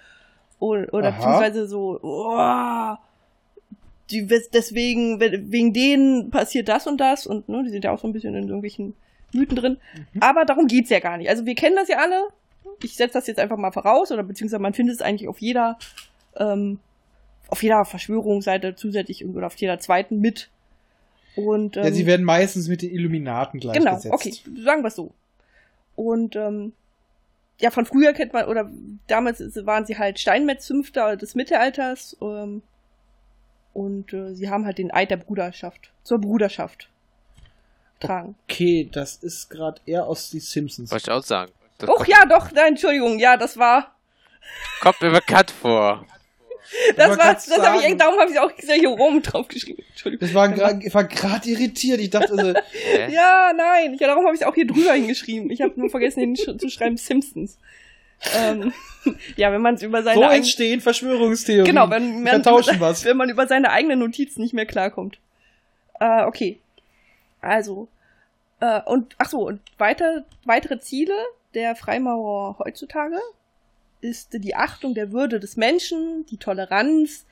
[0.60, 2.96] Oder, oder beziehungsweise so, oh,
[4.12, 7.26] die, deswegen, wegen denen passiert das und das.
[7.26, 8.94] Und ne, die sind ja auch so ein bisschen in irgendwelchen
[9.34, 9.78] Mythen drin.
[10.14, 10.22] Mhm.
[10.22, 11.30] Aber darum geht's ja gar nicht.
[11.30, 12.28] Also wir kennen das ja alle.
[12.84, 14.12] Ich setze das jetzt einfach mal voraus.
[14.12, 15.80] Oder beziehungsweise man findet es eigentlich auf jeder,
[16.36, 16.80] ähm,
[17.48, 20.50] auf jeder Verschwörungsseite zusätzlich oder auf jeder zweiten mit.
[21.36, 24.14] Und, ähm, ja, sie werden meistens mit den Illuminaten Genau, gleichgesetzt.
[24.14, 25.14] okay, sagen wir es so.
[26.02, 26.74] Und ähm,
[27.60, 28.68] ja, von früher kennt man, oder
[29.06, 32.64] damals waren sie halt Steinmetzzünfter des Mittelalters ähm,
[33.74, 36.90] und äh, sie haben halt den Eid der Bruderschaft, zur Bruderschaft
[38.00, 38.34] tragen.
[38.50, 40.92] Okay, das ist gerade eher aus die Simpsons.
[40.92, 41.52] Wollte ich auch sagen.
[41.86, 43.96] Och ja, doch, nein, Entschuldigung, ja, das war,
[44.82, 46.04] kommt mir bekannt vor.
[46.96, 49.84] das war, grad das habe ich, darum habe ich auch sehr hier rum draufgeschrieben.
[49.90, 50.28] Entschuldigung.
[50.28, 52.00] Das war gerade ich war grad irritiert.
[52.00, 53.12] Ich dachte, also, Hä?
[53.12, 55.50] Ja, nein, ja, darum habe ich es auch hier drüber hingeschrieben.
[55.50, 57.58] Ich habe nur vergessen, sch zu schreiben Simpsons.
[58.38, 58.74] Ähm,
[59.36, 61.66] ja, wenn man es über seine so entstehen Verschwörungstheorien.
[61.66, 63.04] Genau, wenn man, vertauschen was.
[63.04, 65.18] wenn man über seine eigenen Notizen nicht mehr klarkommt.
[66.00, 66.60] Äh, okay.
[67.42, 67.88] Also,
[68.60, 71.16] äh, und, ach so, und weiter, weitere Ziele
[71.54, 73.20] der Freimaurer heutzutage
[74.02, 77.26] ist die Achtung der Würde des Menschen, die Toleranz,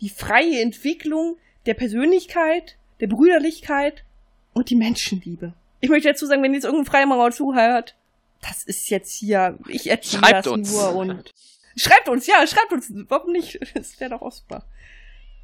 [0.00, 1.36] die freie Entwicklung
[1.66, 4.04] der Persönlichkeit, der Brüderlichkeit
[4.52, 5.52] und die Menschenliebe.
[5.80, 7.94] Ich möchte dazu sagen, wenn jetzt irgendein Freimaurer zuhört,
[8.40, 10.72] das ist jetzt hier, ich erzähle Schreibt das uns.
[10.72, 11.34] nur und
[11.78, 12.92] Schreibt uns, ja, schreibt uns.
[13.08, 13.60] Warum nicht?
[13.74, 14.64] Das wäre doch auch super.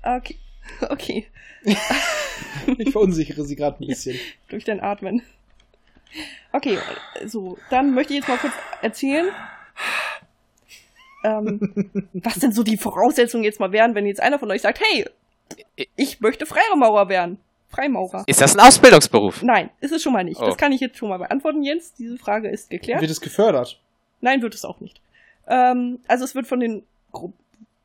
[0.03, 0.37] Okay.
[0.89, 1.27] Okay.
[2.79, 4.19] Ich verunsichere sie gerade ein bisschen.
[4.49, 5.23] Durch dein Atmen.
[6.53, 6.79] Okay,
[7.27, 7.59] so.
[7.69, 9.29] Dann möchte ich jetzt mal kurz erzählen,
[11.25, 14.81] ähm, was denn so die Voraussetzungen jetzt mal wären, wenn jetzt einer von euch sagt,
[14.81, 15.07] hey,
[15.97, 17.39] ich möchte Freimaurer werden.
[17.69, 18.23] Freimaurer.
[18.27, 19.43] Ist das ein Ausbildungsberuf?
[19.43, 20.41] Nein, ist es schon mal nicht.
[20.41, 20.47] Oh.
[20.47, 21.93] Das kann ich jetzt schon mal beantworten, Jens.
[21.95, 23.01] Diese Frage ist geklärt.
[23.01, 23.81] Wird es gefördert?
[24.21, 25.01] Nein, wird es auch nicht.
[25.49, 27.33] Ähm, also es wird von den Gru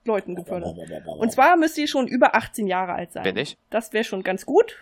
[0.05, 0.75] Leuten gefördert.
[1.05, 3.23] Und zwar müsst ihr schon über 18 Jahre alt sein.
[3.23, 3.57] Bin ich?
[3.69, 4.77] Das wäre schon ganz gut.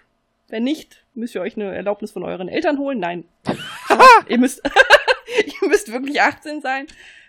[0.47, 2.99] Wenn nicht, müsst ihr euch eine Erlaubnis von euren Eltern holen.
[2.99, 3.25] Nein.
[4.29, 4.61] ihr, müsst,
[5.61, 6.87] ihr müsst wirklich 18 sein.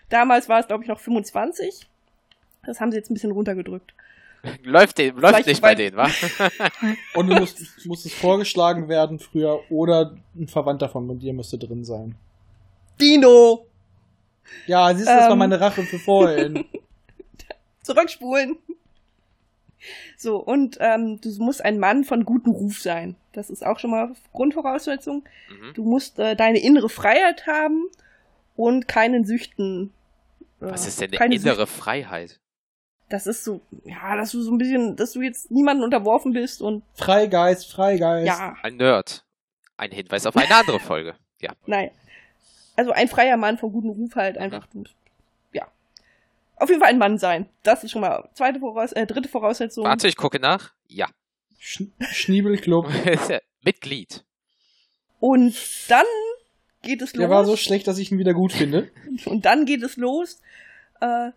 [0.09, 1.87] Damals war es, glaube ich, noch 25.
[2.65, 3.93] Das haben sie jetzt ein bisschen runtergedrückt.
[4.63, 6.09] Läuft, den, läuft nicht bei weil- denen, wa?
[7.13, 12.15] Und du musst, musstest vorgeschlagen werden früher oder ein Verwandter von dir müsste drin sein.
[12.99, 13.65] Dino!
[14.65, 15.37] Ja, siehst du, das war Ähm.
[15.39, 16.65] meine Rache für vorhin.
[17.83, 18.57] Zurückspulen.
[20.17, 23.15] So, und ähm, du musst ein Mann von gutem Ruf sein.
[23.33, 25.23] Das ist auch schon mal Grundvoraussetzung.
[25.49, 25.73] Mhm.
[25.73, 27.85] Du musst äh, deine innere Freiheit haben
[28.55, 29.93] und keinen Süchten.
[30.59, 32.39] Was ist denn eine innere Freiheit?
[33.09, 36.61] Das ist so, ja, dass du so ein bisschen, dass du jetzt niemandem unterworfen bist
[36.61, 38.27] und Freigeist, Freigeist.
[38.27, 39.25] ja, Ein Nerd.
[39.77, 41.15] Ein Hinweis auf eine andere Folge.
[41.41, 41.53] Ja.
[41.65, 41.91] nein.
[42.75, 44.65] Also ein freier Mann von gutem Ruf halt einfach.
[44.73, 44.95] Und,
[45.51, 45.67] ja.
[46.55, 47.49] Auf jeden Fall ein Mann sein.
[47.63, 49.83] Das ist schon mal zweite Voraus äh, dritte Voraussetzung.
[49.83, 50.71] Warte, ich gucke nach.
[50.87, 51.07] Ja.
[51.57, 52.87] Sch Schniebelclub.
[53.63, 54.23] Mitglied.
[55.19, 55.57] Und
[55.89, 56.05] dann
[56.81, 57.19] geht es los.
[57.21, 58.91] Der war so schlecht, dass ich ihn wieder gut finde.
[59.25, 60.41] Und dann geht es los.
[61.01, 61.31] Äh,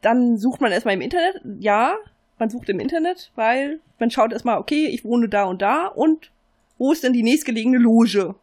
[0.00, 1.40] dann sucht man erstmal im Internet.
[1.60, 1.96] Ja,
[2.38, 6.30] man sucht im Internet, weil man schaut erstmal, okay, ich wohne da und da und
[6.78, 8.34] wo ist denn die nächstgelegene Loge?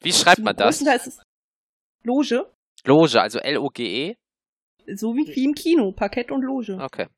[0.00, 0.80] Wie schreibt man das?
[2.02, 2.46] Loge,
[2.86, 4.14] Loge, also L-O-G-E.
[4.94, 6.78] so wie, wie im Kino, Parkett und Loge.
[6.80, 7.08] Okay.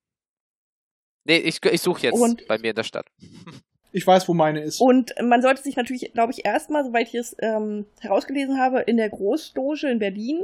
[1.25, 3.07] Nee, ich, ich suche jetzt Und- bei mir in der Stadt.
[3.93, 4.81] Ich weiß, wo meine ist.
[4.81, 8.97] Und man sollte sich natürlich, glaube ich, erstmal, soweit ich es ähm, herausgelesen habe, in
[8.97, 10.43] der Großloge in Berlin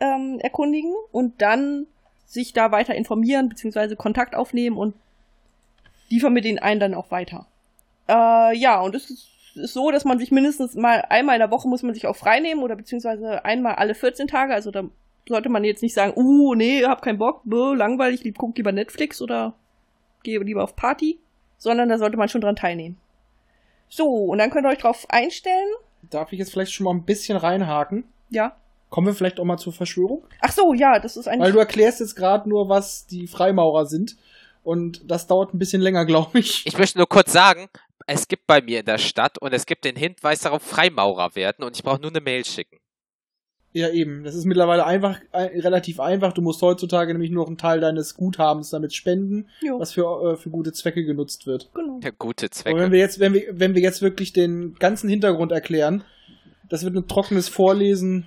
[0.00, 1.86] ähm, erkundigen und dann
[2.26, 4.94] sich da weiter informieren, beziehungsweise Kontakt aufnehmen und
[6.10, 7.46] die vermitteln einen dann auch weiter.
[8.08, 11.50] Äh, ja, und es ist, ist so, dass man sich mindestens mal einmal in der
[11.50, 14.84] Woche muss man sich auch frei nehmen oder beziehungsweise einmal alle 14 Tage, also da
[15.28, 18.72] sollte man jetzt nicht sagen, uh, nee, hab keinen Bock, bäh, langweilig, lieb, guck lieber
[18.72, 19.54] Netflix oder
[20.22, 21.18] gehe lieber auf Party,
[21.62, 22.98] sondern da sollte man schon dran teilnehmen.
[23.88, 25.68] So, und dann könnt ihr euch drauf einstellen.
[26.10, 28.02] Darf ich jetzt vielleicht schon mal ein bisschen reinhaken?
[28.30, 28.56] Ja.
[28.90, 30.24] Kommen wir vielleicht auch mal zur Verschwörung?
[30.40, 31.38] Ach so, ja, das ist ein.
[31.38, 34.16] Weil du erklärst jetzt gerade nur, was die Freimaurer sind.
[34.64, 36.66] Und das dauert ein bisschen länger, glaube ich.
[36.66, 37.68] Ich möchte nur kurz sagen,
[38.08, 41.64] es gibt bei mir in der Stadt und es gibt den Hinweis darauf, Freimaurer werden
[41.64, 42.78] und ich brauche nur eine Mail schicken.
[43.74, 44.22] Ja, eben.
[44.24, 46.32] Das ist mittlerweile einfach, äh, relativ einfach.
[46.34, 50.32] Du musst heutzutage nämlich nur noch einen Teil deines Guthabens damit spenden, jo, was für,
[50.32, 51.70] äh, für gute Zwecke genutzt wird.
[51.74, 51.98] genau.
[52.02, 52.78] Ja, gute Und Zwecke.
[52.78, 56.04] wenn wir jetzt, wenn wir, wenn wir jetzt wirklich den ganzen Hintergrund erklären,
[56.68, 58.26] das wird ein trockenes Vorlesen.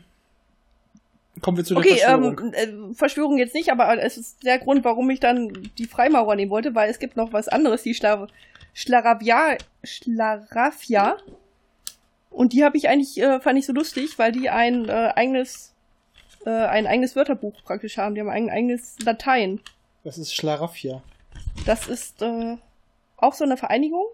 [1.42, 2.40] Kommen wir zu der Okay, Verschwörung.
[2.56, 6.36] ähm, äh, Verschwörung jetzt nicht, aber es ist der Grund, warum ich dann die Freimaurer
[6.36, 8.28] nehmen wollte, weil es gibt noch was anderes, die Schla
[8.74, 11.18] Schlaravia, Schlaraffia.
[12.36, 15.74] Und die habe ich eigentlich, äh, fand ich so lustig, weil die ein äh, eigenes,
[16.46, 18.14] äh, ein eigenes Wörterbuch praktisch haben.
[18.14, 19.62] Die haben ein eigenes Latein.
[20.04, 21.02] das ist Schlaraffia.
[21.66, 22.58] Das ist äh,
[23.18, 24.06] auch so eine Vereinigung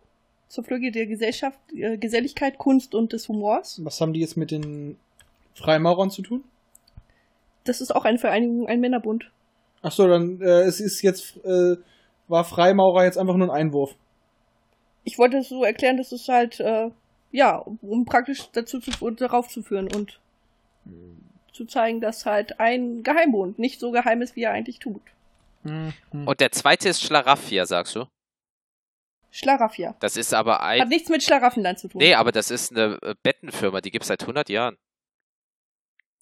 [0.48, 3.84] zur Pflege der Gesellschaft, äh, Geselligkeit, Kunst und des Humors.
[3.84, 4.98] Was haben die jetzt mit den
[5.56, 6.43] Freimaurern zu tun?
[7.64, 9.31] Das ist auch eine Vereinigung, ein Männerbund.
[9.81, 11.77] Ach so, dann äh, es ist jetzt äh,
[12.27, 13.95] war Freimaurer jetzt einfach nur ein Einwurf.
[15.03, 16.91] Ich wollte es so erklären, dass es halt, äh,
[17.31, 20.19] ja, um praktisch dazu zu, darauf zu führen und
[21.51, 25.01] zu zeigen, dass halt ein Geheimbund nicht so geheim ist, wie er eigentlich tut.
[25.63, 26.27] Hm, hm.
[26.27, 28.05] Und der zweite ist Schlaraffia, sagst du?
[29.31, 29.95] Schlaraffia.
[29.99, 30.87] Das ist aber Hat ein.
[30.89, 31.99] nichts mit Schlaraffenland zu tun.
[31.99, 34.77] Nee, aber das ist eine äh, Bettenfirma, die gibt's seit 100 Jahren.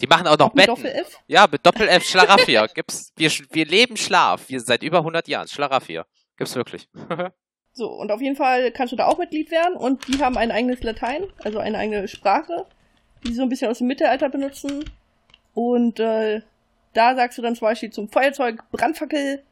[0.02, 0.76] Die machen auch noch mit Betten.
[0.76, 1.19] Doppel-F.
[1.27, 2.68] Ja, mit Doppel-F Schlaraffia.
[2.73, 4.48] Gibt's, wir, wir leben Schlaf.
[4.48, 5.48] Wir seit über 100 Jahren.
[5.48, 6.06] Schlaraffia.
[6.38, 6.88] Gibt's wirklich.
[7.80, 10.51] So, und auf jeden Fall kannst du da auch Mitglied werden und die haben ein
[10.51, 12.65] eigenes Latein, also eine eigene Sprache,
[13.23, 14.84] die sie so ein bisschen aus dem Mittelalter benutzen.
[15.53, 16.41] Und äh,
[16.93, 19.43] da sagst du dann zum Beispiel zum Feuerzeug Brandfackel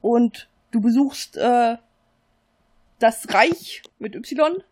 [0.00, 1.78] und du besuchst äh,
[3.00, 4.62] das Reich mit Y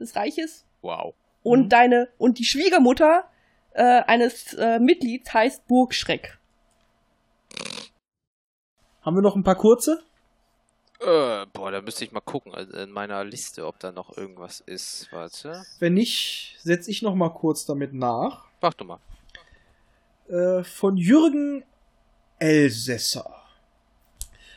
[0.00, 1.12] des Reiches wow.
[1.42, 1.68] und Mhm.
[1.68, 3.28] deine und die Schwiegermutter
[3.74, 6.38] äh, eines äh, Mitglieds heißt Burgschreck.
[9.02, 10.05] Haben wir noch ein paar kurze?
[11.06, 14.58] Äh, boah, da müsste ich mal gucken also in meiner Liste, ob da noch irgendwas
[14.58, 15.06] ist.
[15.12, 15.64] Warte.
[15.78, 18.46] Wenn nicht, setze ich noch mal kurz damit nach.
[18.60, 18.98] Mach du mal.
[20.28, 21.62] Äh, von Jürgen
[22.40, 23.32] Elsässer.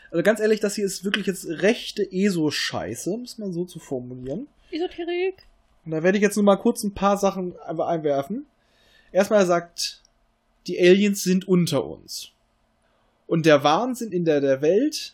[0.10, 4.48] Also ganz ehrlich, das hier ist wirklich jetzt rechte ESO-Scheiße, muss man so zu formulieren.
[4.72, 5.46] Esoterik.
[5.86, 8.48] Und da werde ich jetzt nur mal kurz ein paar Sachen einfach einwerfen.
[9.12, 10.02] Erstmal er sagt,
[10.66, 12.32] die Aliens sind unter uns.
[13.28, 15.14] Und der Wahnsinn in der, der Welt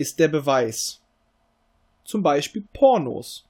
[0.00, 1.02] ist der Beweis.
[2.04, 3.44] zum Beispiel Pornos.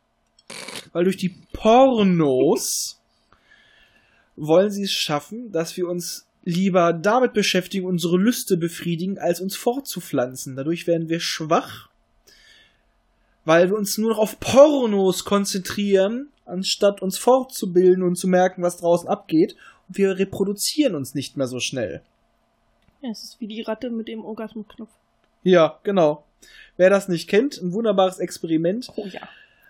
[0.93, 3.01] Weil durch die Pornos
[4.37, 9.57] wollen sie es schaffen, dass wir uns lieber damit beschäftigen, unsere Lüste befriedigen, als uns
[9.57, 10.57] fortzupflanzen.
[10.57, 11.89] Dadurch werden wir schwach,
[13.45, 18.77] weil wir uns nur noch auf Pornos konzentrieren, anstatt uns fortzubilden und zu merken, was
[18.79, 19.55] draußen abgeht.
[19.89, 22.03] Und wir reproduzieren uns nicht mehr so schnell.
[23.01, 24.91] Ja, es ist wie die Ratte mit dem Orgasmusknopf.
[25.45, 26.25] Ja, genau.
[26.77, 28.91] Wer das nicht kennt, ein wunderbares Experiment.
[28.97, 29.21] Oh ja.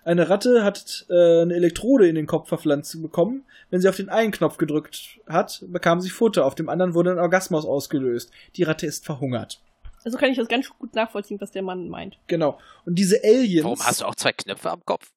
[0.05, 3.45] Eine Ratte hat äh, eine Elektrode in den Kopf verpflanzt bekommen.
[3.69, 6.47] Wenn sie auf den einen Knopf gedrückt hat, bekam sie Futter.
[6.47, 8.31] Auf dem anderen wurde ein Orgasmus ausgelöst.
[8.57, 9.61] Die Ratte ist verhungert.
[10.03, 12.19] Also kann ich das ganz gut nachvollziehen, was der Mann meint.
[12.27, 12.59] Genau.
[12.87, 13.65] Und diese Aliens.
[13.65, 15.11] Warum hast du auch zwei Knöpfe am Kopf?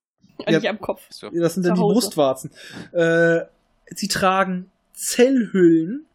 [0.46, 1.08] Eigentlich am Kopf.
[1.10, 1.28] So.
[1.28, 1.80] Ja, Das sind dann die.
[1.82, 2.52] Brustwarzen.
[2.92, 3.42] Äh,
[3.96, 6.06] sie tragen Zellhüllen,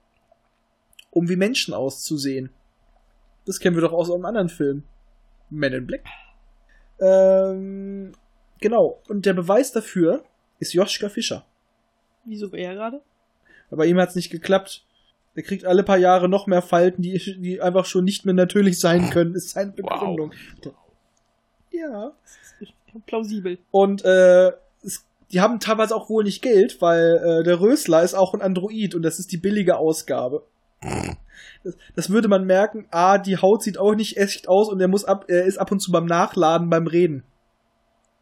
[1.11, 2.51] um wie Menschen auszusehen.
[3.47, 4.83] Das kennen wir doch aus einem anderen Film.
[5.51, 6.05] Men in Black.
[7.01, 8.13] Ähm,
[8.61, 9.01] genau.
[9.09, 10.25] Und der Beweis dafür
[10.59, 11.45] ist Joschka Fischer.
[12.25, 13.01] Wieso er gerade?
[13.71, 14.85] Aber ihm hat's nicht geklappt.
[15.35, 18.81] Er kriegt alle paar Jahre noch mehr Falten, die, die einfach schon nicht mehr natürlich
[18.81, 20.33] sein können, ist seine Begründung.
[21.71, 22.13] Ja.
[23.07, 23.59] Plausibel.
[23.71, 24.49] Und äh,
[24.83, 28.43] es, die haben teilweise auch wohl nicht Geld, weil äh, der Rösler ist auch ein
[28.43, 30.43] Android und das ist die billige Ausgabe.
[31.65, 34.89] Das, das würde man merken, ah, die Haut sieht auch nicht echt aus und er
[34.89, 37.25] muss ab, er ist ab und zu beim Nachladen beim Reden.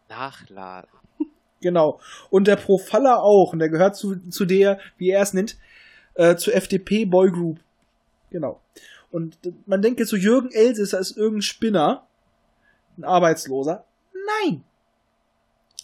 [0.08, 0.90] Nachladen.
[1.60, 2.00] Genau.
[2.30, 3.52] Und der Profaller auch.
[3.52, 5.56] Und der gehört zu, zu der, wie er es nennt,
[6.14, 7.58] äh, zur FDP Boy Group.
[8.30, 8.60] Genau.
[9.10, 12.06] Und man denkt jetzt so, Jürgen Elsässer ist irgendein Spinner.
[12.96, 13.84] Ein Arbeitsloser.
[14.44, 14.64] Nein.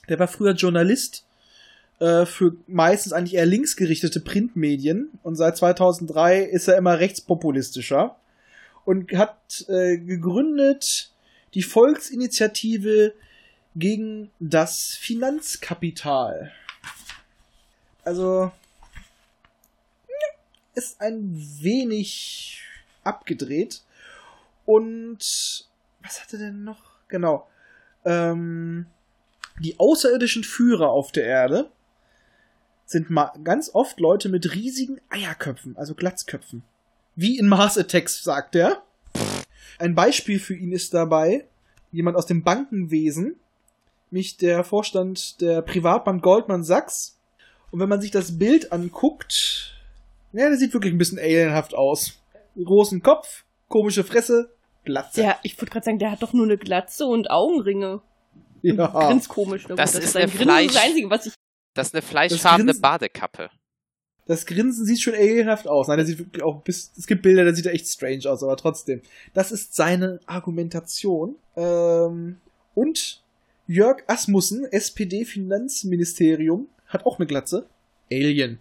[0.09, 1.27] Der war früher Journalist
[2.03, 5.11] äh, für meistens eigentlich eher linksgerichtete Printmedien.
[5.23, 8.17] Und seit 2003 ist er immer rechtspopulistischer.
[8.85, 11.13] Und hat äh, gegründet
[11.55, 13.15] die Volksinitiative
[13.77, 16.51] gegen das Finanzkapital.
[18.03, 18.51] Also
[20.75, 21.31] ist ein
[21.61, 22.63] wenig
[23.05, 23.83] abgedreht.
[24.67, 25.69] Und
[26.03, 26.83] was hatte denn noch?
[27.07, 27.49] Genau.
[28.05, 28.87] Ähm,
[29.61, 31.71] die außerirdischen Führer auf der Erde
[32.93, 36.63] sind ma ganz oft Leute mit riesigen Eierköpfen, also Glatzköpfen.
[37.17, 38.83] Wie in Mars Attacks, sagt er.
[39.79, 41.47] Ein Beispiel für ihn ist dabei
[41.91, 43.37] jemand aus dem Bankenwesen,
[44.11, 47.19] mich der Vorstand der Privatbank Goldman Sachs.
[47.71, 49.75] Und wenn man sich das Bild anguckt,
[50.33, 52.21] ja, der sieht wirklich ein bisschen alienhaft aus.
[52.63, 54.51] Großen Kopf, komische Fresse,
[54.85, 55.21] Glatze.
[55.21, 58.01] Der, ich würde gerade sagen, der hat doch nur eine Glatze und Augenringe.
[58.63, 58.87] Und ja.
[58.87, 59.67] Grins komisch.
[59.69, 61.35] Na Das gut, ist sein eine Grinsen ist das Einzige, was ich.
[61.75, 63.51] Das ist eine fleischfarbene Grinsen- Badekappe.
[64.27, 65.89] Das Grinsen sieht schon alienhaft aus.
[65.89, 68.43] Nein, der sieht wirklich auch bis, es gibt Bilder, da sieht er echt strange aus,
[68.43, 69.03] aber trotzdem.
[69.35, 71.37] Das ist seine Argumentation.
[71.57, 72.39] Ähm,
[72.75, 73.23] und
[73.67, 77.67] Jörg Asmussen, SPD-Finanzministerium, hat auch eine Glatze.
[78.11, 78.61] Alien.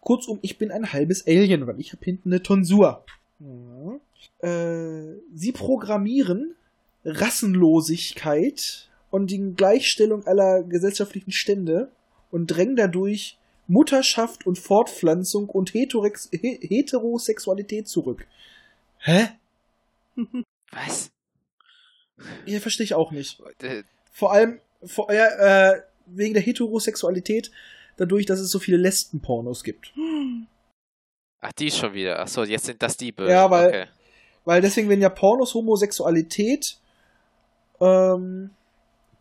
[0.00, 3.04] Kurzum, ich bin ein halbes Alien, weil ich habe hinten eine Tonsur.
[3.40, 4.48] Ja.
[4.48, 6.54] Äh, sie programmieren
[7.04, 11.90] Rassenlosigkeit und die Gleichstellung aller gesellschaftlichen Stände
[12.30, 18.26] und drängen dadurch Mutterschaft und Fortpflanzung und Heterorex He Heterosexualität zurück.
[18.98, 19.28] Hä?
[20.72, 21.10] Was?
[22.46, 23.40] Ja, verstehe ich auch nicht.
[24.12, 27.50] Vor allem vor, ja, äh, wegen der Heterosexualität,
[27.96, 29.92] dadurch, dass es so viele Lesbenpornos gibt.
[31.40, 32.18] Ach, die schon wieder.
[32.20, 33.30] Ach so, jetzt sind das die Bösen.
[33.30, 33.86] Ja, weil- Okay.
[34.44, 36.78] Weil deswegen werden ja Pornos Homosexualität
[37.82, 38.50] ähm,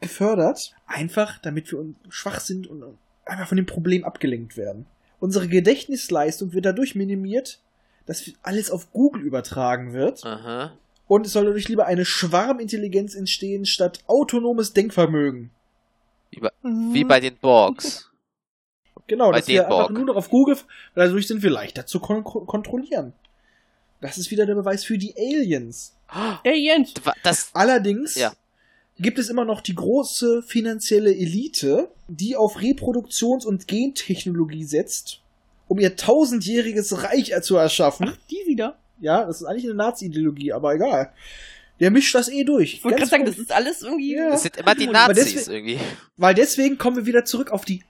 [0.02, 0.74] gefördert.
[0.86, 2.84] Einfach, damit wir schwach sind und
[3.26, 4.86] einfach von dem Problem abgelenkt werden.
[5.20, 7.60] Unsere Gedächtnisleistung wird dadurch minimiert,
[8.06, 10.24] dass alles auf Google übertragen wird.
[10.24, 10.74] Aha.
[11.08, 15.52] Und es soll dadurch lieber eine Schwarmintelligenz entstehen, statt autonomes Denkvermögen.
[16.62, 18.12] Wie bei den Borgs.
[19.08, 20.58] Genau, Bei dass wir den einfach nur noch auf Google,
[20.94, 23.14] dadurch sind wir leichter zu kon kontrollieren.
[24.02, 25.96] Das ist wieder der Beweis für die Aliens.
[26.10, 26.94] Aliens.
[27.24, 27.50] Das.
[27.54, 28.34] Allerdings Ja.
[29.00, 35.22] Gibt es immer noch die große finanzielle Elite, die auf Reproduktions- und Gentechnologie setzt,
[35.68, 38.10] um ihr tausendjähriges Reich zu erschaffen.
[38.12, 38.78] Ach, die wieder.
[39.00, 41.12] Ja, das ist eigentlich eine Nazi-Ideologie, aber egal.
[41.80, 42.74] Der mischt das eh durch.
[42.74, 44.16] Ich wollte gerade sagen, das ist alles irgendwie.
[44.16, 44.32] Ja.
[44.32, 45.80] Das sind immer die Nazis deswegen- irgendwie.
[46.18, 47.84] Weil deswegen kommen wir wieder zurück auf die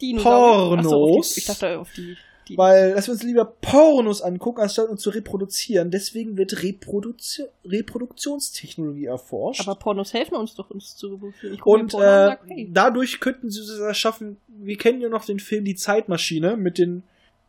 [0.00, 0.78] Dinosaurier.
[0.78, 1.34] Ach so, auf Pornos.
[1.34, 2.16] die, ich dachte auf die.
[2.48, 5.90] Die Weil, lass uns lieber Pornos angucken, anstatt uns zu reproduzieren.
[5.90, 9.62] Deswegen wird Reproduzi Reproduktionstechnologie erforscht.
[9.66, 11.60] aber Pornos helfen uns doch, uns zu reproduzieren.
[11.62, 12.68] Und äh, und sag, hey.
[12.72, 17.02] dadurch könnten sie es erschaffen, wir kennen ja noch den Film Die Zeitmaschine mit den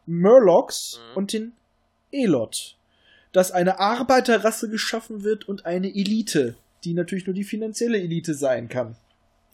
[0.05, 1.17] Murlocs Mhm.
[1.17, 1.51] und den
[2.11, 2.77] Elot.
[3.31, 8.69] Dass eine Arbeiterrasse geschaffen wird und eine Elite, die natürlich nur die finanzielle Elite sein
[8.69, 8.95] kann.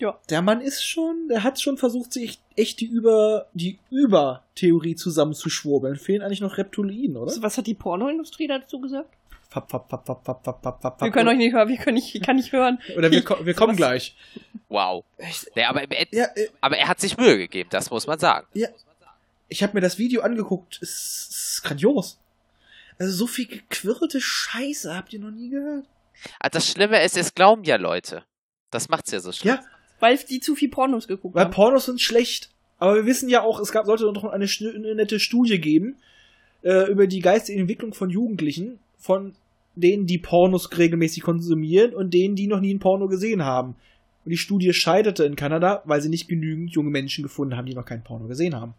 [0.02, 0.20] Ja.
[0.30, 5.96] Der Mann ist schon, der hat schon versucht, sich echt die über die Über-Theorie zusammenzuschwurbeln.
[5.96, 7.32] Fehlen eigentlich noch Reptilien, oder?
[7.42, 9.10] Was hat die Pornoindustrie dazu gesagt?
[9.50, 11.02] Fap, fap, fap, fap, fap, fap, fap, fap.
[11.02, 12.80] Wir können euch nicht hören, wir können nicht, ich kann nicht hören.
[12.98, 14.16] Oder wir, ko- wir kommen gleich.
[14.70, 15.04] Wow.
[15.56, 18.48] Nee, aber, End- Ja, äh, aber er hat sich Mühe gegeben, das muss man sagen.
[18.54, 18.68] ja.
[19.50, 20.80] Ich habe mir das Video angeguckt.
[20.82, 22.18] Es ist grandios.
[22.98, 25.86] Also so viel gequirlte Scheiße habt ihr noch nie gehört.
[26.40, 28.24] Ah, Das Schlimme ist, es glauben ja Leute.
[28.70, 29.56] Das macht's ja so schlimm.
[29.56, 29.62] Ja,
[30.02, 31.52] Weil die zu viel Pornos geguckt Weil haben.
[31.52, 32.50] Pornos sind schlecht.
[32.78, 35.96] Aber wir wissen ja auch, es gab, sollte noch eine, eine nette Studie geben
[36.64, 39.36] äh, über die geistige Entwicklung von Jugendlichen, von
[39.76, 43.76] denen, die Pornos regelmäßig konsumieren und denen, die noch nie ein Porno gesehen haben.
[44.26, 47.74] Und die Studie scheiterte in Kanada, weil sie nicht genügend junge Menschen gefunden haben, die
[47.74, 48.74] noch kein Porno gesehen haben.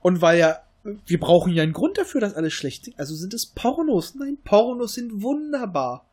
[0.00, 0.62] Und weil ja,
[1.06, 2.98] wir brauchen ja einen Grund dafür, dass alles schlecht sind.
[2.98, 4.14] Also sind es Pornos.
[4.14, 6.06] Nein, Pornos sind wunderbar.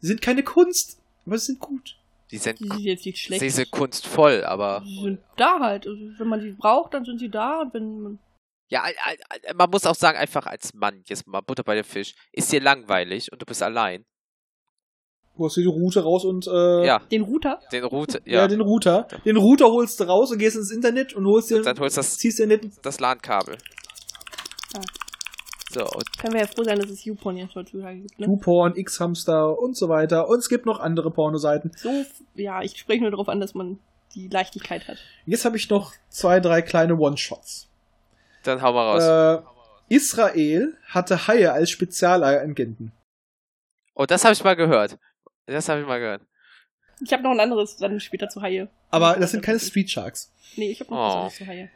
[0.00, 1.96] Sie sind keine Kunst, aber sie sind gut.
[2.30, 3.40] Die sind, Die sind jetzt nicht schlecht.
[3.40, 5.86] sie sind kunstvoll, aber Die sind da halt.
[5.86, 7.60] Also, wenn man sie braucht, dann sind sie da.
[7.60, 8.18] Und wenn man
[8.68, 8.82] ja,
[9.54, 12.60] man muss auch sagen, einfach als Mann, jetzt mal Butter bei dem Fisch, ist dir
[12.60, 14.04] langweilig und du bist allein.
[15.36, 18.48] Du hast hier die Route raus und äh, Ja, den Router, den Route, Ja, ja,
[18.48, 19.06] den Router.
[19.24, 22.00] Den Router holst du raus und gehst ins Internet und holst dir, dann holst du
[22.00, 23.56] das, ziehst dir das LAN-Kabel.
[24.74, 24.80] Ah.
[25.78, 25.84] So,
[26.18, 28.18] können wir ja froh sein, dass es YouPorn jetzt heutzutage gibt.
[28.18, 28.26] Ne?
[28.26, 30.28] YouPorn, X-Hamster und so weiter.
[30.28, 31.70] Und es gibt noch andere Pornoseiten.
[31.76, 31.90] So,
[32.34, 33.78] ja, ich spreche nur darauf an, dass man
[34.14, 34.96] die Leichtigkeit hat.
[35.26, 37.68] Jetzt habe ich noch zwei, drei kleine One-Shots.
[38.44, 39.42] dann hau mal raus.
[39.88, 42.92] Äh, Israel hatte Haie als Spezialagenten.
[43.94, 44.98] oh, das habe ich mal gehört.
[45.46, 46.22] Das habe ich mal gehört.
[47.04, 48.68] Ich habe noch ein anderes dann später zu Haie.
[48.90, 50.32] Aber das sind keine Street Sharks.
[50.56, 51.02] Nee, ich habe noch Oh.
[51.08, 51.70] was anderes zu Haie.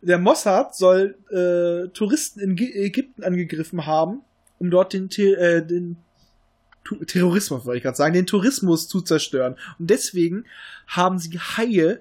[0.00, 4.22] Der Mossad soll äh, Touristen in Ägypten angegriffen haben,
[4.58, 5.96] um dort den, Te äh, den
[7.06, 9.56] Terrorismus, wollte ich gerade sagen, den Tourismus zu zerstören.
[9.78, 10.44] Und deswegen
[10.86, 12.00] haben sie Haie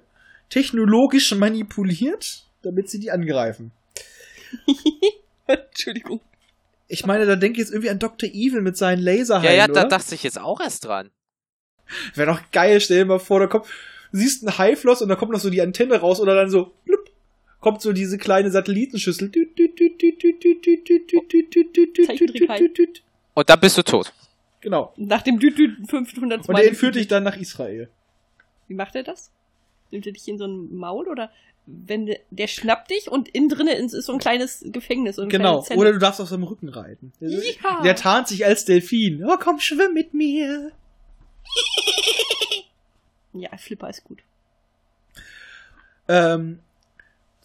[0.50, 3.72] technologisch manipuliert, damit sie die angreifen.
[5.48, 6.22] Entschuldigung.
[6.88, 8.30] Ich meine, da denke ich jetzt irgendwie an Dr.
[8.30, 9.90] Evil mit seinen Laserhaien, Ja, ja, da oder?
[9.90, 11.10] dachte ich jetzt auch erst dran.
[12.16, 13.66] Wäre doch geil, stell dir mal vor, da kommt,
[14.12, 16.74] du siehst ein Haifloss und da kommt noch so die Antenne raus oder dann so,
[16.86, 17.00] blub,
[17.60, 19.32] kommt so diese kleine Satellitenschüssel.
[23.34, 24.14] Und dann bist du tot.
[24.62, 24.94] Genau.
[24.98, 27.90] Nach dem Düdü 500 Und der entführt dich dann nach Israel.
[28.68, 29.32] Wie macht er das?
[29.92, 31.32] Nimmt er dich in so ein Maul oder
[31.66, 35.18] wenn der, der schnappt dich und innen drinne ist so ein kleines Gefängnis.
[35.18, 35.66] So eine Genau.
[35.76, 37.12] Oder du darfst auf seinem Rücken reiten.
[37.20, 37.82] Der, Ja.
[37.84, 39.24] der tarnt sich als Delfin.
[39.26, 40.72] Oh, komm, schwimm mit mir.
[43.34, 44.20] Ja, Flipper ist gut.
[46.08, 46.60] Ähm,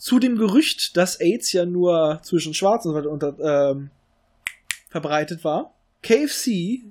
[0.02, 3.90] zu dem Gerücht, dass AIDS ja nur zwischen Schwarzen und so weiter unter, ähm,
[4.90, 5.74] verbreitet war.
[6.02, 6.82] KFC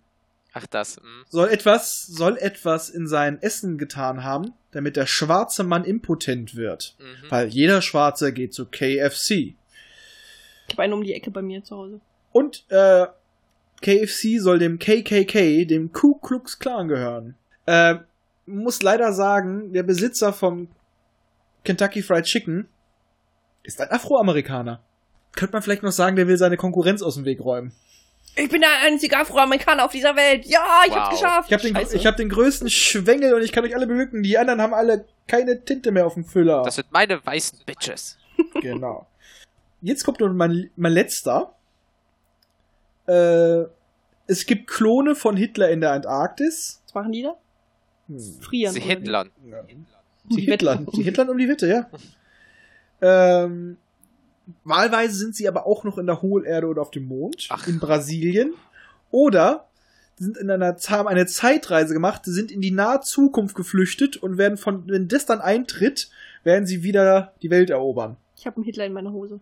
[0.53, 0.95] Ach, das.
[0.95, 1.25] hm.
[1.27, 6.95] soll etwas, soll etwas in sein Essen getan haben, damit der schwarze Mann impotent wird.
[6.99, 7.29] Mhm.
[7.29, 9.31] Weil jeder Schwarze geht zu KFC.
[9.31, 9.55] Ich
[10.71, 11.99] habe einen um die Ecke bei mir zu Hause.
[12.31, 13.07] Und äh,
[13.81, 17.35] KFC soll dem KKK, dem Ku Klux Klan gehören.
[17.65, 17.95] Äh,
[18.45, 20.69] muss leider sagen, der Besitzer vom
[21.65, 22.69] Kentucky Fried Chicken
[23.63, 24.81] ist ein Afroamerikaner.
[25.33, 27.71] Könnte man vielleicht noch sagen, der will seine Konkurrenz aus dem Weg räumen.
[28.35, 30.45] Ich bin der einzige Afroamerikaner auf dieser Welt.
[30.45, 30.99] Ja, ich Wow.
[30.99, 31.49] hab's geschafft.
[31.49, 31.95] Ich habe den, Scheiße.
[31.97, 34.23] ich hab den größten Schwengel und ich kann euch alle bewirken.
[34.23, 36.63] Die anderen haben alle keine Tinte mehr auf dem Füller.
[36.63, 38.17] Das sind meine weißen Bitches.
[38.61, 39.05] Genau.
[39.81, 41.53] Jetzt kommt noch mein, mein letzter.
[43.07, 43.63] Äh,
[44.27, 46.81] es gibt Klone von Hitler in der Antarktis.
[46.87, 47.35] Was machen die da?
[48.07, 48.19] Hm.
[48.41, 48.73] Frieren.
[48.73, 48.79] Sie?
[48.79, 49.29] Hitlern.
[50.29, 50.87] Sie Hitlern.
[50.93, 51.89] Sie Hitlern um die Wette, ja.
[53.01, 53.77] Ähm,
[54.63, 57.47] wahlweise sind sie aber auch noch in der Hohlerde oder auf dem Mond.
[57.49, 57.67] Ach.
[57.67, 58.53] In Brasilien.
[59.11, 59.67] Oder
[60.17, 64.57] sind in einer, haben eine Zeitreise gemacht, sind in die nahe Zukunft geflüchtet und werden
[64.57, 66.11] von, wenn das dann eintritt,
[66.43, 68.17] werden sie wieder die Welt erobern.
[68.37, 69.39] Ich habe einen Hitler in meiner Hose.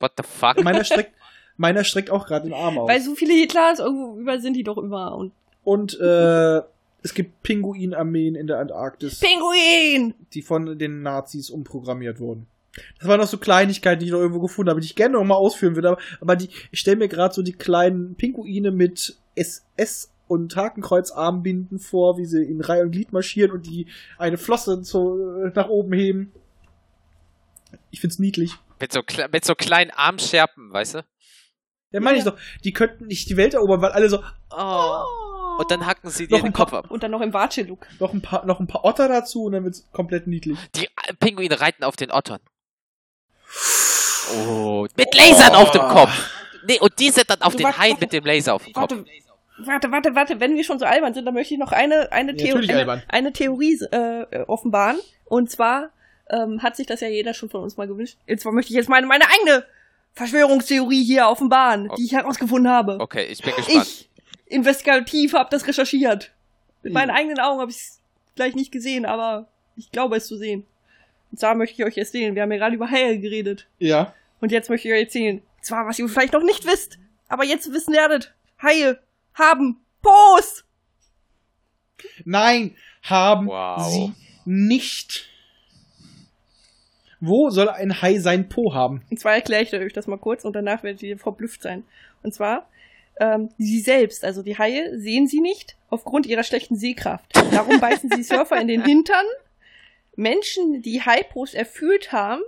[0.00, 0.62] What the fuck?
[0.62, 1.14] Meiner streckt,
[1.56, 2.88] meiner streckt auch gerade den Arm aus.
[2.88, 5.16] Weil so viele Hitlers irgendwo über sind die doch immer.
[5.16, 5.32] Und
[5.62, 6.62] Und äh,
[7.02, 10.14] es gibt Pinguinarmeen in der Antarktis, Pinguin!
[10.32, 12.46] die von den Nazis umprogrammiert wurden.
[12.98, 15.24] Das waren noch so Kleinigkeiten, die ich noch irgendwo gefunden habe, die ich gerne noch
[15.24, 15.88] mal ausführen würde.
[15.90, 21.78] Aber, aber die, ich stelle mir gerade so die kleinen Pinguine mit SS und Hakenkreuzarmbinden
[21.78, 23.86] vor, wie sie in Reihe und Glied marschieren und die
[24.18, 26.32] eine Flosse so äh, nach oben heben.
[27.90, 28.52] Ich find's niedlich.
[28.80, 29.02] Mit so,
[29.32, 31.04] mit so kleinen Armscherpen, weißt du?
[31.92, 32.24] Ja, meine Ja.
[32.24, 32.38] ich doch.
[32.64, 34.18] Die könnten nicht die Welt erobern, weil alle so,
[34.50, 35.02] Oh.
[35.58, 36.90] Und dann hacken sie dir Noch den Kopf ab.
[36.90, 37.86] Und dann noch im Watsche-Look.
[38.00, 40.58] noch ein paar, noch ein paar Otter dazu und dann wird's komplett niedlich.
[40.74, 40.88] Die
[41.20, 42.40] Pinguine reiten auf den Ottern.
[44.48, 46.30] Oh, mit Lasern auf dem Kopf.
[46.66, 47.96] Nee, und die sind dann auf Du, den warte, warte.
[48.00, 48.90] mit dem Laser auf dem Kopf.
[48.92, 49.04] Warte,
[49.56, 52.32] Warte, warte, warte, wenn wir schon so albern sind, dann möchte ich noch eine, eine,
[52.32, 54.98] Ja, Theo natürlich eine, eine Theorie äh, offenbaren.
[55.26, 55.90] Und zwar
[56.28, 58.16] ähm, hat sich das ja jeder schon von uns mal gewünscht.
[58.28, 59.64] Und zwar möchte ich jetzt meine, meine eigene
[60.14, 61.94] Verschwörungstheorie hier offenbaren, Oh.
[61.94, 62.98] die ich herausgefunden habe.
[63.00, 63.86] Okay, ich bin gespannt.
[63.86, 64.08] Ich,
[64.46, 66.32] investigativ, habe das recherchiert.
[66.82, 66.98] Mit Ja.
[66.98, 68.00] meinen eigenen Augen habe ich es
[68.34, 69.46] gleich nicht gesehen, aber
[69.76, 70.66] ich glaube es zu sehen.
[71.34, 73.66] Und zwar möchte ich euch erzählen, wir haben ja gerade über Haie geredet.
[73.80, 74.14] Ja.
[74.40, 76.96] Und jetzt möchte ich euch erzählen, zwar, was ihr vielleicht noch nicht wisst,
[77.26, 78.32] aber jetzt wissen werdet.
[78.62, 79.00] Haie
[79.34, 80.62] haben Po's!
[82.24, 83.82] Nein, haben Wow.
[83.84, 84.12] sie
[84.44, 85.28] nicht.
[87.18, 89.02] Wo soll ein Hai sein Po haben?
[89.10, 91.82] Und zwar erkläre ich euch das mal kurz und danach werdet ihr verblüfft sein.
[92.22, 92.68] Und zwar,
[93.18, 97.24] ähm, sie selbst, also die Haie, sehen sie nicht aufgrund ihrer schlechten Sehkraft.
[97.50, 99.26] Darum beißen sie Surfer in den Hintern.
[100.16, 102.42] Menschen, die Haipos erfüllt haben,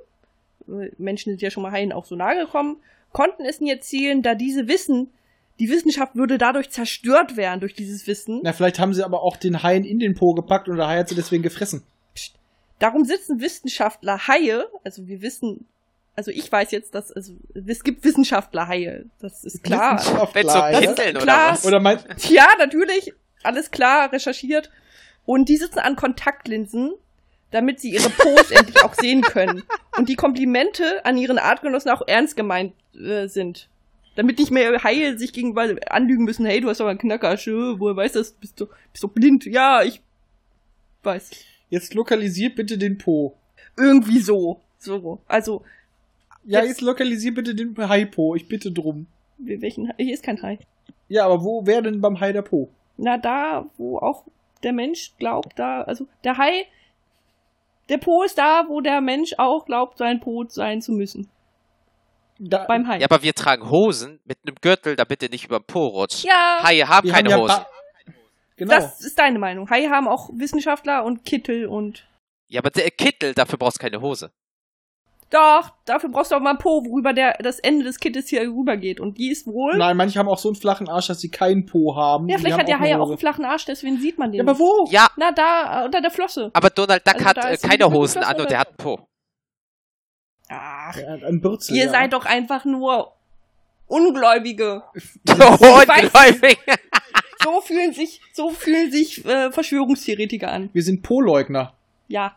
[0.98, 2.78] Menschen sind ja schon mal Haien auch so nahe gekommen,
[3.12, 5.10] konnten es nie erzielen, da diese wissen,
[5.58, 8.40] die Wissenschaft würde dadurch zerstört werden durch dieses Wissen.
[8.42, 10.98] Na, vielleicht haben sie aber auch den Haien in den Po gepackt und der Hai
[10.98, 11.82] hat sie deswegen gefressen.
[12.78, 15.66] Darum sitzen Wissenschaftler Haie, also wir wissen,
[16.14, 19.98] also ich weiß jetzt, dass also, es gibt Wissenschaftler Haie, das ist klar.
[19.98, 20.80] Wissenschaftler, ja?
[20.80, 21.52] Kitteln oder klar.
[21.52, 21.64] was?
[21.64, 21.98] Oder mein,
[22.28, 24.70] Ja, natürlich, alles klar, recherchiert.
[25.24, 26.92] Und die sitzen an Kontaktlinsen,
[27.50, 29.62] damit sie ihre Pos endlich auch sehen können.
[29.96, 33.68] Und die Komplimente an ihren Artgenossen auch ernst gemeint äh, sind.
[34.16, 37.74] Damit nicht mehr Haie sich gegenüber anlügen müssen, hey, du hast doch einen Knacker, schö,
[37.78, 38.32] woher weißt du das?
[38.32, 39.44] Bist du bist du blind?
[39.44, 40.00] Ja, ich
[41.02, 41.30] weiß.
[41.70, 43.36] jetzt lokalisier bitte den Po.
[43.76, 44.60] Irgendwie so.
[44.78, 45.20] So.
[45.26, 45.62] Also,
[46.44, 48.36] Ja, Jetzt- jetzt lokalisier bitte den Hai-Po.
[48.36, 49.06] Ich bitte drum.
[49.38, 50.58] welchen Hier ist kein Hai.
[51.08, 52.68] Ja, aber wo wäre denn beim Hai der Po?
[52.96, 54.24] Na, da, wo auch
[54.62, 56.64] der Mensch glaubt, da, also der Hai,
[57.88, 61.30] der Po ist da, wo der Mensch auch glaubt, sein Po sein zu müssen.
[62.38, 62.98] Da, Beim Hai.
[62.98, 66.24] Ja, aber wir tragen Hosen mit einem Gürtel, damit ihr nicht über den Po rutscht.
[66.24, 67.64] Ja, Haie haben die keine haben ja Hosen.
[68.56, 68.74] Genau.
[68.74, 69.68] das ist deine Meinung.
[69.70, 72.06] Haie haben auch Wissenschaftler und Kittel und.
[72.48, 74.30] Ja, aber der Kittel, dafür brauchst du keine Hose.
[75.30, 78.42] Doch, dafür brauchst du auch mal einen Po, worüber der, das Ende des Kittels hier
[78.42, 79.00] rübergeht.
[79.00, 79.76] Und die ist wohl.
[79.76, 82.28] Nein, manche haben auch so einen flachen Arsch, dass sie keinen Po haben.
[82.28, 84.38] ja, Die vielleicht haben hat der Hai auch einen flachen Arsch, deswegen sieht man den.
[84.38, 84.86] Ja, aber wo?
[84.90, 86.50] Ja, Na, da, unter der Flosse.
[86.52, 89.00] aber Donald Duck Also hat äh, keine Hose Hosen an und der hat einen Po.
[90.48, 91.74] Ach, Ja, ein Bürzel.
[91.76, 91.90] ihr ja.
[91.90, 93.12] seid doch einfach nur
[93.88, 94.82] Ungläubige.
[95.28, 96.58] Ungläubig.
[97.44, 100.68] So fühlen sich, so fühlen sich äh, Verschwörungstheoretiker an.
[100.72, 101.74] Wir sind Po-Leugner.
[102.08, 102.34] Ja.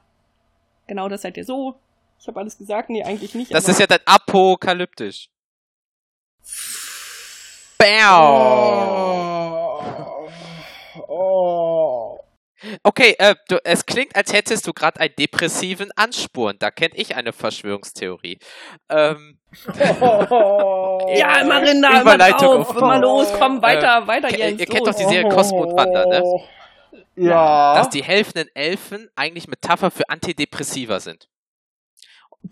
[0.86, 1.76] Genau, das seid ihr so.
[2.20, 2.90] Ich habe alles gesagt.
[2.90, 3.54] Nee, eigentlich nicht.
[3.54, 5.30] Das aber- ist ja dann apokalyptisch.
[7.78, 8.22] Bam.
[8.22, 9.84] Oh.
[11.08, 12.20] Oh.
[12.84, 16.58] Okay, äh, du, es klingt, als hättest du gerade einen depressiven Ansporn.
[16.60, 18.38] Da kenne ich eine Verschwörungstheorie.
[18.90, 19.40] Ähm,
[19.72, 24.60] Ja, immer Rinder, immer Überleitung drauf, auf- immer los, komm, weiter, weiter, ke- Jens.
[24.60, 26.22] ihr kennt doch die Serie Cosmo und Wanda, ne?
[27.16, 27.76] Ja.
[27.76, 31.30] dass die helfenden Elfen eigentlich Metapher für Antidepressiva sind.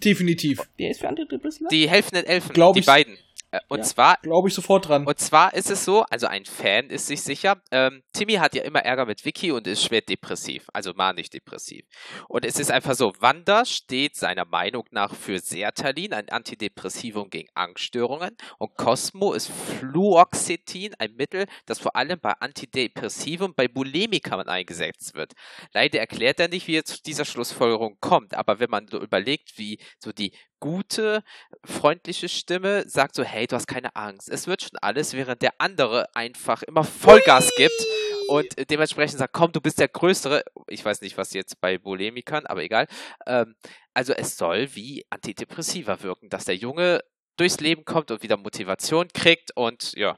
[0.03, 0.61] Definitiv.
[0.77, 1.69] Wer ist für Antidepressiva?
[1.69, 3.17] Die helfenden Elfen, Glaub die ich- beiden.
[3.57, 3.83] Äh, Und Ja.
[3.85, 5.05] zwar Glaube ich sofort dran.
[5.05, 8.63] Und zwar ist es so, also ein Fan ist sich sicher, ähm, Timmy hat ja
[8.63, 11.85] immer Ärger mit Vicky und ist schwer depressiv, also manisch-depressiv.
[12.27, 17.49] Und es ist einfach so, Wanda steht seiner Meinung nach für Sertalin, ein Antidepressivum gegen
[17.53, 25.15] Angststörungen und Cosmo ist Fluoxetin, ein Mittel, das vor allem bei Antidepressivum bei Bulimikern eingesetzt
[25.15, 25.33] wird.
[25.73, 29.57] Leider erklärt er nicht, wie er zu dieser Schlussfolgerung kommt, aber wenn man so überlegt,
[29.57, 31.23] wie so die gute,
[31.63, 35.53] freundliche Stimme sagt so, hey, du hast keine Angst, es wird schon alles, während der
[35.59, 37.85] andere einfach immer Vollgas gibt
[38.27, 40.43] und dementsprechend sagt, komm, du bist der Größere.
[40.67, 42.87] Ich weiß nicht, was jetzt bei Bulimikern, aber egal.
[43.25, 43.55] Ähm,
[43.93, 47.01] also es soll wie Antidepressiva wirken, dass der Junge
[47.37, 50.17] durchs Leben kommt und wieder Motivation kriegt und ja,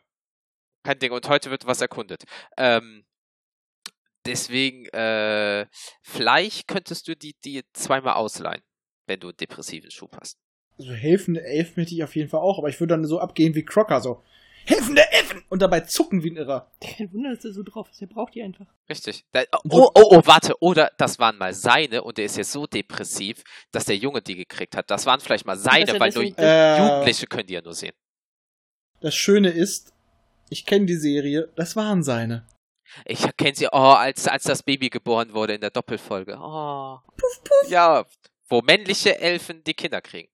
[0.83, 1.11] kein Ding.
[1.11, 2.23] Und heute wird was erkundet.
[2.57, 3.05] Ähm,
[4.25, 5.67] deswegen, äh,
[6.01, 8.63] vielleicht könntest du die, die zweimal ausleihen,
[9.09, 10.37] wenn du einen depressiven Schub hast.
[10.77, 13.53] Also helfende Elfen hätte ich auf jeden Fall auch, aber ich würde dann so abgehen
[13.55, 14.23] wie Crocker, so.
[14.65, 15.43] Helfende Elfen!
[15.49, 16.71] Und dabei zucken wie ein Irrer.
[16.79, 17.99] Kein Wunder, dass er so drauf ist.
[18.01, 18.67] Der braucht die einfach.
[18.87, 19.25] Richtig.
[19.31, 20.53] Da, oh, oh, oh, warte.
[20.61, 24.35] Oder das waren mal seine und der ist jetzt so depressiv, dass der Junge die
[24.35, 24.91] gekriegt hat.
[24.91, 27.93] Das waren vielleicht mal seine, er weil nur Äh, Jugendliche können die ja nur sehen.
[29.01, 29.93] Das Schöne ist,
[30.49, 32.45] ich kenne die Serie, das waren seine.
[33.05, 36.37] Ich kenne sie, oh, als, als das Baby geboren wurde in der Doppelfolge.
[36.39, 36.99] Oh.
[37.17, 37.69] Puff, puff.
[37.69, 38.05] Ja,
[38.49, 40.29] wo männliche Elfen die Kinder kriegen.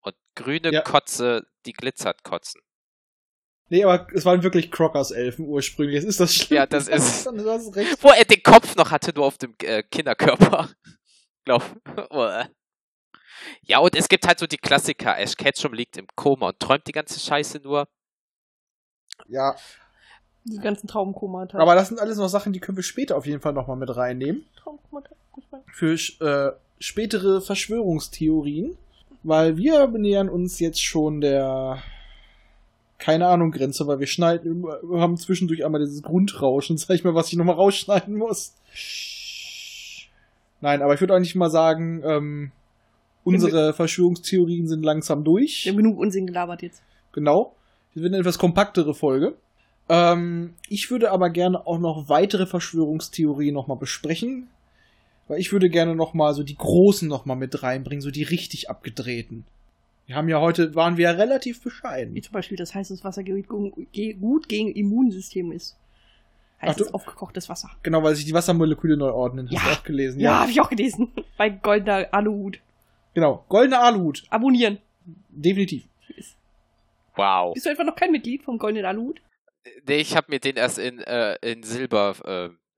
[0.00, 0.82] Und grüne Ja.
[0.82, 2.60] Kotze, die glitzert kotzen.
[3.70, 6.02] Nee, aber es waren wirklich Crockers Elfen ursprünglich.
[6.04, 6.60] Ist das Schlimme.
[6.60, 7.26] Ja, das ist-.
[7.26, 10.70] Wo er den Kopf noch hatte, nur auf dem äh, Kinderkörper.
[11.44, 11.62] Glaub.
[13.62, 15.18] Ja, und es gibt halt so die Klassiker.
[15.18, 17.88] Ash Ketchum liegt im Koma und träumt die ganze Scheiße nur.
[19.26, 19.56] Ja.
[20.44, 21.58] Diese ganzen Traumkomata.
[21.58, 23.94] Aber das sind alles noch Sachen, die können wir später auf jeden Fall nochmal mit
[23.94, 24.46] reinnehmen.
[24.56, 25.14] Traumkomata.
[25.72, 28.76] Für äh, spätere Verschwörungstheorien.
[29.24, 31.82] Weil wir nähern uns jetzt schon der
[32.98, 37.14] keine Ahnung Grenze, weil wir schneiden, wir haben zwischendurch einmal dieses Grundrauschen, sag ich mal,
[37.14, 38.54] was ich nochmal rausschneiden muss.
[40.60, 42.52] Nein, aber ich würde eigentlich mal sagen, ähm,
[43.22, 45.64] unsere Verschwörungstheorien sind langsam durch.
[45.64, 46.82] Wir haben genug Unsinn gelabert jetzt.
[47.12, 47.54] Genau.
[47.94, 49.36] Das wird eine etwas kompaktere Folge.
[49.88, 54.48] Ähm, ich würde aber gerne auch noch weitere Verschwörungstheorien nochmal besprechen.
[55.28, 59.44] Weil ich würde gerne nochmal so die großen nochmal mit reinbringen, so die richtig abgedrehten.
[60.06, 62.14] Wir haben ja heute, waren wir ja relativ bescheiden.
[62.14, 65.76] Wie zum Beispiel das heißes Wasser gut gegen Immunsystem ist.
[66.62, 67.70] Heißes du- aufgekochtes Wasser.
[67.82, 69.48] Genau, weil sich die Wassermoleküle neu ordnen.
[69.50, 69.60] Ja.
[69.62, 70.18] Hast du auch gelesen.
[70.20, 71.12] Ja, habe ich auch gelesen.
[71.36, 72.58] Bei goldener Aluhut.
[73.14, 73.44] Genau.
[73.48, 74.24] Goldene Aluhut.
[74.30, 74.78] Abonnieren.
[75.28, 75.84] Definitiv.
[77.14, 77.54] Wow.
[77.54, 79.20] Bist du etwa noch kein Mitglied vom goldenen Aluhut?
[79.86, 82.14] Nee, ich habe mir den erst in, äh, in Silber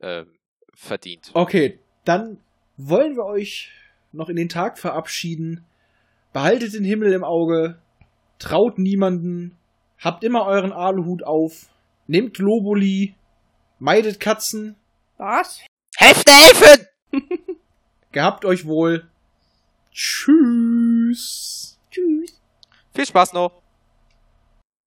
[0.02, 0.26] äh, äh,
[0.74, 1.30] verdient.
[1.34, 2.38] Okay, dann
[2.76, 3.70] wollen wir euch
[4.12, 5.64] noch in den Tag verabschieden.
[6.32, 7.80] Behaltet den Himmel im Auge,
[8.38, 9.56] traut niemanden,
[9.98, 11.68] habt immer euren Aluhut auf,
[12.06, 13.14] nehmt Globuli,
[13.78, 14.76] meidet Katzen,
[15.18, 15.60] Was?
[15.96, 16.86] Hefte helfen!
[18.12, 19.08] gehabt euch wohl.
[19.92, 21.78] Tschüss.
[21.90, 22.40] Tschüss.
[22.94, 23.59] Viel Spaß noch!